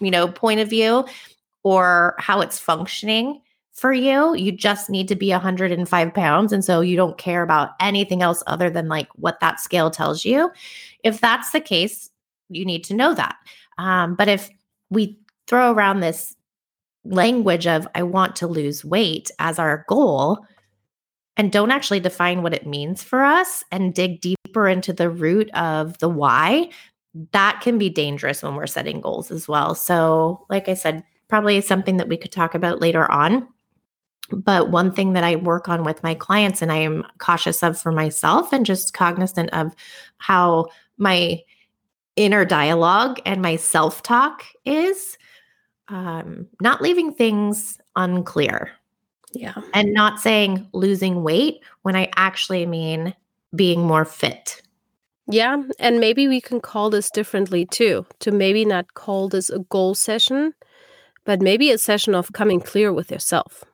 you 0.00 0.10
know, 0.10 0.26
point 0.26 0.60
of 0.60 0.70
view 0.70 1.04
or 1.64 2.14
how 2.18 2.40
it's 2.40 2.58
functioning 2.58 3.42
for 3.78 3.92
you? 3.92 4.34
You 4.34 4.52
just 4.52 4.90
need 4.90 5.08
to 5.08 5.16
be 5.16 5.30
105 5.30 6.14
pounds. 6.14 6.52
And 6.52 6.64
so 6.64 6.80
you 6.80 6.96
don't 6.96 7.18
care 7.18 7.42
about 7.42 7.70
anything 7.80 8.22
else 8.22 8.42
other 8.46 8.70
than 8.70 8.88
like 8.88 9.08
what 9.14 9.40
that 9.40 9.60
scale 9.60 9.90
tells 9.90 10.24
you. 10.24 10.50
If 11.04 11.20
that's 11.20 11.52
the 11.52 11.60
case, 11.60 12.10
you 12.48 12.64
need 12.64 12.84
to 12.84 12.94
know 12.94 13.14
that. 13.14 13.36
Um, 13.78 14.14
but 14.14 14.28
if 14.28 14.50
we 14.90 15.18
throw 15.46 15.72
around 15.72 16.00
this 16.00 16.34
language 17.04 17.66
of 17.66 17.86
I 17.94 18.02
want 18.02 18.36
to 18.36 18.46
lose 18.46 18.84
weight 18.84 19.30
as 19.38 19.58
our 19.58 19.84
goal 19.88 20.44
and 21.36 21.52
don't 21.52 21.70
actually 21.70 22.00
define 22.00 22.42
what 22.42 22.54
it 22.54 22.66
means 22.66 23.02
for 23.02 23.22
us 23.22 23.64
and 23.70 23.94
dig 23.94 24.20
deeper 24.20 24.68
into 24.68 24.92
the 24.92 25.08
root 25.08 25.50
of 25.54 25.96
the 25.98 26.08
why, 26.08 26.68
that 27.32 27.60
can 27.62 27.78
be 27.78 27.88
dangerous 27.88 28.42
when 28.42 28.54
we're 28.54 28.66
setting 28.66 29.00
goals 29.00 29.30
as 29.30 29.48
well. 29.48 29.74
So, 29.74 30.44
like 30.50 30.68
I 30.68 30.74
said, 30.74 31.04
probably 31.28 31.60
something 31.60 31.96
that 31.98 32.08
we 32.08 32.16
could 32.16 32.32
talk 32.32 32.54
about 32.54 32.80
later 32.80 33.10
on. 33.10 33.46
But 34.30 34.70
one 34.70 34.92
thing 34.92 35.14
that 35.14 35.24
I 35.24 35.36
work 35.36 35.68
on 35.68 35.84
with 35.84 36.02
my 36.02 36.14
clients 36.14 36.60
and 36.60 36.70
I 36.70 36.78
am 36.78 37.04
cautious 37.18 37.62
of 37.62 37.78
for 37.78 37.92
myself 37.92 38.52
and 38.52 38.66
just 38.66 38.92
cognizant 38.92 39.50
of 39.50 39.74
how 40.18 40.66
my 40.98 41.42
inner 42.16 42.44
dialogue 42.44 43.20
and 43.24 43.40
my 43.40 43.56
self 43.56 44.02
talk 44.02 44.44
is 44.64 45.16
um, 45.88 46.46
not 46.60 46.82
leaving 46.82 47.14
things 47.14 47.78
unclear. 47.96 48.70
Yeah. 49.32 49.54
And 49.74 49.92
not 49.92 50.20
saying 50.20 50.68
losing 50.72 51.22
weight 51.22 51.60
when 51.82 51.96
I 51.96 52.10
actually 52.16 52.66
mean 52.66 53.14
being 53.54 53.82
more 53.82 54.04
fit. 54.04 54.62
Yeah. 55.30 55.62
And 55.78 56.00
maybe 56.00 56.26
we 56.26 56.40
can 56.40 56.60
call 56.60 56.90
this 56.90 57.10
differently 57.10 57.66
too, 57.66 58.06
to 58.20 58.30
maybe 58.30 58.64
not 58.64 58.94
call 58.94 59.28
this 59.28 59.50
a 59.50 59.58
goal 59.58 59.94
session, 59.94 60.54
but 61.24 61.42
maybe 61.42 61.70
a 61.70 61.78
session 61.78 62.14
of 62.14 62.32
coming 62.32 62.60
clear 62.60 62.92
with 62.92 63.10
yourself. 63.10 63.64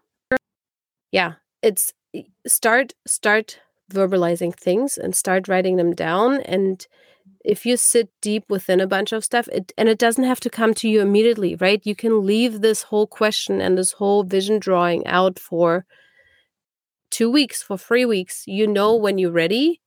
Yeah. 1.14 1.34
It's 1.62 1.92
start, 2.44 2.92
start 3.06 3.60
verbalizing 3.92 4.52
things 4.52 4.98
and 4.98 5.14
start 5.14 5.46
writing 5.46 5.76
them 5.76 5.94
down 5.94 6.40
and 6.40 6.84
if 7.44 7.64
you 7.64 7.76
sit 7.76 8.08
deep 8.20 8.44
within 8.48 8.80
a 8.80 8.86
bunch 8.86 9.12
of 9.12 9.24
stuff 9.24 9.46
it, 9.48 9.72
and 9.78 9.88
it 9.88 9.98
doesn't 9.98 10.24
have 10.24 10.40
to 10.40 10.50
come 10.50 10.74
to 10.74 10.88
you 10.88 11.00
immediately 11.00 11.54
right? 11.56 11.80
You 11.84 11.94
can 11.94 12.26
leave 12.26 12.62
this 12.62 12.82
whole 12.82 13.06
question 13.06 13.60
and 13.60 13.78
this 13.78 13.92
whole 13.92 14.24
vision 14.24 14.58
drawing 14.58 15.06
out 15.06 15.38
for 15.38 15.86
two 17.12 17.30
weeks 17.30 17.62
for 17.62 17.78
three 17.78 18.04
weeks. 18.04 18.42
You 18.48 18.66
know 18.66 18.98
mm. 18.98 19.02
when 19.02 19.18
you're 19.18 19.30
ready 19.30 19.80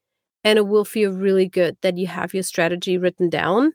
and 0.46 0.58
it 0.58 0.68
will 0.68 0.86
feel 0.86 1.12
really 1.12 1.50
good 1.50 1.76
that 1.82 1.98
you 1.98 2.08
have 2.08 2.34
your 2.34 2.44
strategy 2.44 2.98
written 2.98 3.30
down. 3.30 3.74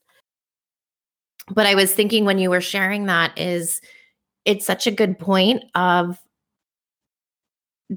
But 1.51 1.67
i 1.67 1.75
was 1.75 1.93
thinking 1.93 2.25
when 2.25 2.39
you 2.39 2.49
were 2.49 2.63
sharing 2.63 3.05
that 3.07 3.39
is 3.39 3.83
it's 4.47 4.65
such 4.65 4.87
a 4.87 4.91
good 4.91 5.19
point 5.19 5.65
of 5.75 6.19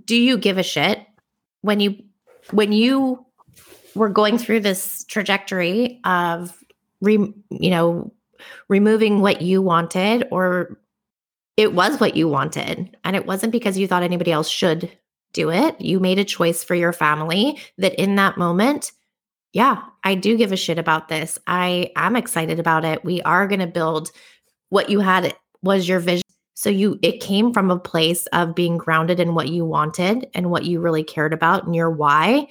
do 0.06 0.16
you 0.16 0.38
give 0.38 0.58
a 0.58 0.64
shit 0.64 1.00
when 1.62 1.80
you 1.80 2.04
when 2.52 2.72
you 2.72 3.26
we're 3.96 4.10
going 4.10 4.38
through 4.38 4.60
this 4.60 5.06
trajectory 5.06 6.00
of 6.04 6.56
re, 7.02 7.34
you 7.50 7.70
know 7.70 8.12
removing 8.68 9.22
what 9.22 9.42
you 9.42 9.62
wanted 9.62 10.28
or 10.32 10.78
it 11.58 11.74
was 11.74 12.00
what 12.00 12.18
you 12.18 12.28
wanted 12.28 12.98
and 13.04 13.16
it 13.16 13.26
wasn't 13.26 13.52
because 13.52 13.78
you 13.78 13.88
thought 13.88 14.04
anybody 14.04 14.32
else 14.32 14.50
should 14.50 14.92
do 15.32 15.50
it? 15.52 15.80
You 15.80 16.00
made 16.00 16.20
a 16.20 16.26
choice 16.26 16.64
for 16.64 16.76
your 16.76 16.94
family 16.94 17.60
that 17.78 17.96
in 17.96 18.16
that 18.16 18.38
moment 18.38 18.92
yeah 19.54 19.82
i 20.04 20.16
do 20.16 20.38
give 20.38 20.52
a 20.52 20.58
shit 20.58 20.78
about 20.78 21.08
this. 21.08 21.40
I 21.48 21.92
am 21.96 22.16
excited 22.16 22.60
about 22.60 22.86
it. 22.86 23.06
We 23.06 23.22
are 23.22 23.48
going 23.48 23.62
to 23.62 23.68
build 23.68 24.12
what 24.70 24.90
you 24.90 25.00
had 25.00 25.36
was 25.62 25.88
your 25.88 26.00
vision 26.00 26.25
so 26.56 26.70
you 26.70 26.98
it 27.04 27.22
came 27.22 27.54
from 27.54 27.70
a 27.70 27.78
place 27.78 28.26
of 28.28 28.56
being 28.56 28.78
grounded 28.78 29.20
in 29.20 29.36
what 29.36 29.50
you 29.50 29.64
wanted 29.64 30.28
and 30.34 30.50
what 30.50 30.66
you 30.66 30.80
really 30.80 31.04
cared 31.04 31.34
about 31.34 31.66
and 31.66 31.76
your 31.76 31.92
why 31.92 32.48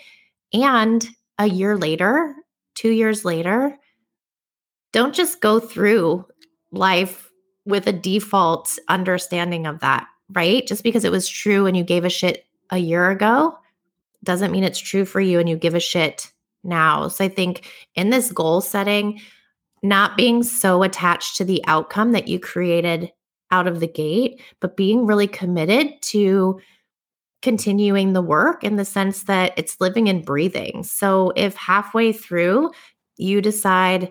and 0.53 1.09
a 1.39 1.49
year 1.49 1.77
later, 1.77 2.37
two 2.75 2.91
years 2.91 3.25
later, 3.25 3.77
don't 4.93 5.15
just 5.15 5.41
go 5.41 5.59
through 5.59 6.25
life 6.71 7.31
with 7.67 7.87
a 7.87 7.93
default 7.93 8.79
understanding 8.89 9.67
of 9.67 9.81
that, 9.81 10.07
right? 10.31 10.67
Just 10.67 10.85
because 10.85 11.05
it 11.05 11.11
was 11.11 11.29
true 11.29 11.67
and 11.67 11.77
you 11.77 11.83
gave 11.83 12.05
a 12.05 12.11
shit 12.11 12.47
a 12.71 12.79
year 12.79 13.11
ago 13.11 13.59
doesn't 14.23 14.53
mean 14.53 14.65
it's 14.65 14.79
true 14.79 15.05
for 15.05 15.21
you 15.21 15.39
and 15.39 15.49
you 15.49 15.57
give 15.57 15.75
a 15.75 15.81
shit 15.81 16.33
now. 16.63 17.09
So 17.09 17.25
I 17.25 17.29
think 17.29 17.69
in 17.95 18.11
this 18.11 18.33
goal 18.33 18.61
setting, 18.61 19.21
not 19.83 20.17
being 20.17 20.43
so 20.43 20.83
attached 20.83 21.37
to 21.37 21.45
the 21.45 21.63
outcome 21.67 22.13
that 22.13 22.29
you 22.29 22.39
created 22.39 23.13
out 23.55 23.69
of 23.69 23.79
the 23.79 23.87
gate, 23.87 24.43
but 24.59 24.77
being 24.77 25.07
really 25.07 25.29
committed 25.29 26.03
to 26.03 26.61
continuing 27.41 28.13
the 28.13 28.23
work 28.23 28.65
in 28.65 28.75
the 28.77 28.85
sense 28.85 29.25
that 29.25 29.53
it's 29.57 29.81
living 29.81 30.09
and 30.09 30.25
breathing. 30.25 30.83
So 30.83 31.33
if 31.37 31.55
halfway 31.55 32.13
through 32.13 32.73
you 33.17 33.41
decide 33.41 34.11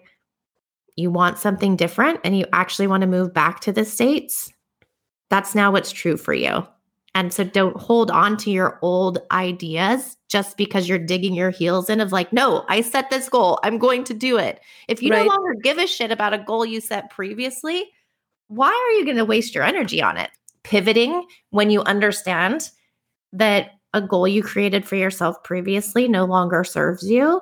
you 0.95 1.11
want 1.11 1.39
something 1.39 1.75
different 1.75 2.21
and 2.23 2.37
you 2.37 2.45
actually 2.53 2.87
want 2.87 3.01
to 3.01 3.07
move 3.07 3.33
back 3.33 3.59
to 3.61 3.73
the 3.73 3.83
States, 3.83 4.53
that's 5.29 5.55
now 5.55 5.71
what's 5.71 5.91
true 5.91 6.15
for 6.15 6.33
you. 6.33 6.65
And 7.15 7.33
so 7.33 7.43
don't 7.43 7.77
hold 7.77 8.09
on 8.09 8.37
to 8.37 8.49
your 8.49 8.79
old 8.81 9.19
ideas 9.31 10.15
just 10.29 10.55
because 10.55 10.87
you're 10.87 10.97
digging 10.97 11.35
your 11.35 11.51
heels 11.51 11.89
in 11.89 12.01
of 12.01 12.11
like, 12.11 12.33
no, 12.33 12.65
I 12.69 12.81
set 12.81 13.09
this 13.09 13.29
goal. 13.29 13.59
I'm 13.63 13.77
going 13.77 14.03
to 14.05 14.13
do 14.13 14.37
it. 14.37 14.61
If 14.87 15.01
you 15.01 15.11
right. 15.11 15.25
no 15.25 15.29
longer 15.29 15.53
give 15.61 15.77
a 15.77 15.85
shit 15.85 16.11
about 16.11 16.33
a 16.33 16.39
goal 16.39 16.65
you 16.65 16.81
set 16.81 17.11
previously, 17.11 17.91
why 18.55 18.69
are 18.69 18.97
you 18.97 19.05
going 19.05 19.17
to 19.17 19.25
waste 19.25 19.55
your 19.55 19.63
energy 19.63 20.01
on 20.01 20.17
it? 20.17 20.29
Pivoting 20.63 21.25
when 21.49 21.69
you 21.69 21.81
understand 21.81 22.69
that 23.31 23.71
a 23.93 24.01
goal 24.01 24.27
you 24.27 24.43
created 24.43 24.85
for 24.85 24.95
yourself 24.95 25.41
previously 25.43 26.07
no 26.07 26.25
longer 26.25 26.63
serves 26.63 27.09
you 27.09 27.41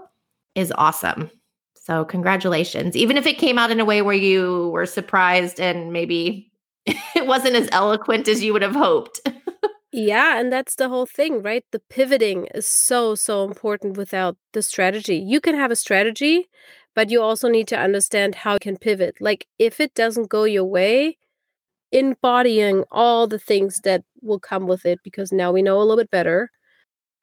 is 0.55 0.73
awesome. 0.77 1.29
So, 1.75 2.05
congratulations. 2.05 2.95
Even 2.95 3.17
if 3.17 3.25
it 3.25 3.37
came 3.37 3.57
out 3.57 3.71
in 3.71 3.79
a 3.79 3.85
way 3.85 4.01
where 4.01 4.15
you 4.15 4.69
were 4.69 4.85
surprised 4.85 5.59
and 5.59 5.91
maybe 5.91 6.51
it 6.85 7.25
wasn't 7.25 7.55
as 7.55 7.69
eloquent 7.71 8.27
as 8.27 8.43
you 8.43 8.53
would 8.53 8.61
have 8.61 8.75
hoped. 8.75 9.19
yeah, 9.91 10.39
and 10.39 10.51
that's 10.51 10.75
the 10.75 10.89
whole 10.89 11.05
thing, 11.05 11.41
right? 11.41 11.65
The 11.71 11.81
pivoting 11.89 12.47
is 12.53 12.67
so, 12.67 13.15
so 13.15 13.43
important 13.43 13.97
without 13.97 14.37
the 14.53 14.61
strategy. 14.61 15.17
You 15.17 15.41
can 15.41 15.55
have 15.55 15.71
a 15.71 15.75
strategy, 15.75 16.49
but 16.95 17.09
you 17.09 17.21
also 17.21 17.49
need 17.49 17.67
to 17.69 17.79
understand 17.79 18.35
how 18.35 18.53
you 18.53 18.59
can 18.59 18.77
pivot. 18.77 19.15
Like 19.19 19.47
if 19.59 19.79
it 19.79 19.93
doesn't 19.93 20.29
go 20.29 20.43
your 20.43 20.65
way, 20.65 21.17
embodying 21.91 22.83
all 22.91 23.27
the 23.27 23.39
things 23.39 23.81
that 23.83 24.03
will 24.21 24.39
come 24.39 24.67
with 24.67 24.85
it 24.85 24.99
because 25.03 25.31
now 25.31 25.51
we 25.51 25.61
know 25.61 25.77
a 25.77 25.83
little 25.83 25.97
bit 25.97 26.11
better 26.11 26.49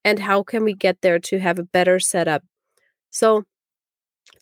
and 0.04 0.18
how 0.20 0.42
can 0.42 0.64
we 0.64 0.74
get 0.74 1.00
there 1.02 1.18
to 1.18 1.38
have 1.38 1.58
a 1.58 1.64
better 1.64 1.98
setup. 1.98 2.42
So 3.10 3.44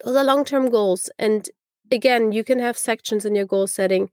those 0.05 0.17
are 0.17 0.25
long-term 0.25 0.71
goals 0.71 1.11
and 1.19 1.49
again, 1.91 2.33
you 2.33 2.45
can 2.45 2.59
have 2.59 2.79
sections 2.79 3.25
in 3.25 3.35
your 3.35 3.47
goal 3.47 3.67
setting 3.67 4.11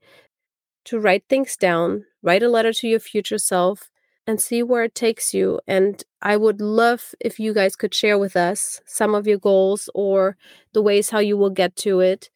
to 0.86 1.00
write 1.00 1.24
things 1.28 1.56
down, 1.56 2.04
write 2.22 2.42
a 2.42 2.48
letter 2.48 2.72
to 2.72 2.88
your 2.88 3.00
future 3.00 3.38
self 3.38 3.90
and 4.26 4.40
see 4.40 4.62
where 4.62 4.84
it 4.84 4.94
takes 4.94 5.34
you. 5.34 5.60
And 5.66 6.02
I 6.22 6.36
would 6.36 6.60
love 6.60 7.14
if 7.20 7.38
you 7.38 7.52
guys 7.52 7.76
could 7.76 7.94
share 7.94 8.18
with 8.18 8.36
us 8.36 8.80
some 8.86 9.14
of 9.14 9.26
your 9.26 9.38
goals 9.38 9.88
or 9.94 10.36
the 10.72 10.82
ways 10.82 11.10
how 11.10 11.18
you 11.18 11.36
will 11.36 11.50
get 11.50 11.76
to 11.76 12.00
it. 12.00 12.30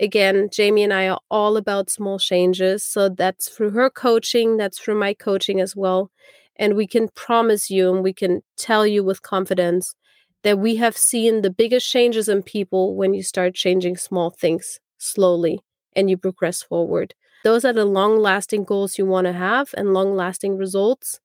Again, 0.00 0.48
Jamie 0.52 0.84
and 0.84 0.92
I 0.92 1.08
are 1.08 1.20
all 1.30 1.56
about 1.56 1.90
small 1.90 2.18
changes. 2.18 2.84
So 2.84 3.08
that's 3.08 3.48
through 3.48 3.70
her 3.70 3.90
coaching, 3.90 4.56
that's 4.56 4.78
through 4.78 4.98
my 4.98 5.14
coaching 5.14 5.60
as 5.60 5.76
well. 5.76 6.10
And 6.56 6.74
we 6.74 6.86
can 6.86 7.08
promise 7.08 7.70
you 7.70 7.92
and 7.94 8.02
we 8.02 8.12
can 8.12 8.42
tell 8.56 8.86
you 8.86 9.04
with 9.04 9.22
confidence 9.22 9.94
that 10.42 10.58
we 10.58 10.76
have 10.76 10.96
seen 10.96 11.42
the 11.42 11.50
biggest 11.50 11.88
changes 11.90 12.28
in 12.28 12.42
people 12.42 12.94
when 12.96 13.14
you 13.14 13.22
start 13.22 13.54
changing 13.54 13.96
small 13.96 14.30
things 14.30 14.78
slowly 14.98 15.60
and 15.96 16.08
you 16.10 16.16
progress 16.16 16.62
forward. 16.62 17.14
Those 17.44 17.64
are 17.64 17.72
the 17.72 17.84
long 17.84 18.18
lasting 18.18 18.64
goals 18.64 18.98
you 18.98 19.06
want 19.06 19.26
to 19.26 19.32
have 19.32 19.74
and 19.76 19.94
long 19.94 20.14
lasting 20.14 20.56
results. 20.56 21.20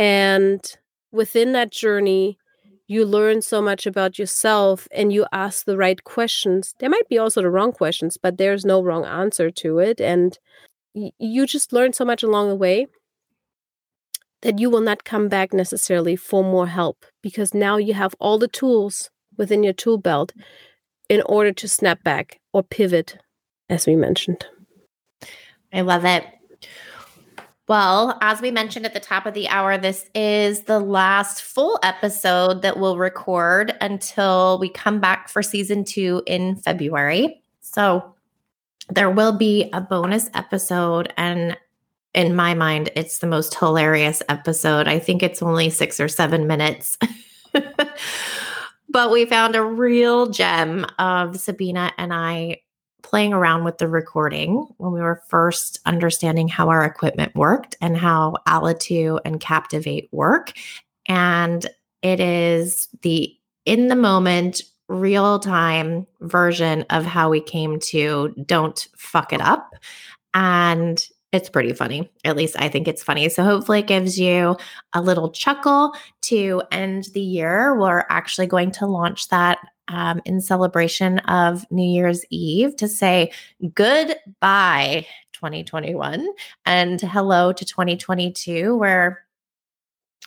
And 0.00 0.62
within 1.12 1.52
that 1.52 1.70
journey, 1.70 2.38
you 2.88 3.04
learn 3.04 3.42
so 3.42 3.60
much 3.60 3.86
about 3.86 4.18
yourself 4.18 4.88
and 4.92 5.12
you 5.12 5.26
ask 5.30 5.66
the 5.66 5.76
right 5.76 6.02
questions. 6.02 6.74
There 6.78 6.88
might 6.88 7.08
be 7.10 7.18
also 7.18 7.42
the 7.42 7.50
wrong 7.50 7.70
questions, 7.70 8.16
but 8.16 8.38
there's 8.38 8.64
no 8.64 8.82
wrong 8.82 9.04
answer 9.04 9.50
to 9.50 9.78
it. 9.78 10.00
And 10.00 10.38
you 10.94 11.46
just 11.46 11.74
learn 11.74 11.92
so 11.92 12.06
much 12.06 12.22
along 12.22 12.48
the 12.48 12.56
way 12.56 12.86
that 14.40 14.58
you 14.58 14.70
will 14.70 14.80
not 14.80 15.04
come 15.04 15.28
back 15.28 15.52
necessarily 15.52 16.16
for 16.16 16.42
more 16.42 16.66
help 16.66 17.04
because 17.22 17.52
now 17.52 17.76
you 17.76 17.92
have 17.92 18.14
all 18.18 18.38
the 18.38 18.48
tools 18.48 19.10
within 19.36 19.62
your 19.62 19.74
tool 19.74 19.98
belt 19.98 20.32
in 21.10 21.20
order 21.26 21.52
to 21.52 21.68
snap 21.68 22.02
back 22.02 22.40
or 22.54 22.62
pivot, 22.62 23.18
as 23.68 23.86
we 23.86 23.96
mentioned. 23.96 24.46
I 25.74 25.82
love 25.82 26.06
it. 26.06 26.24
Well, 27.70 28.18
as 28.20 28.40
we 28.40 28.50
mentioned 28.50 28.84
at 28.84 28.94
the 28.94 28.98
top 28.98 29.26
of 29.26 29.34
the 29.34 29.48
hour, 29.48 29.78
this 29.78 30.10
is 30.12 30.62
the 30.62 30.80
last 30.80 31.40
full 31.40 31.78
episode 31.84 32.62
that 32.62 32.80
we'll 32.80 32.98
record 32.98 33.76
until 33.80 34.58
we 34.58 34.68
come 34.68 34.98
back 34.98 35.28
for 35.28 35.40
season 35.40 35.84
two 35.84 36.20
in 36.26 36.56
February. 36.56 37.40
So 37.60 38.16
there 38.88 39.08
will 39.08 39.30
be 39.30 39.70
a 39.72 39.80
bonus 39.80 40.28
episode. 40.34 41.12
And 41.16 41.56
in 42.12 42.34
my 42.34 42.54
mind, 42.54 42.90
it's 42.96 43.20
the 43.20 43.28
most 43.28 43.54
hilarious 43.54 44.20
episode. 44.28 44.88
I 44.88 44.98
think 44.98 45.22
it's 45.22 45.40
only 45.40 45.70
six 45.70 46.00
or 46.00 46.08
seven 46.08 46.48
minutes. 46.48 46.98
but 48.88 49.12
we 49.12 49.26
found 49.26 49.54
a 49.54 49.62
real 49.62 50.26
gem 50.26 50.86
of 50.98 51.38
Sabina 51.38 51.92
and 51.98 52.12
I 52.12 52.62
playing 53.02 53.32
around 53.32 53.64
with 53.64 53.78
the 53.78 53.88
recording 53.88 54.66
when 54.78 54.92
we 54.92 55.00
were 55.00 55.22
first 55.28 55.80
understanding 55.86 56.48
how 56.48 56.68
our 56.68 56.84
equipment 56.84 57.34
worked 57.34 57.76
and 57.80 57.96
how 57.96 58.36
Alitu 58.46 59.20
and 59.24 59.40
Captivate 59.40 60.08
work. 60.12 60.52
And 61.06 61.66
it 62.02 62.20
is 62.20 62.88
the 63.02 63.36
in 63.66 63.88
the 63.88 63.96
moment, 63.96 64.62
real 64.88 65.38
time 65.38 66.06
version 66.20 66.84
of 66.90 67.04
how 67.04 67.30
we 67.30 67.40
came 67.40 67.78
to 67.78 68.34
don't 68.46 68.88
fuck 68.96 69.32
it 69.32 69.40
up. 69.40 69.72
And 70.34 71.04
it's 71.32 71.48
pretty 71.48 71.72
funny. 71.72 72.10
At 72.24 72.36
least 72.36 72.56
I 72.58 72.68
think 72.68 72.88
it's 72.88 73.02
funny. 73.02 73.28
So 73.28 73.44
hopefully 73.44 73.80
it 73.80 73.86
gives 73.86 74.18
you 74.18 74.56
a 74.92 75.00
little 75.00 75.30
chuckle 75.30 75.94
to 76.22 76.62
end 76.72 77.08
the 77.14 77.20
year. 77.20 77.78
We're 77.78 78.04
actually 78.10 78.48
going 78.48 78.72
to 78.72 78.86
launch 78.86 79.28
that 79.28 79.58
um, 79.90 80.22
in 80.24 80.40
celebration 80.40 81.18
of 81.20 81.70
New 81.70 81.88
Year's 81.88 82.24
Eve 82.30 82.76
to 82.76 82.88
say 82.88 83.32
goodbye 83.74 85.06
2021 85.32 86.26
and 86.64 87.00
hello 87.00 87.52
to 87.52 87.64
2022, 87.64 88.76
where 88.76 89.24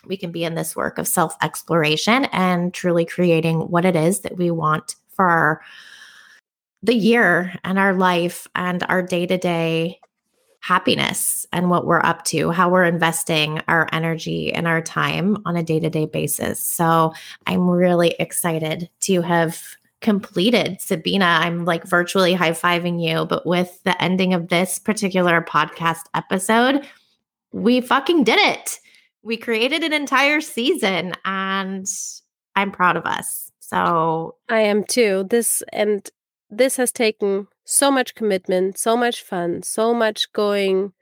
we 0.06 0.18
can 0.18 0.32
be 0.32 0.44
in 0.44 0.56
this 0.56 0.76
work 0.76 0.98
of 0.98 1.08
self 1.08 1.36
exploration 1.42 2.26
and 2.26 2.74
truly 2.74 3.06
creating 3.06 3.62
what 3.70 3.86
it 3.86 3.96
is 3.96 4.20
that 4.22 4.38
we 4.38 4.52
want 4.52 4.96
for 5.10 5.62
the 6.82 6.96
year 6.96 7.54
and 7.64 7.80
our 7.80 7.94
life 7.94 8.48
and 8.56 8.84
our 8.90 9.02
day 9.02 9.26
to 9.26 9.38
day 9.38 10.00
happiness 10.64 11.46
and 11.52 11.70
what 11.70 11.86
we're 11.86 12.00
up 12.06 12.24
to, 12.24 12.50
how 12.50 12.70
we're 12.70 12.86
investing 12.86 13.62
our 13.68 13.90
energy 13.92 14.54
and 14.54 14.66
our 14.66 14.82
time 14.82 15.38
on 15.46 15.58
a 15.58 15.62
day 15.62 15.78
to 15.78 15.90
day 15.90 16.06
basis. 16.06 16.58
So 16.58 17.14
I'm 17.46 17.70
really 17.70 18.16
excited 18.18 18.90
to 19.02 19.22
have 19.22 19.62
completed 20.00 20.80
Sabina. 20.80 21.26
I'm 21.26 21.66
like 21.66 21.86
virtually 21.86 22.34
high 22.34 22.52
fiving 22.52 23.06
you, 23.06 23.26
but 23.26 23.46
with 23.46 23.78
the 23.84 24.02
ending 24.02 24.34
of 24.34 24.48
this 24.48 24.80
particular 24.80 25.42
podcast 25.42 26.06
episode, 26.14 26.88
we 27.52 27.82
fucking 27.82 28.24
did 28.24 28.40
it. 28.40 28.80
We 29.22 29.36
created 29.36 29.84
an 29.84 29.92
entire 29.92 30.40
season 30.40 31.14
and 31.26 31.86
I'm 32.56 32.72
proud 32.72 32.96
of 32.96 33.06
us. 33.06 33.52
So 33.60 34.36
I 34.48 34.62
am 34.62 34.86
too. 34.86 35.26
This 35.30 35.62
and 35.74 36.10
this 36.58 36.78
has 36.78 36.92
taken 36.92 37.48
so 37.66 37.90
much 37.90 38.16
commitment, 38.16 38.78
so 38.78 38.96
much 38.98 39.22
fun, 39.22 39.64
so 39.64 39.94
much 39.94 40.32
going 40.34 40.94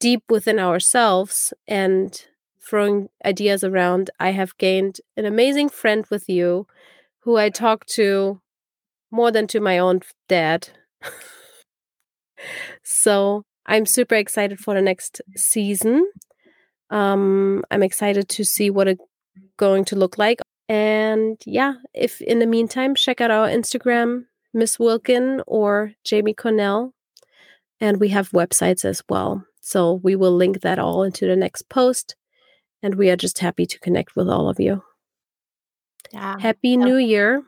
deep 0.00 0.22
within 0.28 0.58
ourselves 0.58 1.52
and 1.66 2.26
throwing 2.60 3.08
ideas 3.24 3.62
around. 3.62 4.10
I 4.18 4.30
have 4.30 4.56
gained 4.58 5.00
an 5.16 5.24
amazing 5.24 5.68
friend 5.68 6.06
with 6.10 6.28
you 6.28 6.66
who 7.20 7.36
I 7.36 7.50
talk 7.50 7.86
to 7.86 8.40
more 9.10 9.30
than 9.30 9.46
to 9.48 9.60
my 9.60 9.78
own 9.78 10.00
dad. 10.28 10.68
so 12.82 13.44
I'm 13.66 13.86
super 13.86 14.14
excited 14.14 14.58
for 14.58 14.74
the 14.74 14.82
next 14.82 15.22
season. 15.36 16.10
Um, 16.90 17.64
I'm 17.70 17.82
excited 17.82 18.28
to 18.30 18.44
see 18.44 18.70
what 18.70 18.88
it's 18.88 19.04
going 19.56 19.84
to 19.86 19.96
look 19.96 20.18
like. 20.18 20.40
And 20.68 21.40
yeah, 21.44 21.74
if 21.92 22.20
in 22.20 22.38
the 22.38 22.46
meantime, 22.46 22.94
check 22.94 23.20
out 23.20 23.30
our 23.30 23.48
Instagram, 23.48 24.24
Miss 24.54 24.78
Wilkin 24.78 25.42
or 25.46 25.92
Jamie 26.04 26.34
Cornell. 26.34 26.94
And 27.80 27.98
we 27.98 28.08
have 28.08 28.30
websites 28.30 28.84
as 28.84 29.02
well. 29.08 29.44
So 29.60 29.94
we 29.94 30.14
will 30.14 30.32
link 30.32 30.60
that 30.60 30.78
all 30.78 31.02
into 31.02 31.26
the 31.26 31.36
next 31.36 31.68
post. 31.68 32.16
And 32.82 32.94
we 32.94 33.10
are 33.10 33.16
just 33.16 33.38
happy 33.38 33.66
to 33.66 33.80
connect 33.80 34.14
with 34.14 34.28
all 34.28 34.48
of 34.48 34.60
you. 34.60 34.82
Yeah. 36.12 36.38
Happy 36.38 36.76
New 36.76 36.96
Year. 36.96 37.42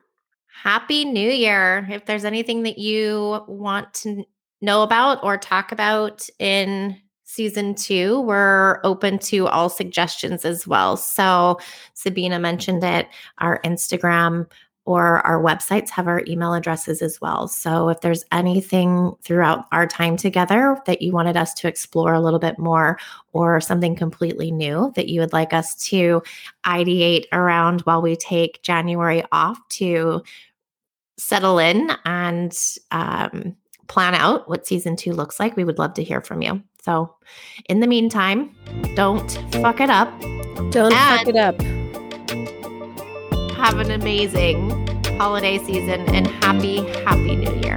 Happy 0.62 1.04
New 1.04 1.30
Year. 1.30 1.86
If 1.90 2.06
there's 2.06 2.24
anything 2.24 2.62
that 2.64 2.78
you 2.78 3.44
want 3.46 3.92
to 3.94 4.24
know 4.62 4.82
about 4.82 5.22
or 5.22 5.36
talk 5.36 5.70
about 5.70 6.26
in 6.38 6.98
season 7.24 7.74
two, 7.74 8.20
we're 8.22 8.80
open 8.82 9.18
to 9.18 9.46
all 9.48 9.68
suggestions 9.68 10.44
as 10.44 10.66
well. 10.66 10.96
So, 10.96 11.58
Sabina 11.94 12.38
mentioned 12.38 12.82
it, 12.82 13.08
our 13.38 13.60
Instagram 13.62 14.46
or 14.86 15.18
our 15.26 15.42
websites 15.42 15.90
have 15.90 16.06
our 16.06 16.22
email 16.28 16.54
addresses 16.54 17.02
as 17.02 17.20
well. 17.20 17.48
So 17.48 17.88
if 17.88 18.00
there's 18.00 18.24
anything 18.32 19.14
throughout 19.22 19.66
our 19.72 19.86
time 19.86 20.16
together 20.16 20.78
that 20.86 21.02
you 21.02 21.12
wanted 21.12 21.36
us 21.36 21.52
to 21.54 21.68
explore 21.68 22.14
a 22.14 22.20
little 22.20 22.38
bit 22.38 22.58
more, 22.58 22.98
or 23.32 23.60
something 23.60 23.94
completely 23.94 24.50
new 24.50 24.92
that 24.96 25.08
you 25.08 25.20
would 25.20 25.32
like 25.32 25.52
us 25.52 25.74
to 25.74 26.22
ideate 26.64 27.26
around 27.32 27.82
while 27.82 28.00
we 28.00 28.16
take 28.16 28.62
January 28.62 29.22
off 29.30 29.58
to 29.68 30.22
settle 31.18 31.58
in 31.58 31.90
and 32.06 32.56
um, 32.92 33.54
plan 33.88 34.14
out 34.14 34.48
what 34.48 34.66
season 34.66 34.96
two 34.96 35.12
looks 35.12 35.38
like, 35.38 35.56
we 35.56 35.64
would 35.64 35.78
love 35.78 35.94
to 35.94 36.02
hear 36.02 36.20
from 36.20 36.42
you. 36.42 36.62
So 36.82 37.14
in 37.68 37.80
the 37.80 37.86
meantime, 37.86 38.54
don't 38.94 39.30
fuck 39.52 39.80
it 39.80 39.90
up. 39.90 40.08
Don't 40.70 40.92
fuck 40.92 41.28
it 41.28 41.36
up 41.36 41.75
have 43.66 43.80
an 43.80 43.90
amazing 43.90 44.70
holiday 45.18 45.58
season 45.58 46.08
and 46.14 46.28
happy, 46.44 46.84
happy 47.02 47.34
new 47.34 47.52
year. 47.62 47.76